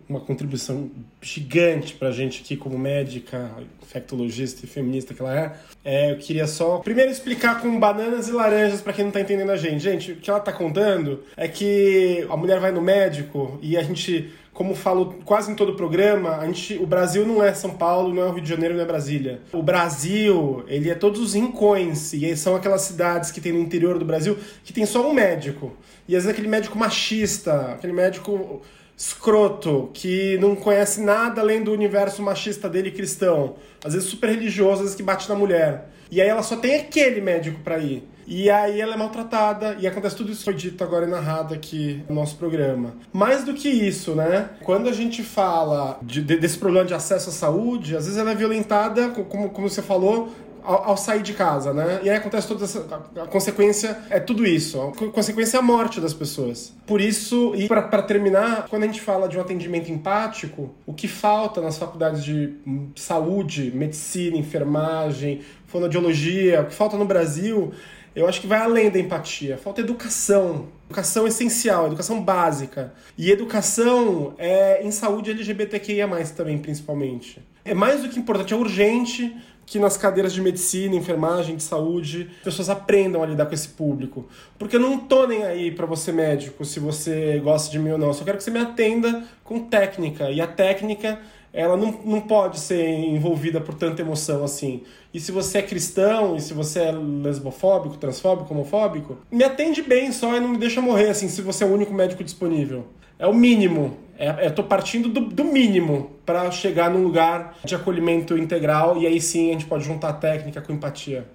uma 0.09 0.21
contribuição 0.21 0.91
gigante 1.21 1.95
para 1.95 2.09
a 2.09 2.13
gente 2.13 2.43
aqui 2.43 2.57
como 2.57 2.77
médica, 2.79 3.51
infectologista 3.83 4.65
e 4.65 4.69
feminista 4.69 5.15
que 5.15 5.23
ela 5.23 5.39
é. 5.39 5.53
é. 5.85 6.13
Eu 6.13 6.19
queria 6.19 6.47
só 6.47 6.79
primeiro 6.79 7.11
explicar 7.11 7.61
com 7.61 7.79
bananas 7.79 8.29
e 8.29 8.33
laranjas 8.33 8.81
para 8.81 8.93
quem 8.93 9.05
não 9.05 9.11
está 9.11 9.21
entendendo 9.21 9.51
a 9.51 9.57
gente. 9.57 9.79
Gente, 9.81 10.13
o 10.13 10.17
que 10.17 10.29
ela 10.29 10.41
está 10.41 10.53
contando 10.53 11.23
é 11.37 11.47
que 11.47 12.27
a 12.29 12.37
mulher 12.37 12.59
vai 12.59 12.73
no 12.73 12.83
médico 12.83 13.59
e 13.63 13.77
a 13.77 13.83
gente, 13.83 14.33
como 14.53 14.75
falo 14.75 15.21
quase 15.25 15.53
em 15.53 15.55
todo 15.55 15.73
o 15.73 15.77
programa, 15.77 16.39
a 16.39 16.47
gente, 16.47 16.75
o 16.79 16.87
Brasil 16.87 17.25
não 17.25 17.43
é 17.43 17.55
São 17.55 17.71
Paulo, 17.71 18.13
não 18.13 18.23
é 18.23 18.27
o 18.27 18.33
Rio 18.33 18.43
de 18.43 18.49
Janeiro, 18.49 18.75
não 18.75 18.83
é 18.83 18.87
Brasília. 18.87 19.41
O 19.53 19.63
Brasil, 19.63 20.65
ele 20.67 20.91
é 20.91 20.97
todos 20.97 21.21
os 21.21 21.35
rincões 21.35 22.13
e 22.13 22.37
são 22.37 22.57
aquelas 22.57 22.83
cidades 22.83 23.31
que 23.31 23.41
tem 23.41 23.53
no 23.53 23.61
interior 23.61 24.01
do 24.01 24.05
Brasil 24.05 24.37
que 24.65 24.73
tem 24.73 24.85
só 24.85 25.09
um 25.09 25.15
médico. 25.15 25.73
E 26.09 26.17
às 26.17 26.25
vezes 26.25 26.37
aquele 26.37 26.49
médico 26.49 26.77
machista, 26.77 27.73
aquele 27.73 27.93
médico 27.93 28.63
escroto, 28.97 29.91
que 29.93 30.39
não 30.39 30.57
conhece 30.57 31.01
nada 31.03 31.41
além 31.41 31.63
do 31.63 31.73
universo 31.73 32.23
machista 32.23 32.69
dele 32.69 32.91
cristão, 32.91 33.57
às 33.85 33.93
vezes 33.93 34.09
super 34.09 34.31
religioso, 34.31 34.75
às 34.75 34.81
vezes 34.81 34.95
que 34.95 35.03
bate 35.03 35.29
na 35.29 35.35
mulher. 35.35 35.91
E 36.11 36.21
aí 36.21 36.29
ela 36.29 36.43
só 36.43 36.57
tem 36.57 36.77
aquele 36.77 37.21
médico 37.21 37.61
para 37.61 37.79
ir. 37.79 38.09
E 38.29 38.51
aí 38.51 38.81
ela 38.81 38.95
é 38.95 38.97
maltratada, 38.97 39.77
e 39.79 39.87
acontece 39.87 40.17
tudo 40.17 40.33
isso 40.33 40.41
que 40.41 40.47
foi 40.47 40.55
dito 40.55 40.83
agora 40.83 41.07
e 41.07 41.09
narrado 41.09 41.55
aqui 41.55 42.03
no 42.09 42.17
nosso 42.17 42.37
programa. 42.37 42.95
Mais 43.13 43.45
do 43.45 43.55
que 43.55 43.69
isso, 43.69 44.17
né? 44.17 44.51
Quando 44.65 44.89
a 44.89 44.93
gente 44.93 45.23
fala 45.23 45.99
de, 46.03 46.23
de, 46.23 46.37
desse 46.37 46.59
problema 46.59 46.85
de 46.85 46.93
acesso 46.93 47.29
à 47.29 47.33
saúde, 47.33 47.97
às 47.97 48.05
vezes 48.05 48.19
ela 48.19 48.33
é 48.33 48.35
violentada, 48.35 49.11
como, 49.11 49.51
como 49.51 49.69
você 49.69 49.81
falou, 49.81 50.33
ao, 50.67 50.91
ao, 50.91 50.97
sair 50.97 51.23
de 51.23 51.33
casa, 51.33 51.73
né? 51.73 52.01
E 52.03 52.11
aí 52.11 52.17
acontece 52.17 52.49
toda 52.49 52.65
essa. 52.65 52.87
A, 53.17 53.23
a 53.23 53.27
consequência 53.27 53.99
é 54.11 54.19
tudo 54.19 54.45
isso. 54.45 54.81
A 54.81 54.93
consequência 55.13 55.57
é 55.57 55.61
a 55.61 55.63
morte 55.63 56.01
das 56.01 56.13
pessoas. 56.13 56.73
Por 56.87 57.01
isso, 57.01 57.55
e 57.55 57.69
para 57.69 58.03
terminar, 58.03 58.67
quando 58.69 58.83
a 58.83 58.87
gente 58.87 59.01
fala 59.01 59.29
de 59.29 59.39
um 59.39 59.41
atendimento 59.41 59.91
empático, 59.91 60.75
o 60.85 60.93
que 60.93 61.09
falta 61.09 61.61
nas 61.61 61.79
faculdades 61.79 62.25
de 62.25 62.55
saúde, 62.97 63.73
medicina, 63.75 64.37
enfermagem, 64.37 65.41
fonoaudiologia, 65.67 66.63
o 66.63 66.67
que 66.67 66.75
falta 66.75 66.97
no 66.97 67.05
Brasil 67.05 67.73
eu 68.17 68.27
acho 68.27 68.41
que 68.41 68.47
vai 68.47 68.61
além 68.61 68.89
da 68.91 68.99
empatia. 68.99 69.59
Falta 69.59 69.83
educação. 69.83 70.69
Educação 70.87 71.27
essencial, 71.27 71.89
educação 71.89 72.23
básica. 72.23 72.95
E 73.19 73.31
educação 73.31 74.35
é 74.39 74.83
em 74.83 74.91
saúde 74.91 75.33
LGBTQIA, 75.33 76.09
também, 76.35 76.57
principalmente. 76.57 77.47
É 77.63 77.75
mais 77.75 78.01
do 78.01 78.09
que 78.09 78.19
importante, 78.19 78.55
é 78.55 78.57
urgente 78.57 79.37
que 79.67 79.81
nas 79.81 79.97
cadeiras 79.97 80.33
de 80.33 80.41
medicina, 80.41 80.95
enfermagem, 80.95 81.57
de 81.57 81.63
saúde, 81.65 82.31
as 82.39 82.45
pessoas 82.45 82.71
aprendam 82.71 83.21
a 83.23 83.27
lidar 83.27 83.47
com 83.47 83.55
esse 83.55 83.69
público. 83.69 84.25
Porque 84.57 84.77
eu 84.77 84.81
não 84.81 84.97
tô 84.97 85.27
nem 85.27 85.43
aí 85.43 85.73
para 85.73 85.85
você 85.85 86.13
médico 86.13 86.65
se 86.65 86.79
você 86.79 87.41
gosta 87.43 87.71
de 87.71 87.79
mim 87.81 87.91
ou 87.91 87.99
não. 87.99 88.07
Eu 88.07 88.15
só 88.15 88.25
quero 88.25 88.39
que 88.39 88.45
você 88.45 88.51
me 88.51 88.61
atenda 88.61 89.25
com 89.43 89.65
técnica. 89.65 90.31
E 90.31 90.41
a 90.41 90.47
técnica, 90.47 91.19
ela 91.53 91.77
não, 91.77 92.01
não 92.05 92.21
pode 92.21 92.61
ser 92.61 92.87
envolvida 92.87 93.61
por 93.61 93.75
tanta 93.75 94.03
emoção 94.03 94.45
assim. 94.45 94.85
E 95.13 95.19
se 95.19 95.33
você 95.33 95.59
é 95.59 95.63
cristão, 95.63 96.37
e 96.37 96.41
se 96.41 96.55
você 96.55 96.81
é 96.81 96.93
lesbofóbico, 96.93 97.97
transfóbico, 97.97 98.55
homofóbico, 98.55 99.19
me 99.33 99.43
atende 99.43 99.83
bem 99.83 100.13
só 100.13 100.37
e 100.37 100.41
não 100.41 100.49
me 100.49 100.59
deixa 100.59 100.81
morrer 100.81 101.09
assim, 101.09 101.29
se 101.29 101.43
você 101.43 101.65
é 101.65 101.67
o 101.67 101.73
único 101.73 101.93
médico 101.93 102.23
disponível. 102.23 102.87
É 103.19 103.27
o 103.27 103.35
mínimo. 103.35 104.06
É, 104.19 104.47
eu 104.47 104.55
tô 104.55 104.65
partindo 104.65 105.09
do, 105.09 105.21
do 105.21 105.45
mínimo 105.45 106.19
para 106.25 106.51
chegar 106.51 106.91
num 106.91 107.03
lugar 107.03 107.57
de 107.65 107.75
acolhimento 107.75 108.37
integral 108.37 108.97
e 108.97 109.07
aí 109.07 109.21
sim 109.21 109.51
a 109.51 109.53
gente 109.53 109.67
pode 109.67 109.85
juntar 109.85 110.15
técnica 110.15 110.61
com 110.63 110.73
empatia. 110.73 111.31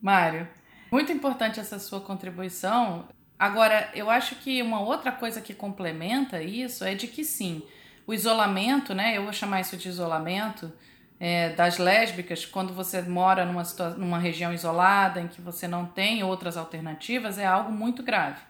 Mário, 0.00 0.48
muito 0.90 1.12
importante 1.12 1.60
essa 1.60 1.78
sua 1.78 2.00
contribuição. 2.00 3.08
Agora, 3.38 3.90
eu 3.94 4.10
acho 4.10 4.36
que 4.36 4.62
uma 4.62 4.80
outra 4.80 5.10
coisa 5.10 5.40
que 5.40 5.54
complementa 5.54 6.42
isso 6.42 6.84
é 6.84 6.94
de 6.94 7.06
que 7.06 7.24
sim, 7.24 7.62
o 8.06 8.14
isolamento, 8.14 8.94
né? 8.94 9.16
Eu 9.16 9.24
vou 9.24 9.32
chamar 9.32 9.60
isso 9.60 9.76
de 9.76 9.88
isolamento, 9.88 10.72
é, 11.18 11.50
das 11.50 11.78
lésbicas, 11.78 12.46
quando 12.46 12.72
você 12.72 13.02
mora 13.02 13.44
numa, 13.44 13.62
numa 13.98 14.18
região 14.18 14.52
isolada, 14.52 15.20
em 15.20 15.28
que 15.28 15.40
você 15.40 15.68
não 15.68 15.84
tem 15.84 16.24
outras 16.24 16.56
alternativas, 16.56 17.38
é 17.38 17.46
algo 17.46 17.70
muito 17.70 18.02
grave. 18.02 18.40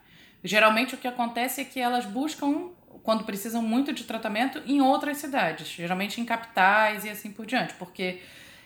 Geralmente 0.42 0.94
o 0.94 0.98
que 0.98 1.08
acontece 1.08 1.60
é 1.60 1.64
que 1.64 1.80
elas 1.80 2.06
buscam, 2.06 2.70
quando 3.03 3.24
precisam 3.24 3.62
muito 3.62 3.93
de 3.93 4.05
tratamento, 4.05 4.62
em 4.66 4.80
outras 4.80 5.18
cidades, 5.18 5.68
geralmente 5.68 6.20
em 6.20 6.24
capitais 6.24 7.05
e 7.05 7.11
assim 7.11 7.30
por 7.30 7.47
diante, 7.47 7.74
porque 7.74 8.20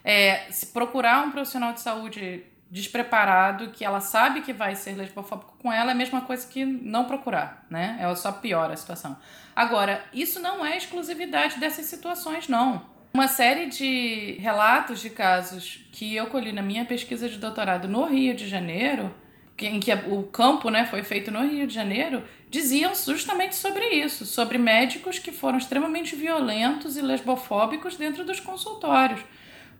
é, 0.05 0.47
se 0.51 0.66
procurar 0.66 1.27
um 1.27 1.31
profissional 1.31 1.72
de 1.72 1.81
saúde 1.81 2.45
despreparado, 2.70 3.70
que 3.70 3.85
ela 3.85 4.01
sabe 4.01 4.41
que 4.41 4.53
vai 4.53 4.75
ser 4.75 4.95
lesbofóbico 4.95 5.57
com 5.59 5.72
ela, 5.72 5.91
é 5.91 5.93
a 5.93 5.97
mesma 5.97 6.22
coisa 6.22 6.47
que 6.47 6.64
não 6.64 7.05
procurar, 7.05 7.64
né? 7.70 7.97
Ela 8.01 8.16
só 8.16 8.33
piora 8.33 8.72
a 8.72 8.77
situação. 8.77 9.16
Agora, 9.55 10.05
isso 10.12 10.41
não 10.41 10.66
é 10.66 10.77
exclusividade 10.77 11.61
dessas 11.61 11.87
situações, 11.87 12.49
não. 12.49 12.85
Uma 13.14 13.29
série 13.29 13.66
de 13.66 14.37
relatos 14.41 15.01
de 15.01 15.09
casos 15.09 15.87
que 15.93 16.16
eu 16.16 16.27
colhi 16.27 16.51
na 16.51 16.62
minha 16.62 16.85
pesquisa 16.85 17.29
de 17.29 17.39
doutorado 17.39 17.87
no 17.87 18.07
Rio 18.07 18.35
de 18.35 18.49
Janeiro, 18.49 19.14
em 19.59 19.78
que 19.78 19.92
o 19.92 20.24
campo 20.24 20.68
né, 20.70 20.84
foi 20.86 21.02
feito 21.02 21.30
no 21.30 21.46
Rio 21.46 21.66
de 21.66 21.74
Janeiro, 21.74 22.22
diziam 22.50 22.94
justamente 22.94 23.55
sobre 23.55 23.86
isso, 23.88 24.26
sobre 24.26 24.59
médicos 24.59 25.18
que 25.18 25.32
foram 25.32 25.59
extremamente 25.59 26.16
violentos 26.16 26.96
e 26.96 27.02
lesbofóbicos 27.02 27.96
dentro 27.96 28.24
dos 28.24 28.40
consultórios. 28.40 29.20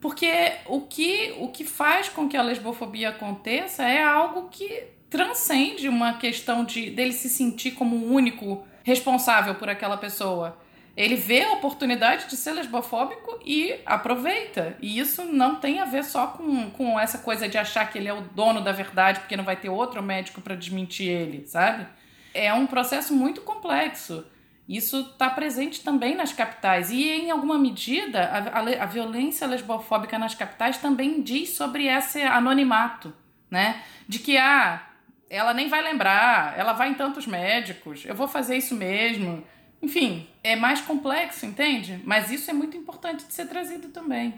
Porque 0.01 0.53
o 0.67 0.83
que, 0.83 1.35
o 1.39 1.49
que 1.49 1.65
faz 1.65 2.09
com 2.09 2.29
que 2.29 2.37
a 2.37 2.43
lesbofobia 2.43 3.11
aconteça 3.11 3.83
é 3.85 4.03
algo 4.03 4.49
que 4.51 4.85
transcende 5.09 5.89
uma 5.89 6.15
questão 6.15 6.65
de 6.65 6.91
dele 6.91 7.13
se 7.13 7.29
sentir 7.29 7.71
como 7.73 7.97
o 7.97 8.13
único 8.13 8.67
responsável 8.83 9.55
por 9.55 9.69
aquela 9.69 9.97
pessoa. 9.97 10.59
Ele 10.97 11.17
vê 11.17 11.43
a 11.43 11.53
oportunidade 11.53 12.29
de 12.29 12.37
ser 12.37 12.53
lesbofóbico 12.53 13.41
e 13.45 13.81
aproveita. 13.85 14.77
E 14.81 14.99
isso 14.99 15.25
não 15.25 15.57
tem 15.57 15.81
a 15.81 15.85
ver 15.85 16.05
só 16.05 16.29
com, 16.29 16.71
com 16.71 16.99
essa 16.99 17.19
coisa 17.19 17.49
de 17.49 17.59
achar 17.59 17.91
que 17.91 17.99
ele 17.99 18.09
é 18.09 18.15
o 18.15 18.21
dono 18.21 18.61
da 18.61 18.71
verdade 18.71 19.21
porque 19.21 19.37
não 19.37 19.43
vai 19.43 19.57
ter 19.57 19.69
outro 19.69 20.01
médico 20.03 20.41
para 20.41 20.55
desmentir 20.55 21.09
ele, 21.09 21.47
sabe? 21.47 21.87
É 22.33 22.53
um 22.55 22.67
processo 22.67 23.13
muito 23.13 23.41
complexo. 23.41 24.25
Isso 24.69 25.01
está 25.01 25.29
presente 25.29 25.83
também 25.83 26.15
nas 26.15 26.33
capitais. 26.33 26.91
E, 26.91 27.11
em 27.11 27.31
alguma 27.31 27.59
medida, 27.59 28.25
a, 28.27 28.61
a, 28.61 28.85
a, 28.85 28.87
violência 28.87 29.47
lesbofóbica 29.47 30.19
nas 30.19 30.35
capitais 30.35 30.79
também 30.79 31.21
diz 31.21 31.51
sobre 31.51 31.87
esse 31.87 32.23
anonimato, 32.23 33.13
né? 33.51 33.83
De 34.09 34.19
que, 34.19 34.39
ah, 34.39 34.81
ela 35.29 35.53
nem 35.53 35.69
vai 35.69 35.83
lembrar, 35.83 36.59
ela 36.59 36.73
vai 36.73 36.89
em 36.89 36.95
tantos 36.95 37.27
médicos, 37.27 38.05
eu 38.07 38.15
vou 38.15 38.27
fazer 38.27 38.57
isso 38.57 38.75
mesmo. 38.75 39.45
Enfim, 39.85 40.27
é 40.43 40.57
mais 40.57 40.81
complexo, 40.81 41.45
entende? 41.45 42.01
Mas 42.05 42.31
isso 42.31 42.51
é 42.51 42.55
muito 42.55 42.75
importante 42.75 43.27
de 43.27 43.35
ser 43.35 43.47
trazido 43.47 43.89
também. 43.89 44.33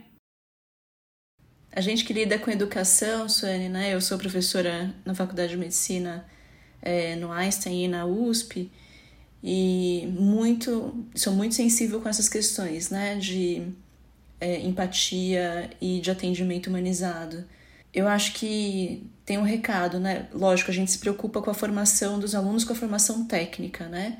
A 1.71 1.81
gente 1.81 2.05
que 2.05 2.13
lida 2.13 2.37
com 2.37 2.51
educação, 2.51 3.29
Suane, 3.29 3.69
né? 3.69 3.95
Eu 3.95 4.01
sou 4.01 4.19
professora 4.19 4.93
na 5.05 5.15
Faculdade 5.15 5.53
de 5.53 5.57
Medicina 5.57 6.27
é, 6.83 7.15
no 7.15 7.31
Einstein 7.31 7.85
e 7.85 7.89
na 7.89 8.05
USP 8.07 8.73
e 9.41 10.09
muito 10.11 11.07
sou 11.15 11.33
muito 11.33 11.55
sensível 11.55 12.01
com 12.01 12.09
essas 12.09 12.29
questões, 12.29 12.91
né? 12.91 13.15
De 13.15 13.69
é, 14.41 14.59
empatia 14.63 15.71
e 15.81 16.01
de 16.01 16.11
atendimento 16.11 16.67
humanizado. 16.67 17.45
Eu 17.95 18.09
acho 18.09 18.33
que 18.33 19.09
tem 19.25 19.39
um 19.39 19.43
recado, 19.43 20.01
né? 20.01 20.27
Lógico, 20.33 20.73
a 20.73 20.75
gente 20.75 20.91
se 20.91 20.99
preocupa 20.99 21.41
com 21.41 21.51
a 21.53 21.55
formação 21.55 22.19
dos 22.19 22.35
alunos, 22.35 22.65
com 22.65 22.73
a 22.73 22.77
formação 22.77 23.25
técnica, 23.27 23.87
né? 23.87 24.19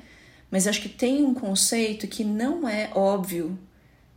Mas 0.49 0.67
acho 0.67 0.81
que 0.81 0.89
tem 0.89 1.25
um 1.25 1.33
conceito 1.33 2.07
que 2.07 2.23
não 2.23 2.67
é 2.67 2.89
óbvio 2.95 3.57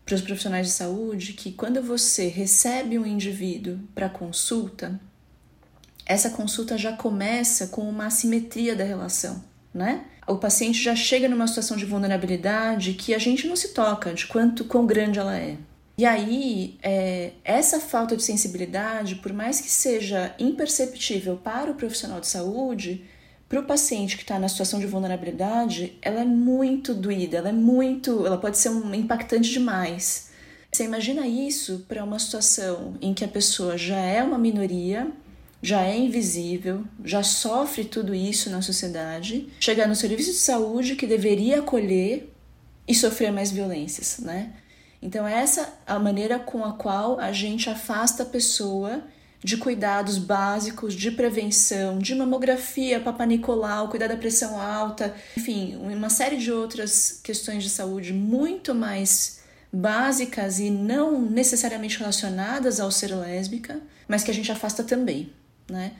para 0.05 0.15
os 0.15 0.21
profissionais 0.21 0.67
de 0.67 0.73
saúde 0.73 1.33
que 1.35 1.53
quando 1.53 1.83
você 1.83 2.29
recebe 2.29 2.99
um 2.99 3.07
indivíduo 3.07 3.79
para 3.95 4.09
consulta, 4.09 5.01
essa 6.07 6.31
consulta 6.31 6.77
já 6.77 6.93
começa 6.93 7.69
com 7.69 7.89
uma 7.89 8.07
assimetria 8.07 8.75
da 8.75 8.85
relação, 8.85 9.45
né? 9.73 10.05
O 10.27 10.37
paciente 10.37 10.83
já 10.83 10.95
chega 10.95 11.29
numa 11.29 11.47
situação 11.47 11.77
de 11.77 11.85
vulnerabilidade 11.85 12.95
que 12.95 13.15
a 13.15 13.19
gente 13.19 13.47
não 13.47 13.57
se 13.57 13.69
toca 13.69 14.13
de 14.15 14.27
quanto 14.27 14.65
quão 14.65 14.87
grande 14.87 15.19
ela 15.19 15.37
é. 15.37 15.57
E 15.99 16.05
aí, 16.05 16.79
é, 16.83 17.33
essa 17.45 17.79
falta 17.79 18.17
de 18.17 18.23
sensibilidade, 18.23 19.17
por 19.17 19.33
mais 19.33 19.61
que 19.61 19.71
seja 19.71 20.35
imperceptível 20.39 21.37
para 21.37 21.71
o 21.71 21.75
profissional 21.75 22.21
de 22.21 22.27
saúde, 22.27 23.05
para 23.51 23.59
o 23.59 23.65
paciente 23.65 24.17
que 24.17 24.23
está 24.23 24.39
na 24.39 24.49
situação 24.49 24.79
de 24.79 24.87
vulnerabilidade, 24.87 25.99
ela 26.01 26.21
é 26.21 26.25
muito 26.25 26.95
doída, 26.95 27.39
ela 27.39 27.49
é 27.49 27.53
muito, 27.53 28.25
ela 28.25 28.39
pode 28.39 28.57
ser 28.57 28.69
um 28.69 28.95
impactante 28.95 29.51
demais. 29.51 30.31
Você 30.71 30.85
imagina 30.85 31.27
isso 31.27 31.85
para 31.89 32.05
uma 32.05 32.21
situação 32.21 32.95
em 33.01 33.13
que 33.13 33.25
a 33.25 33.29
pessoa 33.29 33.77
já 33.77 33.99
é 33.99 34.23
uma 34.23 34.39
minoria, 34.39 35.11
já 35.61 35.83
é 35.83 35.99
invisível, 35.99 36.85
já 37.05 37.25
sofre 37.25 37.85
tudo 37.85 38.15
isso 38.15 38.49
na 38.51 38.63
sociedade, 38.63 39.49
chegar 39.59 39.89
no 39.89 39.97
serviço 39.97 40.31
de 40.31 40.39
saúde 40.39 40.95
que 40.95 41.05
deveria 41.05 41.59
acolher 41.59 42.33
e 42.87 42.95
sofrer 42.95 43.33
mais 43.33 43.51
violências, 43.51 44.21
né? 44.21 44.53
Então 45.03 45.27
essa 45.27 45.63
é 45.89 45.93
a 45.93 45.99
maneira 45.99 46.39
com 46.39 46.65
a 46.65 46.75
qual 46.75 47.19
a 47.19 47.33
gente 47.33 47.69
afasta 47.69 48.23
a 48.23 48.27
pessoa 48.27 49.03
de 49.43 49.57
cuidados 49.57 50.19
básicos, 50.19 50.95
de 50.95 51.11
prevenção, 51.11 51.99
de 51.99 52.15
mamografia, 52.15 53.01
Papa 53.01 53.25
Nicolau, 53.25 53.89
cuidar 53.89 54.09
da 54.09 54.17
pressão 54.17 54.61
alta, 54.61 55.15
enfim, 55.37 55.77
uma 55.77 56.11
série 56.11 56.37
de 56.37 56.53
outras 56.53 57.21
questões 57.23 57.63
de 57.63 57.71
saúde 57.71 58.13
muito 58.13 58.75
mais 58.75 59.41
básicas 59.73 60.59
e 60.59 60.69
não 60.69 61.23
necessariamente 61.23 61.99
relacionadas 61.99 62.81
ao 62.81 62.91
ser 62.91 63.15
lésbica, 63.15 63.81
mas 64.07 64.23
que 64.23 64.31
a 64.31 64.35
gente 64.35 64.53
afasta 64.53 64.85
também, 64.85 65.33
né? 65.71 65.93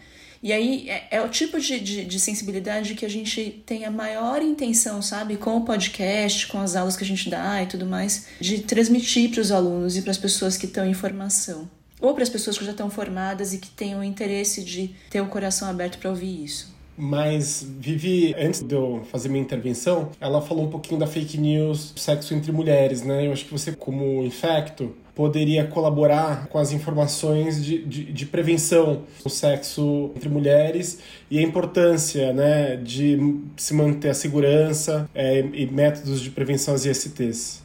E 0.43 0.55
aí 0.55 0.89
é, 0.89 1.09
é 1.11 1.21
o 1.21 1.29
tipo 1.29 1.61
de, 1.61 1.79
de, 1.79 2.05
de, 2.05 2.19
sensibilidade 2.19 2.95
que 2.95 3.05
a 3.05 3.11
gente 3.11 3.63
tem 3.67 3.85
a 3.85 3.91
maior 3.91 4.41
intenção, 4.41 5.03
sabe, 5.03 5.37
com 5.37 5.59
o 5.59 5.65
podcast, 5.67 6.47
com 6.47 6.59
as 6.59 6.75
aulas 6.75 6.97
que 6.97 7.05
a 7.05 7.07
gente 7.07 7.29
dá 7.29 7.63
e 7.63 7.67
tudo 7.67 7.85
mais, 7.85 8.27
de 8.41 8.61
transmitir 8.61 9.31
para 9.31 9.43
os 9.43 9.53
alunos 9.53 9.99
e 9.99 10.03
para 10.03 10.11
as 10.11 10.17
pessoas 10.17 10.57
que 10.57 10.65
estão 10.65 10.87
em 10.87 10.95
formação 10.95 11.69
ou 12.01 12.15
para 12.15 12.23
as 12.23 12.29
pessoas 12.29 12.59
que 12.59 12.65
já 12.65 12.71
estão 12.73 12.91
formadas 12.91 13.53
e 13.53 13.59
que 13.59 13.71
têm 13.71 13.97
o 13.97 14.03
interesse 14.03 14.65
de 14.65 14.95
ter 15.11 15.21
o 15.21 15.27
coração 15.27 15.69
aberto 15.69 15.99
para 15.99 16.11
ouvir 16.11 16.45
isso. 16.45 16.75
Mas, 16.97 17.67
Vivi, 17.79 18.35
antes 18.39 18.63
de 18.63 18.75
eu 18.75 19.03
fazer 19.11 19.31
minha 19.31 19.43
intervenção, 19.43 20.11
ela 20.21 20.43
falou 20.43 20.67
um 20.67 20.71
pouquinho 20.71 21.01
da 21.01 21.07
fake 21.07 21.39
news, 21.39 21.95
sexo 21.97 22.35
entre 22.35 22.53
mulheres, 22.53 23.03
né? 23.03 23.27
Eu 23.27 23.33
acho 23.33 23.47
que 23.47 23.53
você, 23.53 23.73
como 23.73 24.23
infecto, 24.23 24.95
poderia 25.15 25.67
colaborar 25.67 26.47
com 26.49 26.59
as 26.59 26.73
informações 26.73 27.65
de, 27.65 27.85
de, 27.85 28.13
de 28.13 28.27
prevenção 28.27 29.03
do 29.23 29.31
sexo 29.31 30.11
entre 30.15 30.29
mulheres 30.29 30.99
e 31.31 31.39
a 31.39 31.43
importância 31.43 32.33
né, 32.33 32.77
de 32.77 33.19
se 33.57 33.75
manter 33.75 34.11
a 34.11 34.15
segurança 34.15 35.09
é, 35.15 35.41
e 35.41 35.67
métodos 35.67 36.21
de 36.21 36.31
prevenção 36.31 36.75
às 36.75 36.85
ISTs. 36.85 37.63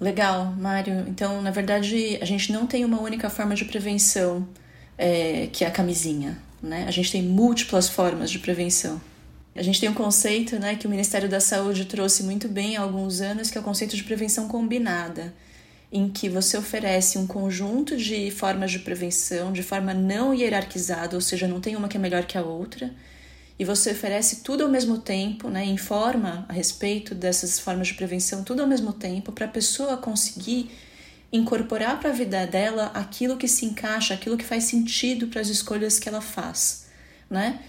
Legal, 0.00 0.46
Mário. 0.56 1.04
Então, 1.08 1.42
na 1.42 1.50
verdade, 1.50 2.18
a 2.20 2.24
gente 2.24 2.52
não 2.52 2.66
tem 2.66 2.84
uma 2.84 3.00
única 3.00 3.28
forma 3.28 3.54
de 3.54 3.64
prevenção 3.64 4.46
é, 4.96 5.48
que 5.52 5.64
é 5.64 5.68
a 5.68 5.70
camisinha. 5.70 6.38
Né? 6.62 6.84
A 6.86 6.90
gente 6.90 7.10
tem 7.10 7.22
múltiplas 7.22 7.88
formas 7.88 8.30
de 8.30 8.38
prevenção. 8.38 9.00
A 9.54 9.62
gente 9.62 9.80
tem 9.80 9.88
um 9.88 9.94
conceito 9.94 10.56
né, 10.58 10.76
que 10.76 10.86
o 10.86 10.90
Ministério 10.90 11.28
da 11.28 11.40
Saúde 11.40 11.84
trouxe 11.84 12.22
muito 12.22 12.48
bem 12.48 12.76
há 12.76 12.80
alguns 12.80 13.20
anos, 13.20 13.50
que 13.50 13.58
é 13.58 13.60
o 13.60 13.64
conceito 13.64 13.96
de 13.96 14.04
prevenção 14.04 14.46
combinada, 14.46 15.34
em 15.90 16.08
que 16.08 16.28
você 16.28 16.56
oferece 16.56 17.18
um 17.18 17.26
conjunto 17.26 17.96
de 17.96 18.30
formas 18.30 18.70
de 18.70 18.78
prevenção 18.78 19.52
de 19.52 19.64
forma 19.64 19.92
não 19.92 20.32
hierarquizada, 20.32 21.16
ou 21.16 21.20
seja, 21.20 21.48
não 21.48 21.60
tem 21.60 21.74
uma 21.74 21.88
que 21.88 21.96
é 21.96 22.00
melhor 22.00 22.24
que 22.24 22.38
a 22.38 22.42
outra, 22.42 22.94
e 23.58 23.64
você 23.64 23.90
oferece 23.90 24.36
tudo 24.42 24.62
ao 24.62 24.70
mesmo 24.70 24.98
tempo, 24.98 25.48
né, 25.48 25.64
informa 25.64 26.46
a 26.48 26.52
respeito 26.52 27.14
dessas 27.14 27.58
formas 27.58 27.88
de 27.88 27.94
prevenção, 27.94 28.44
tudo 28.44 28.62
ao 28.62 28.68
mesmo 28.68 28.92
tempo, 28.92 29.32
para 29.32 29.46
a 29.46 29.48
pessoa 29.48 29.96
conseguir 29.96 30.70
incorporar 31.32 31.98
para 31.98 32.10
a 32.10 32.12
vida 32.12 32.46
dela 32.46 32.86
aquilo 32.94 33.36
que 33.36 33.48
se 33.48 33.66
encaixa, 33.66 34.14
aquilo 34.14 34.36
que 34.36 34.44
faz 34.44 34.64
sentido 34.64 35.26
para 35.26 35.40
as 35.40 35.48
escolhas 35.48 35.98
que 35.98 36.08
ela 36.08 36.20
faz, 36.20 36.86
né? 37.28 37.60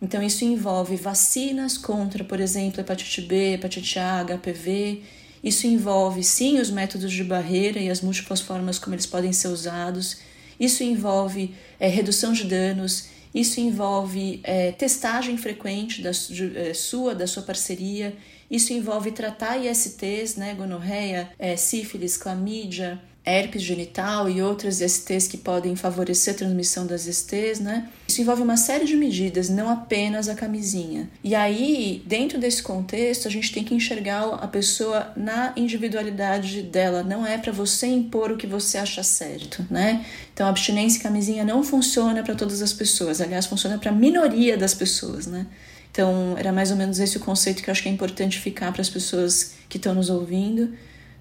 Então 0.00 0.22
isso 0.22 0.44
envolve 0.44 0.94
vacinas 0.96 1.76
contra, 1.76 2.22
por 2.22 2.38
exemplo, 2.38 2.80
hepatite 2.80 3.22
B, 3.22 3.54
hepatite 3.54 3.98
A, 3.98 4.24
HPV. 4.24 5.02
Isso 5.42 5.66
envolve 5.66 6.22
sim 6.22 6.60
os 6.60 6.70
métodos 6.70 7.12
de 7.12 7.24
barreira 7.24 7.80
e 7.80 7.90
as 7.90 8.00
múltiplas 8.00 8.40
formas 8.40 8.78
como 8.78 8.94
eles 8.94 9.06
podem 9.06 9.32
ser 9.32 9.48
usados. 9.48 10.18
Isso 10.58 10.84
envolve 10.84 11.54
é, 11.80 11.88
redução 11.88 12.32
de 12.32 12.44
danos. 12.44 13.08
Isso 13.34 13.60
envolve 13.60 14.40
é, 14.42 14.72
testagem 14.72 15.36
frequente 15.36 16.02
da, 16.02 16.10
de, 16.10 16.56
é, 16.56 16.74
sua, 16.74 17.14
da 17.14 17.26
sua 17.26 17.42
parceria. 17.42 18.16
Isso 18.50 18.72
envolve 18.72 19.12
tratar 19.12 19.58
ISTs, 19.58 20.36
né, 20.36 20.54
gonorreia, 20.54 21.30
é, 21.38 21.56
sífilis, 21.56 22.16
clamídia, 22.16 23.00
herpes 23.28 23.62
genital 23.62 24.28
e 24.28 24.40
outras 24.40 24.78
STs 24.78 25.28
que 25.28 25.36
podem 25.36 25.76
favorecer 25.76 26.34
a 26.34 26.36
transmissão 26.38 26.86
das 26.86 27.02
STs, 27.02 27.60
né? 27.60 27.88
Isso 28.08 28.22
envolve 28.22 28.42
uma 28.42 28.56
série 28.56 28.86
de 28.86 28.96
medidas, 28.96 29.50
não 29.50 29.68
apenas 29.68 30.28
a 30.28 30.34
camisinha. 30.34 31.10
E 31.22 31.34
aí, 31.34 32.02
dentro 32.06 32.38
desse 32.38 32.62
contexto, 32.62 33.28
a 33.28 33.30
gente 33.30 33.52
tem 33.52 33.62
que 33.62 33.74
enxergar 33.74 34.24
a 34.34 34.46
pessoa 34.48 35.12
na 35.14 35.52
individualidade 35.56 36.62
dela. 36.62 37.02
Não 37.02 37.26
é 37.26 37.36
para 37.36 37.52
você 37.52 37.86
impor 37.86 38.32
o 38.32 38.36
que 38.38 38.46
você 38.46 38.78
acha 38.78 39.02
certo, 39.02 39.66
né? 39.70 40.06
Então, 40.32 40.48
abstinência 40.48 40.98
e 40.98 41.02
camisinha 41.02 41.44
não 41.44 41.62
funciona 41.62 42.22
para 42.22 42.34
todas 42.34 42.62
as 42.62 42.72
pessoas. 42.72 43.20
Aliás, 43.20 43.44
funciona 43.44 43.76
para 43.76 43.90
a 43.90 43.94
minoria 43.94 44.56
das 44.56 44.72
pessoas, 44.72 45.26
né? 45.26 45.46
Então, 45.90 46.34
era 46.38 46.52
mais 46.52 46.70
ou 46.70 46.76
menos 46.76 46.98
esse 46.98 47.16
o 47.16 47.20
conceito 47.20 47.62
que 47.62 47.68
eu 47.68 47.72
acho 47.72 47.82
que 47.82 47.88
é 47.88 47.92
importante 47.92 48.38
ficar 48.38 48.72
para 48.72 48.80
as 48.80 48.88
pessoas 48.88 49.52
que 49.68 49.76
estão 49.76 49.94
nos 49.94 50.08
ouvindo, 50.08 50.72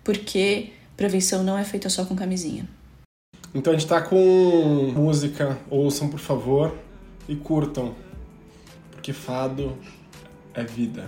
porque 0.04 0.72
prevenção 0.98 1.44
não 1.44 1.58
é 1.58 1.64
feita 1.64 1.90
só 1.90 2.04
com 2.04 2.16
camisinha. 2.16 2.68
Então 3.54 3.72
a 3.72 3.78
gente 3.78 3.88
tá 3.88 4.02
com 4.02 4.92
música, 4.94 5.58
ouçam 5.70 6.10
por 6.10 6.20
favor 6.20 6.76
e 7.30 7.36
curtam, 7.36 7.96
porque 8.92 9.14
fado 9.14 9.78
é 10.54 10.64
vida. 10.64 11.08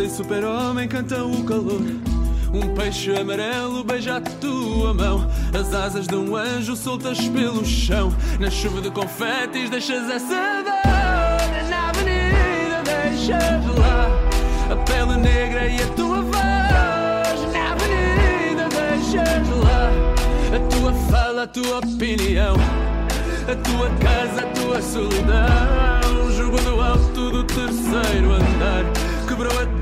E 0.00 0.08
super-homem 0.08 0.88
cantam 0.88 1.30
o 1.30 1.44
calor. 1.44 1.80
Um 2.52 2.74
peixe 2.74 3.14
amarelo 3.14 3.84
beija 3.84 4.16
a 4.16 4.20
tua 4.20 4.92
mão. 4.92 5.30
As 5.58 5.72
asas 5.72 6.06
de 6.08 6.16
um 6.16 6.34
anjo 6.34 6.74
soltas 6.74 7.18
pelo 7.28 7.64
chão. 7.64 8.12
Na 8.40 8.50
chuva 8.50 8.80
de 8.80 8.90
confetes 8.90 9.70
deixas 9.70 10.10
essa 10.10 10.62
dor. 10.64 11.70
Na 11.70 11.90
avenida 11.90 12.82
deixas 12.84 13.78
lá 13.78 14.08
a 14.72 14.76
pele 14.76 15.16
negra 15.18 15.68
e 15.68 15.76
a 15.80 15.86
tua 15.88 16.20
voz. 16.22 17.52
Na 17.52 17.72
avenida 17.72 18.68
deixas 18.68 19.48
lá 19.62 19.90
a 20.56 20.58
tua 20.68 20.92
fala, 21.10 21.42
a 21.44 21.46
tua 21.46 21.78
opinião, 21.78 22.56
a 23.46 23.54
tua 23.54 23.88
casa, 24.00 24.40
a 24.42 24.46
tua 24.52 24.82
solidão. 24.82 26.32
Jogou 26.36 26.60
do 26.60 26.80
alto 26.80 27.30
do 27.30 27.44
terceiro 27.44 28.32
andar, 28.32 28.84
quebrou 29.28 29.52
a 29.58 29.81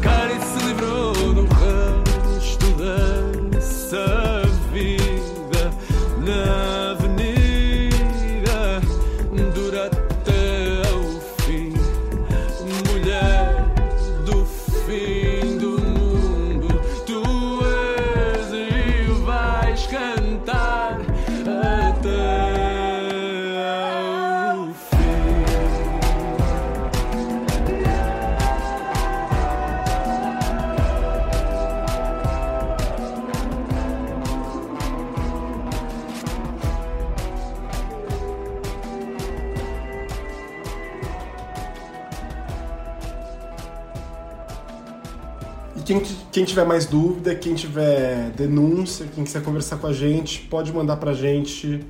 Quem, 45.91 46.01
quem 46.30 46.45
tiver 46.45 46.64
mais 46.64 46.86
dúvida, 46.86 47.34
quem 47.34 47.53
tiver 47.53 48.30
denúncia, 48.36 49.09
quem 49.12 49.24
quiser 49.24 49.43
conversar 49.43 49.76
com 49.78 49.88
a 49.88 49.93
gente, 49.93 50.43
pode 50.43 50.72
mandar 50.72 50.99
pra 50.99 51.12
gente 51.12 51.84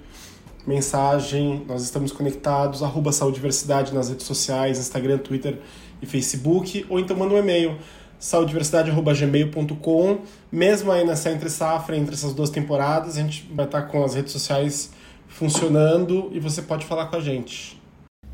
mensagem. 0.67 1.67
Nós 1.69 1.83
estamos 1.83 2.11
conectados, 2.11 2.83
arroba 2.83 3.13
Saudiversidade 3.13 3.93
nas 3.93 4.09
redes 4.09 4.25
sociais, 4.25 4.79
Instagram, 4.79 5.19
Twitter 5.19 5.59
e 6.01 6.07
Facebook, 6.07 6.87
ou 6.89 6.99
então 6.99 7.15
manda 7.15 7.35
um 7.35 7.39
e-mail 7.39 7.77
saudiversidade.gmail.com. 8.19 10.19
Mesmo 10.51 10.91
aí 10.91 11.05
nessa 11.05 11.31
entre 11.31 11.51
safra, 11.51 11.95
entre 11.95 12.15
essas 12.15 12.33
duas 12.33 12.49
temporadas, 12.49 13.19
a 13.19 13.21
gente 13.21 13.47
vai 13.53 13.67
estar 13.67 13.83
com 13.83 14.03
as 14.03 14.15
redes 14.15 14.33
sociais 14.33 14.93
funcionando 15.29 16.31
e 16.33 16.41
você 16.41 16.63
pode 16.63 16.87
falar 16.87 17.09
com 17.09 17.17
a 17.17 17.21
gente. 17.21 17.79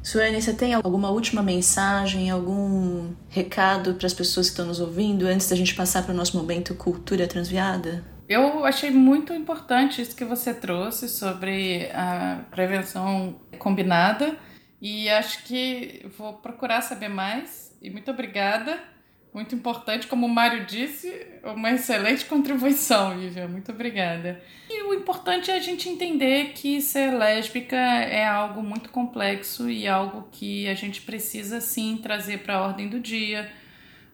Suene, 0.06 0.40
você 0.40 0.54
tem 0.54 0.72
alguma 0.72 1.10
última 1.10 1.42
mensagem, 1.42 2.30
algum 2.30 3.12
recado 3.28 3.94
para 3.94 4.06
as 4.06 4.14
pessoas 4.14 4.46
que 4.46 4.52
estão 4.52 4.64
nos 4.64 4.78
ouvindo 4.78 5.26
antes 5.26 5.48
da 5.48 5.56
gente 5.56 5.74
passar 5.74 6.04
para 6.04 6.12
o 6.12 6.16
nosso 6.16 6.36
momento 6.36 6.76
Cultura 6.76 7.26
Transviada? 7.26 8.04
Eu 8.28 8.64
achei 8.64 8.88
muito 8.92 9.32
importante 9.32 10.00
isso 10.00 10.14
que 10.14 10.24
você 10.24 10.54
trouxe 10.54 11.08
sobre 11.08 11.90
a 11.92 12.44
prevenção 12.52 13.34
combinada 13.58 14.38
e 14.80 15.08
acho 15.08 15.42
que 15.42 16.06
vou 16.16 16.34
procurar 16.34 16.82
saber 16.82 17.08
mais. 17.08 17.76
E 17.82 17.90
muito 17.90 18.08
obrigada 18.08 18.78
muito 19.36 19.54
importante, 19.54 20.06
como 20.06 20.24
o 20.24 20.30
Mário 20.30 20.64
disse, 20.64 21.12
uma 21.44 21.70
excelente 21.70 22.24
contribuição, 22.24 23.18
Vivian. 23.18 23.48
Muito 23.48 23.70
obrigada. 23.70 24.40
E 24.70 24.82
o 24.84 24.94
importante 24.94 25.50
é 25.50 25.56
a 25.56 25.60
gente 25.60 25.90
entender 25.90 26.54
que 26.54 26.80
ser 26.80 27.10
lésbica 27.10 27.76
é 27.76 28.26
algo 28.26 28.62
muito 28.62 28.88
complexo 28.88 29.68
e 29.68 29.86
algo 29.86 30.26
que 30.32 30.66
a 30.66 30.72
gente 30.72 31.02
precisa 31.02 31.60
sim 31.60 31.98
trazer 32.02 32.38
para 32.38 32.54
a 32.54 32.62
ordem 32.62 32.88
do 32.88 32.98
dia, 32.98 33.52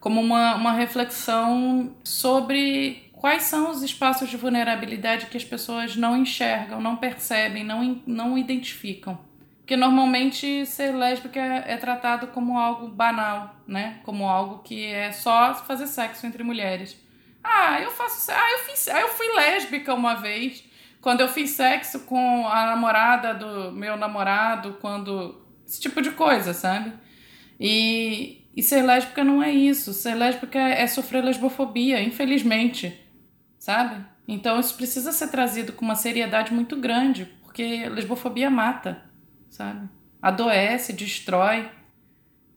como 0.00 0.20
uma, 0.20 0.56
uma 0.56 0.72
reflexão 0.72 1.94
sobre 2.02 3.08
quais 3.12 3.44
são 3.44 3.70
os 3.70 3.80
espaços 3.84 4.28
de 4.28 4.36
vulnerabilidade 4.36 5.26
que 5.26 5.36
as 5.36 5.44
pessoas 5.44 5.94
não 5.94 6.16
enxergam, 6.16 6.80
não 6.80 6.96
percebem, 6.96 7.62
não, 7.62 8.02
não 8.04 8.36
identificam. 8.36 9.16
Porque 9.62 9.76
normalmente 9.76 10.66
ser 10.66 10.92
lésbica 10.92 11.38
é, 11.38 11.74
é 11.74 11.76
tratado 11.76 12.26
como 12.28 12.58
algo 12.58 12.88
banal, 12.88 13.54
né? 13.66 14.00
Como 14.02 14.28
algo 14.28 14.58
que 14.58 14.86
é 14.86 15.12
só 15.12 15.54
fazer 15.54 15.86
sexo 15.86 16.26
entre 16.26 16.42
mulheres. 16.42 17.00
Ah, 17.44 17.80
eu 17.80 17.92
faço. 17.92 18.30
Ah, 18.32 18.52
eu 18.52 18.58
fiz. 18.66 18.88
Ah, 18.88 19.00
eu 19.00 19.08
fui 19.08 19.26
lésbica 19.36 19.94
uma 19.94 20.14
vez. 20.16 20.64
Quando 21.00 21.20
eu 21.20 21.28
fiz 21.28 21.50
sexo 21.50 22.00
com 22.00 22.46
a 22.48 22.66
namorada 22.66 23.34
do 23.34 23.70
meu 23.70 23.96
namorado, 23.96 24.78
quando. 24.80 25.40
Esse 25.64 25.80
tipo 25.80 26.02
de 26.02 26.10
coisa, 26.10 26.52
sabe? 26.52 26.92
E, 27.58 28.44
e 28.56 28.62
ser 28.64 28.82
lésbica 28.82 29.22
não 29.22 29.40
é 29.40 29.52
isso. 29.52 29.92
Ser 29.92 30.14
lésbica 30.16 30.58
é 30.58 30.88
sofrer 30.88 31.22
lesbofobia, 31.22 32.02
infelizmente. 32.02 33.00
Sabe? 33.60 34.04
Então 34.26 34.58
isso 34.58 34.74
precisa 34.76 35.12
ser 35.12 35.28
trazido 35.28 35.72
com 35.72 35.84
uma 35.84 35.94
seriedade 35.94 36.52
muito 36.52 36.74
grande, 36.74 37.26
porque 37.44 37.88
lesbofobia 37.88 38.50
mata 38.50 39.11
sabe? 39.62 39.88
Adoece, 40.20 40.92
destrói 40.92 41.70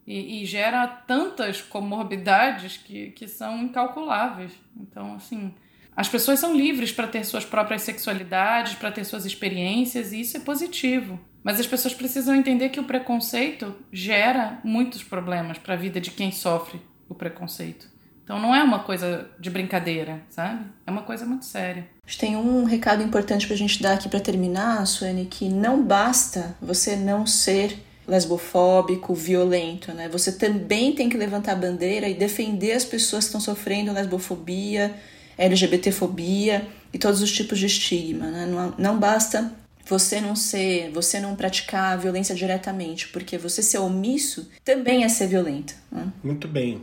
e, 0.05 0.41
e, 0.41 0.45
gera 0.45 0.87
tantas 0.87 1.61
comorbidades 1.61 2.77
que, 2.77 3.11
que 3.11 3.27
são 3.27 3.63
incalculáveis. 3.63 4.51
Então, 4.75 5.15
assim, 5.15 5.53
as 5.95 6.07
pessoas 6.07 6.39
são 6.39 6.55
livres 6.55 6.91
para 6.91 7.07
ter 7.07 7.23
suas 7.23 7.45
próprias 7.45 7.81
sexualidades, 7.83 8.75
para 8.75 8.91
ter 8.91 9.03
suas 9.03 9.25
experiências, 9.25 10.13
e 10.13 10.21
isso 10.21 10.37
é 10.37 10.39
positivo. 10.39 11.19
Mas 11.43 11.59
as 11.59 11.67
pessoas 11.67 11.93
precisam 11.93 12.35
entender 12.35 12.69
que 12.69 12.79
o 12.79 12.85
preconceito 12.85 13.75
gera 13.91 14.59
muitos 14.63 15.03
problemas 15.03 15.57
para 15.57 15.73
a 15.73 15.77
vida 15.77 16.01
de 16.01 16.11
quem 16.11 16.31
sofre 16.31 16.81
o 17.07 17.15
preconceito. 17.15 17.87
Então 18.25 18.39
não 18.39 18.53
é 18.53 18.63
uma 18.63 18.79
coisa 18.79 19.29
de 19.39 19.51
brincadeira, 19.51 20.19
sabe? 20.31 20.65
É 20.85 20.89
uma 20.89 21.03
coisa 21.03 21.25
muito 21.25 21.45
séria. 21.45 21.87
Tem 22.19 22.35
um 22.35 22.65
recado 22.65 23.03
importante 23.03 23.45
para 23.45 23.53
a 23.53 23.57
gente 23.57 23.81
dar 23.81 23.93
aqui 23.93 24.09
para 24.09 24.19
terminar, 24.19 24.85
Suene, 24.87 25.27
que 25.27 25.47
não 25.47 25.83
basta 25.83 26.57
você 26.59 26.95
não 26.95 27.27
ser 27.27 27.77
lesbofóbico, 28.07 29.13
violento, 29.13 29.93
né? 29.93 30.09
Você 30.09 30.31
também 30.31 30.93
tem 30.93 31.07
que 31.07 31.17
levantar 31.17 31.53
a 31.53 31.55
bandeira 31.55 32.09
e 32.09 32.15
defender 32.15 32.73
as 32.73 32.83
pessoas 32.83 33.25
que 33.25 33.29
estão 33.29 33.41
sofrendo 33.41 33.93
lesbofobia, 33.93 34.95
LGBTfobia 35.37 36.67
e 36.91 36.97
todos 36.97 37.21
os 37.21 37.31
tipos 37.31 37.59
de 37.59 37.67
estigma, 37.67 38.25
né? 38.31 38.47
Não, 38.47 38.73
não 38.77 38.99
basta 38.99 39.51
você 39.87 40.19
não 40.19 40.35
ser, 40.35 40.89
você 40.91 41.19
não 41.19 41.35
praticar 41.35 41.93
a 41.93 41.95
violência 41.95 42.33
diretamente, 42.33 43.07
porque 43.09 43.37
você 43.37 43.61
ser 43.61 43.77
omisso 43.77 44.49
também 44.63 45.03
é 45.03 45.09
ser 45.09 45.27
violento. 45.27 45.75
Né? 45.91 46.11
Muito 46.23 46.47
bem. 46.47 46.81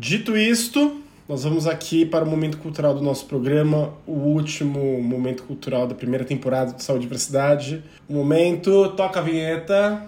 Dito 0.00 0.36
isto, 0.36 1.02
nós 1.28 1.42
vamos 1.42 1.66
aqui 1.66 2.06
para 2.06 2.24
o 2.24 2.30
momento 2.30 2.58
cultural 2.58 2.94
do 2.94 3.02
nosso 3.02 3.26
programa, 3.26 3.94
o 4.06 4.12
último 4.12 5.02
momento 5.02 5.42
cultural 5.42 5.88
da 5.88 5.94
primeira 5.94 6.24
temporada 6.24 6.72
de 6.72 6.84
Saúde 6.84 7.02
e 7.02 7.08
Diversidade. 7.08 7.82
O 8.08 8.12
momento, 8.12 8.90
toca 8.90 9.18
a 9.18 9.22
vinheta. 9.24 10.06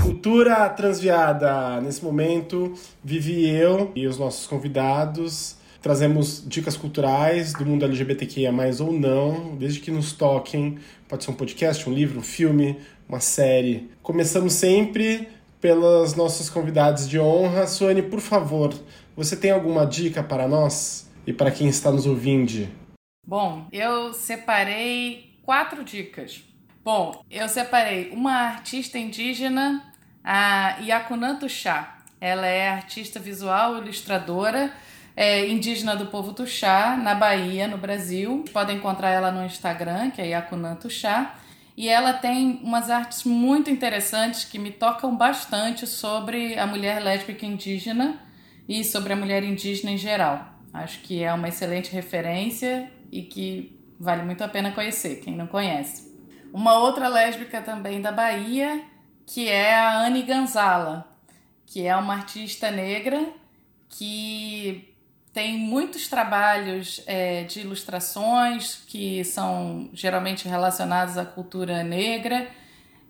Cultura 0.00 0.70
Transviada. 0.70 1.82
Nesse 1.82 2.02
momento, 2.02 2.72
vivi 3.04 3.46
eu 3.46 3.92
e 3.94 4.06
os 4.06 4.16
nossos 4.16 4.46
convidados. 4.46 5.60
Trazemos 5.82 6.42
dicas 6.46 6.78
culturais 6.78 7.52
do 7.52 7.64
mundo 7.64 7.84
LGBTQIA, 7.84 8.52
ou 8.80 8.92
não, 8.92 9.54
desde 9.56 9.80
que 9.80 9.90
nos 9.90 10.12
toquem. 10.12 10.78
Pode 11.08 11.24
ser 11.24 11.30
um 11.30 11.34
podcast, 11.34 11.88
um 11.88 11.92
livro, 11.92 12.20
um 12.20 12.22
filme, 12.22 12.78
uma 13.10 13.18
série. 13.20 13.90
Começamos 14.04 14.52
sempre 14.52 15.28
pelas 15.60 16.14
nossas 16.14 16.48
convidados 16.48 17.08
de 17.08 17.18
honra. 17.18 17.66
Suane, 17.66 18.02
por 18.02 18.20
favor, 18.20 18.72
você 19.16 19.36
tem 19.36 19.50
alguma 19.50 19.84
dica 19.84 20.22
para 20.22 20.46
nós 20.46 21.10
e 21.26 21.32
para 21.32 21.50
quem 21.50 21.68
está 21.68 21.90
nos 21.90 22.06
ouvindo? 22.06 22.68
Bom, 23.26 23.66
eu 23.72 24.14
separei 24.14 25.34
quatro 25.42 25.82
dicas. 25.82 26.44
Bom, 26.84 27.22
eu 27.28 27.48
separei 27.48 28.10
uma 28.10 28.32
artista 28.32 28.96
indígena 28.96 29.92
a 30.22 30.78
Yakunanto 30.80 31.48
Chá. 31.48 31.98
Ela 32.20 32.46
é 32.46 32.68
artista 32.68 33.18
visual, 33.18 33.78
ilustradora, 33.78 34.72
é, 35.16 35.48
indígena 35.48 35.96
do 35.96 36.06
povo 36.06 36.32
Tuxá, 36.32 36.96
na 36.96 37.14
Bahia, 37.14 37.66
no 37.66 37.76
Brasil. 37.76 38.44
Podem 38.52 38.76
encontrar 38.76 39.10
ela 39.10 39.32
no 39.32 39.44
Instagram, 39.44 40.10
que 40.10 40.20
é 40.20 40.28
Yakunanto 40.28 40.88
Chá. 40.88 41.39
E 41.80 41.88
ela 41.88 42.12
tem 42.12 42.60
umas 42.62 42.90
artes 42.90 43.24
muito 43.24 43.70
interessantes 43.70 44.44
que 44.44 44.58
me 44.58 44.70
tocam 44.70 45.16
bastante 45.16 45.86
sobre 45.86 46.58
a 46.58 46.66
mulher 46.66 47.02
lésbica 47.02 47.46
indígena 47.46 48.20
e 48.68 48.84
sobre 48.84 49.14
a 49.14 49.16
mulher 49.16 49.42
indígena 49.42 49.90
em 49.90 49.96
geral. 49.96 50.46
Acho 50.74 51.00
que 51.00 51.22
é 51.22 51.32
uma 51.32 51.48
excelente 51.48 51.90
referência 51.90 52.92
e 53.10 53.22
que 53.22 53.80
vale 53.98 54.22
muito 54.24 54.44
a 54.44 54.48
pena 54.48 54.72
conhecer, 54.72 55.20
quem 55.20 55.34
não 55.34 55.46
conhece. 55.46 56.14
Uma 56.52 56.74
outra 56.74 57.08
lésbica 57.08 57.62
também 57.62 58.02
da 58.02 58.12
Bahia 58.12 58.84
que 59.24 59.48
é 59.48 59.74
a 59.74 60.02
Anne 60.02 60.20
Ganzala, 60.20 61.08
que 61.64 61.86
é 61.86 61.96
uma 61.96 62.12
artista 62.12 62.70
negra 62.70 63.26
que 63.88 64.89
tem 65.32 65.56
muitos 65.56 66.08
trabalhos 66.08 67.02
é, 67.06 67.44
de 67.44 67.60
ilustrações 67.60 68.82
que 68.86 69.24
são 69.24 69.88
geralmente 69.92 70.48
relacionados 70.48 71.16
à 71.16 71.24
cultura 71.24 71.84
negra, 71.84 72.48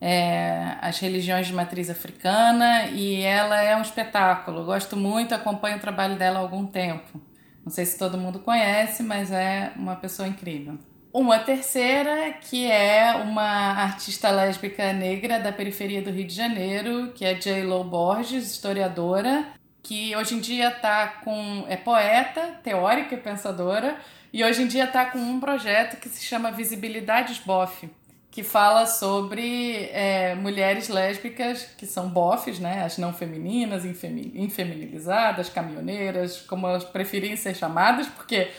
é, 0.01 0.77
às 0.81 0.99
religiões 0.99 1.47
de 1.47 1.53
matriz 1.53 1.89
africana, 1.89 2.87
e 2.87 3.23
ela 3.23 3.61
é 3.63 3.75
um 3.77 3.83
espetáculo. 3.83 4.65
Gosto 4.65 4.97
muito, 4.97 5.35
acompanho 5.35 5.79
o 5.79 5.81
trabalho 5.81 6.17
dela 6.17 6.39
há 6.39 6.43
algum 6.43 6.67
tempo. 6.67 7.21
Não 7.65 7.71
sei 7.71 7.85
se 7.85 7.99
todo 7.99 8.19
mundo 8.19 8.41
conhece, 8.41 9.03
mas 9.03 9.31
é 9.31 9.73
uma 9.77 9.97
pessoa 9.97 10.29
incrível. 10.29 10.79
Uma 11.13 11.39
terceira, 11.41 12.33
que 12.35 12.71
é 12.71 13.13
uma 13.17 13.43
artista 13.43 14.31
lésbica 14.31 14.93
negra 14.93 15.41
da 15.41 15.51
periferia 15.51 16.01
do 16.01 16.11
Rio 16.11 16.27
de 16.27 16.35
Janeiro, 16.35 17.13
que 17.13 17.25
é 17.25 17.35
J. 17.35 17.65
Lo 17.65 17.83
Borges, 17.83 18.47
historiadora, 18.53 19.60
que 19.83 20.15
hoje 20.17 20.35
em 20.35 20.41
dia 20.41 20.71
tá 20.71 21.07
com. 21.25 21.65
é 21.69 21.77
poeta, 21.77 22.59
teórica 22.63 23.15
e 23.15 23.19
pensadora, 23.19 23.97
e 24.33 24.45
hoje 24.45 24.63
em 24.63 24.67
dia 24.67 24.85
está 24.85 25.07
com 25.07 25.19
um 25.19 25.41
projeto 25.41 25.97
que 25.99 26.09
se 26.09 26.25
chama 26.25 26.51
Visibilidades 26.51 27.39
Boff, 27.39 27.89
que 28.31 28.43
fala 28.43 28.87
sobre 28.87 29.89
é, 29.93 30.35
mulheres 30.37 30.89
lésbicas 30.89 31.65
que 31.77 31.87
são 31.87 32.09
bofs, 32.09 32.59
né? 32.59 32.85
As 32.85 32.97
não 32.99 33.13
femininas, 33.13 33.85
infeminilizadas, 33.85 35.49
caminhoneiras, 35.49 36.41
como 36.43 36.67
elas 36.67 36.85
preferem 36.85 37.35
ser 37.37 37.57
chamadas, 37.57 38.07
porque 38.07 38.51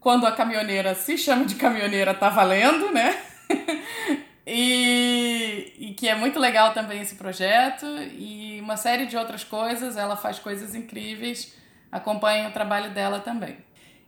quando 0.00 0.26
a 0.26 0.32
caminhoneira 0.32 0.94
se 0.94 1.18
chama 1.18 1.44
de 1.44 1.56
caminhoneira, 1.56 2.14
tá 2.14 2.28
valendo, 2.30 2.90
né? 2.90 3.18
e, 4.50 5.74
e 5.78 5.94
que 5.94 6.08
é 6.08 6.14
muito 6.14 6.38
legal 6.38 6.72
também 6.72 7.02
esse 7.02 7.16
projeto 7.16 7.84
e 8.18 8.58
uma 8.62 8.78
série 8.78 9.04
de 9.04 9.16
outras 9.16 9.44
coisas. 9.44 9.96
Ela 9.96 10.16
faz 10.16 10.38
coisas 10.38 10.74
incríveis. 10.74 11.54
Acompanhe 11.92 12.46
o 12.46 12.50
trabalho 12.50 12.90
dela 12.90 13.20
também. 13.20 13.58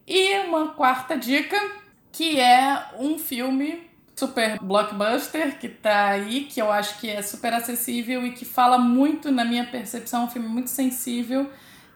E 0.06 0.38
uma 0.40 0.70
quarta 0.70 1.16
dica, 1.16 1.56
que 2.10 2.40
é 2.40 2.86
um 2.98 3.18
filme 3.18 3.88
super 4.16 4.58
blockbuster 4.60 5.58
que 5.58 5.68
tá 5.68 6.08
aí, 6.08 6.44
que 6.44 6.60
eu 6.60 6.72
acho 6.72 6.98
que 6.98 7.08
é 7.08 7.22
super 7.22 7.52
acessível 7.52 8.26
e 8.26 8.32
que 8.32 8.44
fala 8.44 8.78
muito, 8.78 9.30
na 9.30 9.44
minha 9.44 9.64
percepção, 9.64 10.24
um 10.24 10.30
filme 10.30 10.48
muito 10.48 10.70
sensível 10.70 11.50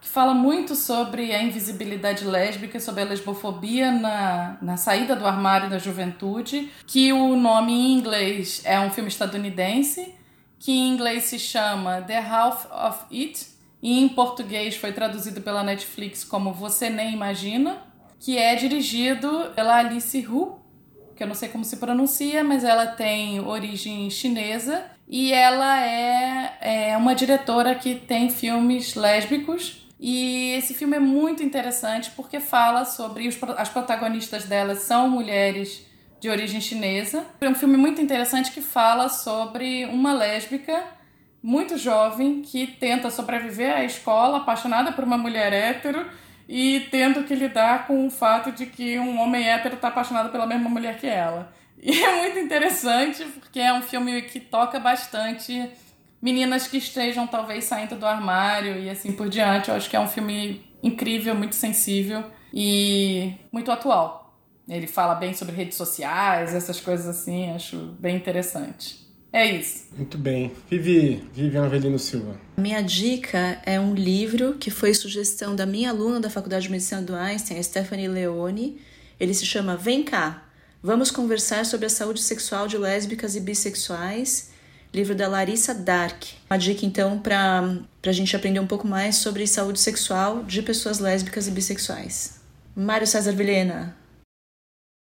que 0.05 0.11
fala 0.11 0.35
muito 0.35 0.75
sobre 0.75 1.33
a 1.33 1.41
invisibilidade 1.41 2.25
lésbica, 2.25 2.79
sobre 2.79 3.01
a 3.01 3.05
lesbofobia 3.05 3.91
na, 3.91 4.55
na 4.61 4.77
saída 4.77 5.15
do 5.15 5.25
armário 5.25 5.67
da 5.67 5.79
juventude, 5.79 6.71
que 6.85 7.11
o 7.11 7.35
nome 7.35 7.73
em 7.73 7.97
inglês 7.97 8.61
é 8.65 8.79
um 8.79 8.91
filme 8.91 9.09
estadunidense, 9.09 10.13
que 10.59 10.71
em 10.71 10.89
inglês 10.89 11.23
se 11.23 11.39
chama 11.39 12.03
The 12.03 12.19
Half 12.19 12.67
of 12.71 13.05
It, 13.11 13.47
e 13.81 13.99
em 13.99 14.07
português 14.07 14.75
foi 14.75 14.93
traduzido 14.93 15.41
pela 15.41 15.63
Netflix 15.63 16.23
como 16.23 16.53
Você 16.53 16.87
Nem 16.87 17.11
Imagina, 17.11 17.77
que 18.19 18.37
é 18.37 18.53
dirigido 18.53 19.53
pela 19.55 19.77
Alice 19.77 20.19
Hu, 20.27 20.59
que 21.15 21.23
eu 21.23 21.27
não 21.27 21.33
sei 21.33 21.49
como 21.49 21.65
se 21.65 21.77
pronuncia, 21.77 22.43
mas 22.43 22.63
ela 22.63 22.85
tem 22.85 23.39
origem 23.39 24.07
chinesa 24.11 24.85
e 25.09 25.33
ela 25.33 25.83
é, 25.83 26.57
é 26.91 26.95
uma 26.95 27.15
diretora 27.15 27.73
que 27.73 27.95
tem 27.95 28.29
filmes 28.29 28.93
lésbicos 28.93 29.83
e 29.99 30.53
esse 30.57 30.73
filme 30.73 30.97
é 30.97 30.99
muito 30.99 31.41
interessante 31.41 32.11
porque 32.11 32.39
fala 32.39 32.85
sobre 32.85 33.27
os, 33.27 33.37
as 33.57 33.69
protagonistas 33.69 34.45
delas 34.45 34.79
são 34.79 35.09
mulheres 35.09 35.85
de 36.19 36.29
origem 36.29 36.59
chinesa. 36.59 37.25
É 37.39 37.49
um 37.49 37.55
filme 37.55 37.77
muito 37.77 38.01
interessante 38.01 38.51
que 38.51 38.61
fala 38.61 39.09
sobre 39.09 39.85
uma 39.85 40.13
lésbica 40.13 40.83
muito 41.41 41.77
jovem 41.77 42.41
que 42.41 42.65
tenta 42.65 43.11
sobreviver 43.11 43.71
à 43.71 43.83
escola, 43.83 44.37
apaixonada 44.37 44.91
por 44.91 45.03
uma 45.03 45.17
mulher 45.17 45.53
hétero 45.53 46.09
e 46.49 46.87
tendo 46.89 47.23
que 47.23 47.35
lidar 47.35 47.85
com 47.85 48.07
o 48.07 48.09
fato 48.09 48.51
de 48.51 48.65
que 48.65 48.97
um 48.97 49.19
homem 49.19 49.47
hétero 49.47 49.75
está 49.75 49.89
apaixonado 49.89 50.31
pela 50.31 50.47
mesma 50.47 50.69
mulher 50.69 50.97
que 50.97 51.05
ela. 51.05 51.53
E 51.79 52.01
é 52.01 52.21
muito 52.21 52.39
interessante 52.39 53.23
porque 53.25 53.59
é 53.59 53.71
um 53.71 53.83
filme 53.83 54.23
que 54.23 54.39
toca 54.39 54.79
bastante 54.79 55.69
meninas 56.21 56.67
que 56.67 56.77
estejam 56.77 57.27
talvez 57.27 57.65
saindo 57.65 57.95
do 57.95 58.05
armário 58.05 58.79
e 58.79 58.89
assim 58.89 59.11
por 59.11 59.29
diante. 59.29 59.69
Eu 59.69 59.75
acho 59.75 59.89
que 59.89 59.95
é 59.95 59.99
um 59.99 60.07
filme 60.07 60.61
incrível, 60.81 61.35
muito 61.35 61.55
sensível 61.55 62.23
e 62.53 63.33
muito 63.51 63.71
atual. 63.71 64.37
Ele 64.67 64.87
fala 64.87 65.15
bem 65.15 65.33
sobre 65.33 65.55
redes 65.55 65.77
sociais, 65.77 66.55
essas 66.55 66.79
coisas 66.79 67.07
assim, 67.07 67.51
acho 67.51 67.77
bem 67.99 68.15
interessante. 68.15 69.05
É 69.31 69.45
isso. 69.51 69.87
Muito 69.95 70.17
bem. 70.17 70.53
Vivi, 70.69 71.27
Vivian 71.33 71.65
Avelino 71.65 71.99
Silva. 71.99 72.39
Minha 72.57 72.81
dica 72.81 73.61
é 73.65 73.77
um 73.77 73.93
livro 73.93 74.53
que 74.53 74.71
foi 74.71 74.93
sugestão 74.93 75.55
da 75.55 75.65
minha 75.65 75.89
aluna 75.89 76.21
da 76.21 76.29
Faculdade 76.29 76.67
de 76.67 76.71
Medicina 76.71 77.01
do 77.01 77.13
Einstein, 77.13 77.61
Stephanie 77.61 78.07
Leone. 78.07 78.79
Ele 79.19 79.33
se 79.33 79.45
chama 79.45 79.75
Vem 79.75 80.03
cá. 80.03 80.45
Vamos 80.81 81.11
conversar 81.11 81.65
sobre 81.65 81.87
a 81.87 81.89
saúde 81.89 82.21
sexual 82.21 82.65
de 82.65 82.77
lésbicas 82.77 83.35
e 83.35 83.41
bissexuais 83.41 84.51
livro 84.95 85.13
da 85.13 85.27
Larissa 85.27 85.73
Dark. 85.73 86.23
Uma 86.49 86.57
dica, 86.57 86.85
então, 86.85 87.19
para 87.19 87.77
a 88.05 88.11
gente 88.13 88.33
aprender 88.33 88.61
um 88.61 88.67
pouco 88.67 88.87
mais 88.87 89.17
sobre 89.17 89.45
saúde 89.45 89.79
sexual 89.81 90.43
de 90.43 90.61
pessoas 90.61 90.99
lésbicas 90.99 91.47
e 91.47 91.51
bissexuais. 91.51 92.39
Mário 92.73 93.05
César 93.05 93.33
Vilhena. 93.33 93.93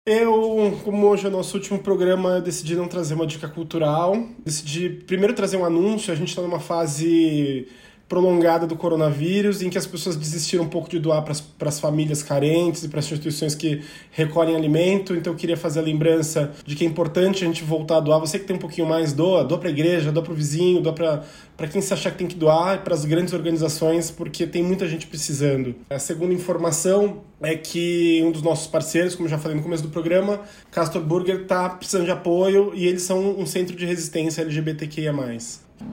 Eu, 0.07 0.81
como 0.83 1.07
hoje 1.07 1.25
é 1.25 1.29
o 1.29 1.31
nosso 1.31 1.55
último 1.55 1.77
programa, 1.77 2.37
eu 2.37 2.41
decidi 2.41 2.75
não 2.75 2.87
trazer 2.87 3.13
uma 3.13 3.27
dica 3.27 3.47
cultural. 3.47 4.17
Decidi 4.43 4.89
primeiro 4.89 5.35
trazer 5.35 5.57
um 5.57 5.63
anúncio. 5.63 6.11
A 6.11 6.15
gente 6.15 6.29
está 6.29 6.41
numa 6.41 6.59
fase 6.59 7.67
prolongada 8.13 8.67
do 8.67 8.75
coronavírus, 8.75 9.63
em 9.63 9.71
que 9.71 9.77
as 9.77 9.87
pessoas 9.87 10.15
desistiram 10.15 10.65
um 10.65 10.67
pouco 10.67 10.87
de 10.87 10.99
doar 10.99 11.23
para 11.23 11.67
as 11.67 11.79
famílias 11.79 12.21
carentes 12.21 12.83
e 12.83 12.87
para 12.87 12.99
as 12.99 13.05
instituições 13.05 13.55
que 13.55 13.81
recolhem 14.11 14.55
alimento. 14.55 15.15
Então 15.15 15.33
eu 15.33 15.37
queria 15.37 15.57
fazer 15.57 15.79
a 15.79 15.81
lembrança 15.81 16.51
de 16.63 16.75
que 16.75 16.85
é 16.85 16.87
importante 16.87 17.43
a 17.43 17.47
gente 17.47 17.63
voltar 17.63 17.97
a 17.97 17.99
doar. 17.99 18.19
Você 18.19 18.37
que 18.37 18.45
tem 18.45 18.55
um 18.55 18.59
pouquinho 18.59 18.87
mais, 18.87 19.13
doa, 19.13 19.43
doa 19.43 19.57
para 19.57 19.67
a 19.67 19.71
igreja, 19.71 20.11
doa 20.11 20.21
para 20.21 20.31
o 20.31 20.35
vizinho, 20.35 20.79
doa 20.79 20.93
para 20.93 21.67
quem 21.67 21.81
se 21.81 21.91
achar 21.91 22.11
que 22.11 22.19
tem 22.19 22.27
que 22.27 22.35
doar 22.35 22.75
e 22.75 22.77
para 22.81 22.93
as 22.93 23.03
grandes 23.03 23.33
organizações, 23.33 24.11
porque 24.11 24.45
tem 24.45 24.61
muita 24.61 24.87
gente 24.87 25.07
precisando. 25.07 25.73
A 25.89 25.97
segunda 25.97 26.35
informação 26.35 27.23
é 27.41 27.55
que 27.55 28.21
um 28.23 28.31
dos 28.31 28.43
nossos 28.43 28.67
parceiros, 28.67 29.15
como 29.15 29.27
já 29.27 29.39
falei 29.39 29.57
no 29.57 29.63
começo 29.63 29.81
do 29.81 29.89
programa, 29.89 30.39
Castor 30.69 31.01
Burger, 31.01 31.41
está 31.41 31.67
precisando 31.67 32.05
de 32.05 32.11
apoio 32.11 32.73
e 32.75 32.85
eles 32.85 33.01
são 33.01 33.39
um 33.39 33.45
centro 33.47 33.75
de 33.75 33.87
resistência 33.87 34.43
LGBTQIA+. 34.43 35.11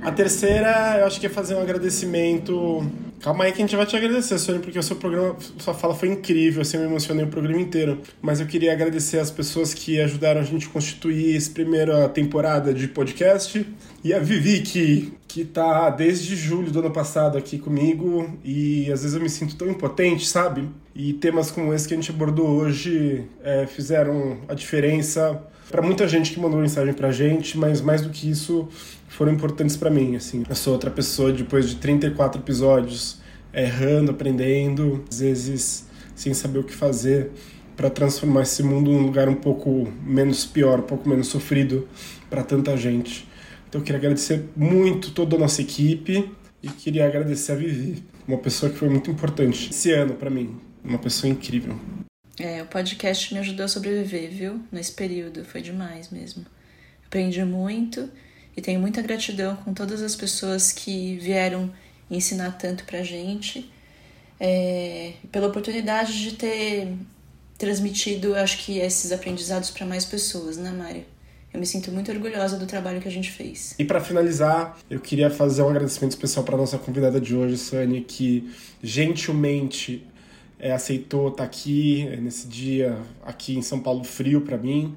A 0.03 0.13
terceira, 0.13 0.99
eu 0.99 1.07
acho 1.07 1.21
que 1.21 1.27
é 1.27 1.29
fazer 1.29 1.55
um 1.55 1.61
agradecimento 1.61 2.83
Calma 3.21 3.45
aí 3.45 3.53
que 3.53 3.59
a 3.59 3.67
gente 3.67 3.77
vai 3.77 3.85
te 3.85 3.95
agradecer, 3.95 4.39
Sônia, 4.39 4.63
porque 4.63 4.79
o 4.79 4.83
seu 4.83 4.97
programa, 4.97 5.37
sua 5.59 5.75
fala 5.75 5.95
foi 5.95 6.09
incrível, 6.09 6.63
assim, 6.63 6.79
eu 6.79 6.85
me 6.85 6.89
emocionei 6.89 7.23
o 7.23 7.29
programa 7.29 7.61
inteiro. 7.61 8.01
Mas 8.23 8.41
eu 8.41 8.47
queria 8.47 8.73
agradecer 8.73 9.19
as 9.19 9.31
pessoas 9.31 9.75
que 9.75 10.01
ajudaram 10.01 10.41
a 10.41 10.43
gente 10.43 10.67
a 10.67 10.71
constituir 10.71 11.37
essa 11.37 11.51
primeira 11.51 12.09
temporada 12.09 12.73
de 12.73 12.89
podcast. 12.89 13.67
E 14.03 14.15
a 14.15 14.19
Vivi, 14.19 14.61
que, 14.61 15.13
que 15.29 15.45
tá 15.45 15.91
desde 15.91 16.35
julho 16.35 16.71
do 16.71 16.79
ano 16.79 16.91
passado 16.91 17.37
aqui 17.37 17.59
comigo. 17.59 18.39
E 18.43 18.91
às 18.91 19.03
vezes 19.03 19.15
eu 19.15 19.21
me 19.21 19.29
sinto 19.29 19.55
tão 19.55 19.69
impotente, 19.69 20.27
sabe? 20.27 20.67
E 20.95 21.13
temas 21.13 21.51
como 21.51 21.75
esse 21.75 21.87
que 21.87 21.93
a 21.93 21.99
gente 21.99 22.11
abordou 22.11 22.49
hoje 22.49 23.27
é, 23.45 23.67
fizeram 23.67 24.39
a 24.49 24.55
diferença 24.55 25.39
para 25.71 25.83
muita 25.83 26.09
gente 26.09 26.33
que 26.33 26.41
mandou 26.41 26.61
mensagem 26.61 26.93
pra 26.93 27.13
gente, 27.13 27.57
mas 27.57 27.81
mais 27.81 28.03
do 28.03 28.11
que 28.11 28.29
isso, 28.29 28.69
foram 29.09 29.33
importantes 29.33 29.77
para 29.77 29.91
mim, 29.91 30.17
assim. 30.17 30.43
Eu 30.49 30.57
sou 30.57 30.73
outra 30.73 30.91
pessoa 30.91 31.33
depois 31.33 31.69
de 31.69 31.77
34 31.77 32.41
episódios, 32.41 33.19
errando, 33.55 34.11
aprendendo, 34.11 35.05
às 35.09 35.21
vezes 35.21 35.89
sem 36.15 36.35
saber 36.35 36.59
o 36.59 36.65
que 36.65 36.75
fazer 36.75 37.31
para 37.77 37.89
transformar 37.89 38.43
esse 38.43 38.63
mundo 38.63 38.91
num 38.91 39.03
lugar 39.03 39.29
um 39.29 39.35
pouco 39.35 39.89
menos 40.05 40.45
pior, 40.45 40.81
um 40.81 40.83
pouco 40.83 41.09
menos 41.09 41.29
sofrido 41.29 41.89
para 42.29 42.43
tanta 42.43 42.77
gente. 42.77 43.27
Então 43.69 43.81
eu 43.81 43.85
queria 43.85 43.99
agradecer 43.99 44.45
muito 44.55 45.13
toda 45.13 45.37
a 45.37 45.39
nossa 45.39 45.63
equipe 45.63 46.31
e 46.63 46.69
queria 46.69 47.07
agradecer 47.07 47.53
a 47.53 47.55
Vivi, 47.55 48.03
uma 48.29 48.37
pessoa 48.37 48.71
que 48.71 48.77
foi 48.77 48.89
muito 48.91 49.11
importante 49.11 49.71
esse 49.71 49.93
ano 49.93 50.15
para 50.15 50.29
mim, 50.29 50.57
uma 50.85 50.99
pessoa 50.99 51.31
incrível. 51.31 51.75
É, 52.39 52.63
o 52.63 52.67
podcast 52.67 53.33
me 53.35 53.41
ajudou 53.41 53.65
a 53.65 53.69
sobreviver, 53.69 54.31
viu? 54.31 54.61
Nesse 54.71 54.93
período, 54.93 55.45
foi 55.45 55.61
demais 55.61 56.11
mesmo. 56.11 56.45
Aprendi 57.07 57.45
muito 57.45 58.09
e 58.57 58.63
tenho 58.63 58.81
muita 58.81 59.03
gratidão 59.03 59.57
com 59.57 59.75
todas 59.75 60.03
as 60.03 60.15
pessoas 60.15 60.73
que 60.73 61.17
vieram 61.17 61.71
ensinar 62.11 62.53
tanto 62.53 62.85
pra 62.85 63.03
gente, 63.03 63.71
é, 64.39 65.13
pela 65.31 65.49
oportunidade 65.49 66.19
de 66.19 66.35
ter 66.35 66.89
transmitido, 67.59 68.35
acho 68.35 68.59
que, 68.65 68.79
esses 68.79 69.13
aprendizados 69.13 69.71
para 69.71 69.87
mais 69.87 70.05
pessoas, 70.05 70.57
né, 70.57 70.71
Mário? 70.71 71.05
Eu 71.53 71.59
me 71.59 71.67
sinto 71.67 71.91
muito 71.91 72.11
orgulhosa 72.11 72.57
do 72.57 72.65
trabalho 72.65 73.01
que 73.01 73.09
a 73.09 73.11
gente 73.11 73.31
fez. 73.31 73.75
E 73.79 73.85
para 73.85 74.01
finalizar, 74.01 74.79
eu 74.89 75.01
queria 75.01 75.29
fazer 75.29 75.63
um 75.63 75.69
agradecimento 75.69 76.13
especial 76.13 76.45
para 76.45 76.57
nossa 76.57 76.79
convidada 76.79 77.21
de 77.21 77.35
hoje, 77.35 77.59
Sani, 77.59 78.03
que 78.03 78.51
gentilmente 78.83 80.07
é, 80.61 80.73
aceitou 80.73 81.29
estar 81.29 81.39
tá 81.39 81.45
aqui 81.45 82.09
é, 82.09 82.17
nesse 82.17 82.47
dia 82.47 82.97
aqui 83.25 83.57
em 83.57 83.63
São 83.63 83.81
Paulo 83.81 84.05
frio 84.05 84.41
para 84.43 84.57
mim, 84.57 84.95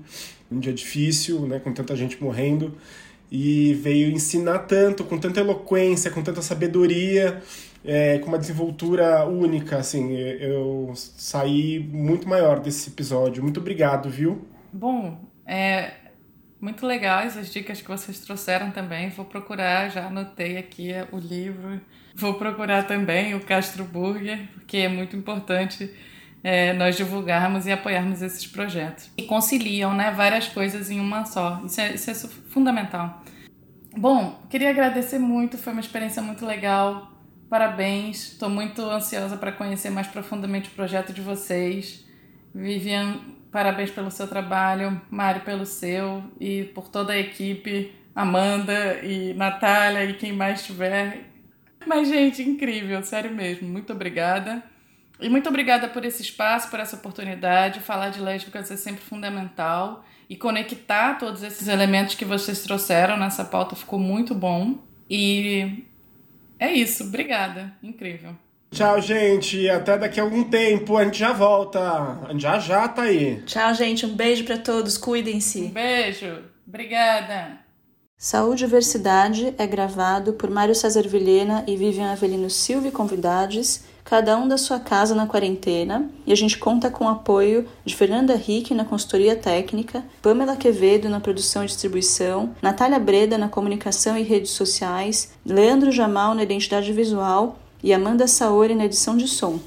um 0.52 0.60
dia 0.60 0.74
difícil, 0.74 1.48
né, 1.48 1.60
com 1.60 1.74
tanta 1.74 1.96
gente 1.96 2.22
morrendo, 2.22 2.78
e 3.32 3.74
veio 3.76 4.12
ensinar 4.12 4.60
tanto, 4.60 5.04
com 5.04 5.18
tanta 5.18 5.40
eloquência, 5.40 6.12
com 6.12 6.22
tanta 6.22 6.42
sabedoria, 6.42 7.42
é, 7.84 8.20
com 8.20 8.28
uma 8.28 8.38
desenvoltura 8.38 9.26
única, 9.26 9.78
assim, 9.78 10.14
eu 10.14 10.94
saí 10.96 11.80
muito 11.80 12.30
maior 12.30 12.60
desse 12.60 12.90
episódio. 12.90 13.42
Muito 13.42 13.60
obrigado, 13.60 14.10
viu? 14.10 14.46
Bom, 14.72 15.18
é 15.46 16.03
muito 16.64 16.88
legais 16.88 17.38
as 17.38 17.52
dicas 17.52 17.82
que 17.82 17.88
vocês 17.88 18.20
trouxeram 18.20 18.72
também. 18.72 19.10
Vou 19.10 19.26
procurar, 19.26 19.90
já 19.90 20.08
anotei 20.08 20.58
aqui 20.58 20.92
o 21.12 21.18
livro 21.18 21.82
Vou 22.16 22.36
procurar 22.36 22.84
também 22.84 23.34
o 23.34 23.40
Castro 23.40 23.84
Burger, 23.84 24.48
porque 24.54 24.78
é 24.78 24.88
muito 24.88 25.16
importante 25.16 25.92
é, 26.44 26.72
nós 26.74 26.96
divulgarmos 26.96 27.66
e 27.66 27.72
apoiarmos 27.72 28.22
esses 28.22 28.46
projetos. 28.46 29.10
E 29.18 29.24
conciliam 29.24 29.94
né, 29.94 30.12
várias 30.12 30.48
coisas 30.48 30.92
em 30.92 31.00
uma 31.00 31.26
só. 31.26 31.62
Isso 31.66 31.82
é, 31.82 31.96
isso 31.96 32.12
é 32.12 32.14
fundamental. 32.50 33.24
Bom, 33.98 34.40
queria 34.50 34.70
agradecer 34.70 35.18
muito, 35.18 35.58
foi 35.58 35.74
uma 35.74 35.80
experiência 35.80 36.22
muito 36.22 36.46
legal. 36.46 37.12
Parabéns, 37.50 38.34
estou 38.34 38.50
muito 38.50 38.82
ansiosa 38.84 39.36
para 39.36 39.52
conhecer 39.52 39.90
mais 39.90 40.08
profundamente 40.08 40.70
o 40.70 40.72
projeto 40.74 41.14
de 41.14 41.22
vocês. 41.22 42.06
Vivian, 42.54 43.20
parabéns 43.54 43.92
pelo 43.92 44.10
seu 44.10 44.28
trabalho, 44.28 45.00
Mário 45.12 45.42
pelo 45.42 45.66
seu 45.66 46.24
e 46.40 46.64
por 46.64 46.90
toda 46.90 47.14
a 47.14 47.18
equipe, 47.18 47.94
Amanda 48.16 49.00
e 49.04 49.34
Natália 49.36 50.04
e 50.04 50.16
quem 50.16 50.34
mais 50.34 50.66
tiver. 50.66 51.30
Mas, 51.86 52.08
gente, 52.08 52.42
incrível, 52.42 53.02
sério 53.04 53.32
mesmo. 53.32 53.70
Muito 53.70 53.94
obrigada. 53.94 54.64
E 55.22 55.30
muito 55.30 55.48
obrigada 55.48 55.88
por 55.88 56.04
esse 56.04 56.24
espaço, 56.24 56.70
por 56.70 56.80
essa 56.80 56.96
oportunidade. 56.96 57.80
Falar 57.80 58.10
de 58.10 58.20
lésbicas 58.20 58.72
é 58.72 58.78
sempre 58.78 59.04
fundamental. 59.04 60.04
E 60.28 60.36
conectar 60.36 61.20
todos 61.20 61.44
esses 61.44 61.68
elementos 61.68 62.16
que 62.16 62.26
vocês 62.26 62.64
trouxeram 62.64 63.18
nessa 63.18 63.46
pauta 63.46 63.76
ficou 63.76 64.00
muito 64.00 64.34
bom. 64.34 64.80
E 65.10 65.86
é 66.58 66.72
isso. 66.72 67.04
Obrigada. 67.04 67.74
Incrível. 67.84 68.36
Tchau, 68.74 69.00
gente. 69.00 69.70
Até 69.70 69.98
daqui 69.98 70.20
a 70.20 70.24
algum 70.24 70.44
tempo. 70.44 70.98
A 70.98 71.04
gente 71.04 71.20
já 71.20 71.32
volta. 71.32 71.80
A 71.80 72.32
gente 72.32 72.42
já 72.42 72.60
já 72.60 72.88
tá 72.88 73.04
aí. 73.04 73.42
Tchau, 73.46 73.74
gente. 73.76 74.06
Um 74.06 74.16
beijo 74.16 74.44
para 74.44 74.58
todos. 74.58 74.98
Cuidem-se. 74.98 75.62
Um 75.62 75.70
beijo. 75.70 76.40
Obrigada. 76.68 77.64
Saúde 78.18 78.64
e 78.64 78.68
Diversidade 78.68 79.54
é 79.58 79.68
gravado 79.68 80.34
por 80.34 80.50
Mário 80.50 80.74
César 80.74 81.02
Vilhena 81.02 81.64
e 81.68 81.76
Vivian 81.76 82.14
Avelino 82.14 82.50
Silva 82.50 82.88
e 82.88 82.92
convidados, 82.92 83.82
cada 84.02 84.38
um 84.38 84.48
da 84.48 84.58
sua 84.58 84.80
casa 84.80 85.14
na 85.14 85.28
quarentena, 85.28 86.10
e 86.26 86.32
a 86.32 86.36
gente 86.36 86.58
conta 86.58 86.90
com 86.90 87.04
o 87.04 87.10
apoio 87.10 87.68
de 87.84 87.94
Fernanda 87.94 88.34
Rick 88.34 88.74
na 88.74 88.86
consultoria 88.86 89.36
técnica, 89.36 90.06
Pamela 90.22 90.56
Quevedo 90.56 91.10
na 91.10 91.20
produção 91.20 91.64
e 91.64 91.68
distribuição, 91.68 92.56
Natália 92.62 92.98
Breda 92.98 93.38
na 93.38 93.50
comunicação 93.50 94.18
e 94.18 94.24
redes 94.24 94.52
sociais, 94.52 95.34
Leandro 95.46 95.92
Jamal 95.92 96.34
na 96.34 96.44
identidade 96.44 96.94
visual 96.94 97.60
e 97.84 97.94
Amanda 97.94 98.28
Saori 98.28 98.74
na 98.74 98.86
edição 98.86 99.18
de 99.18 99.28
som. 99.28 99.60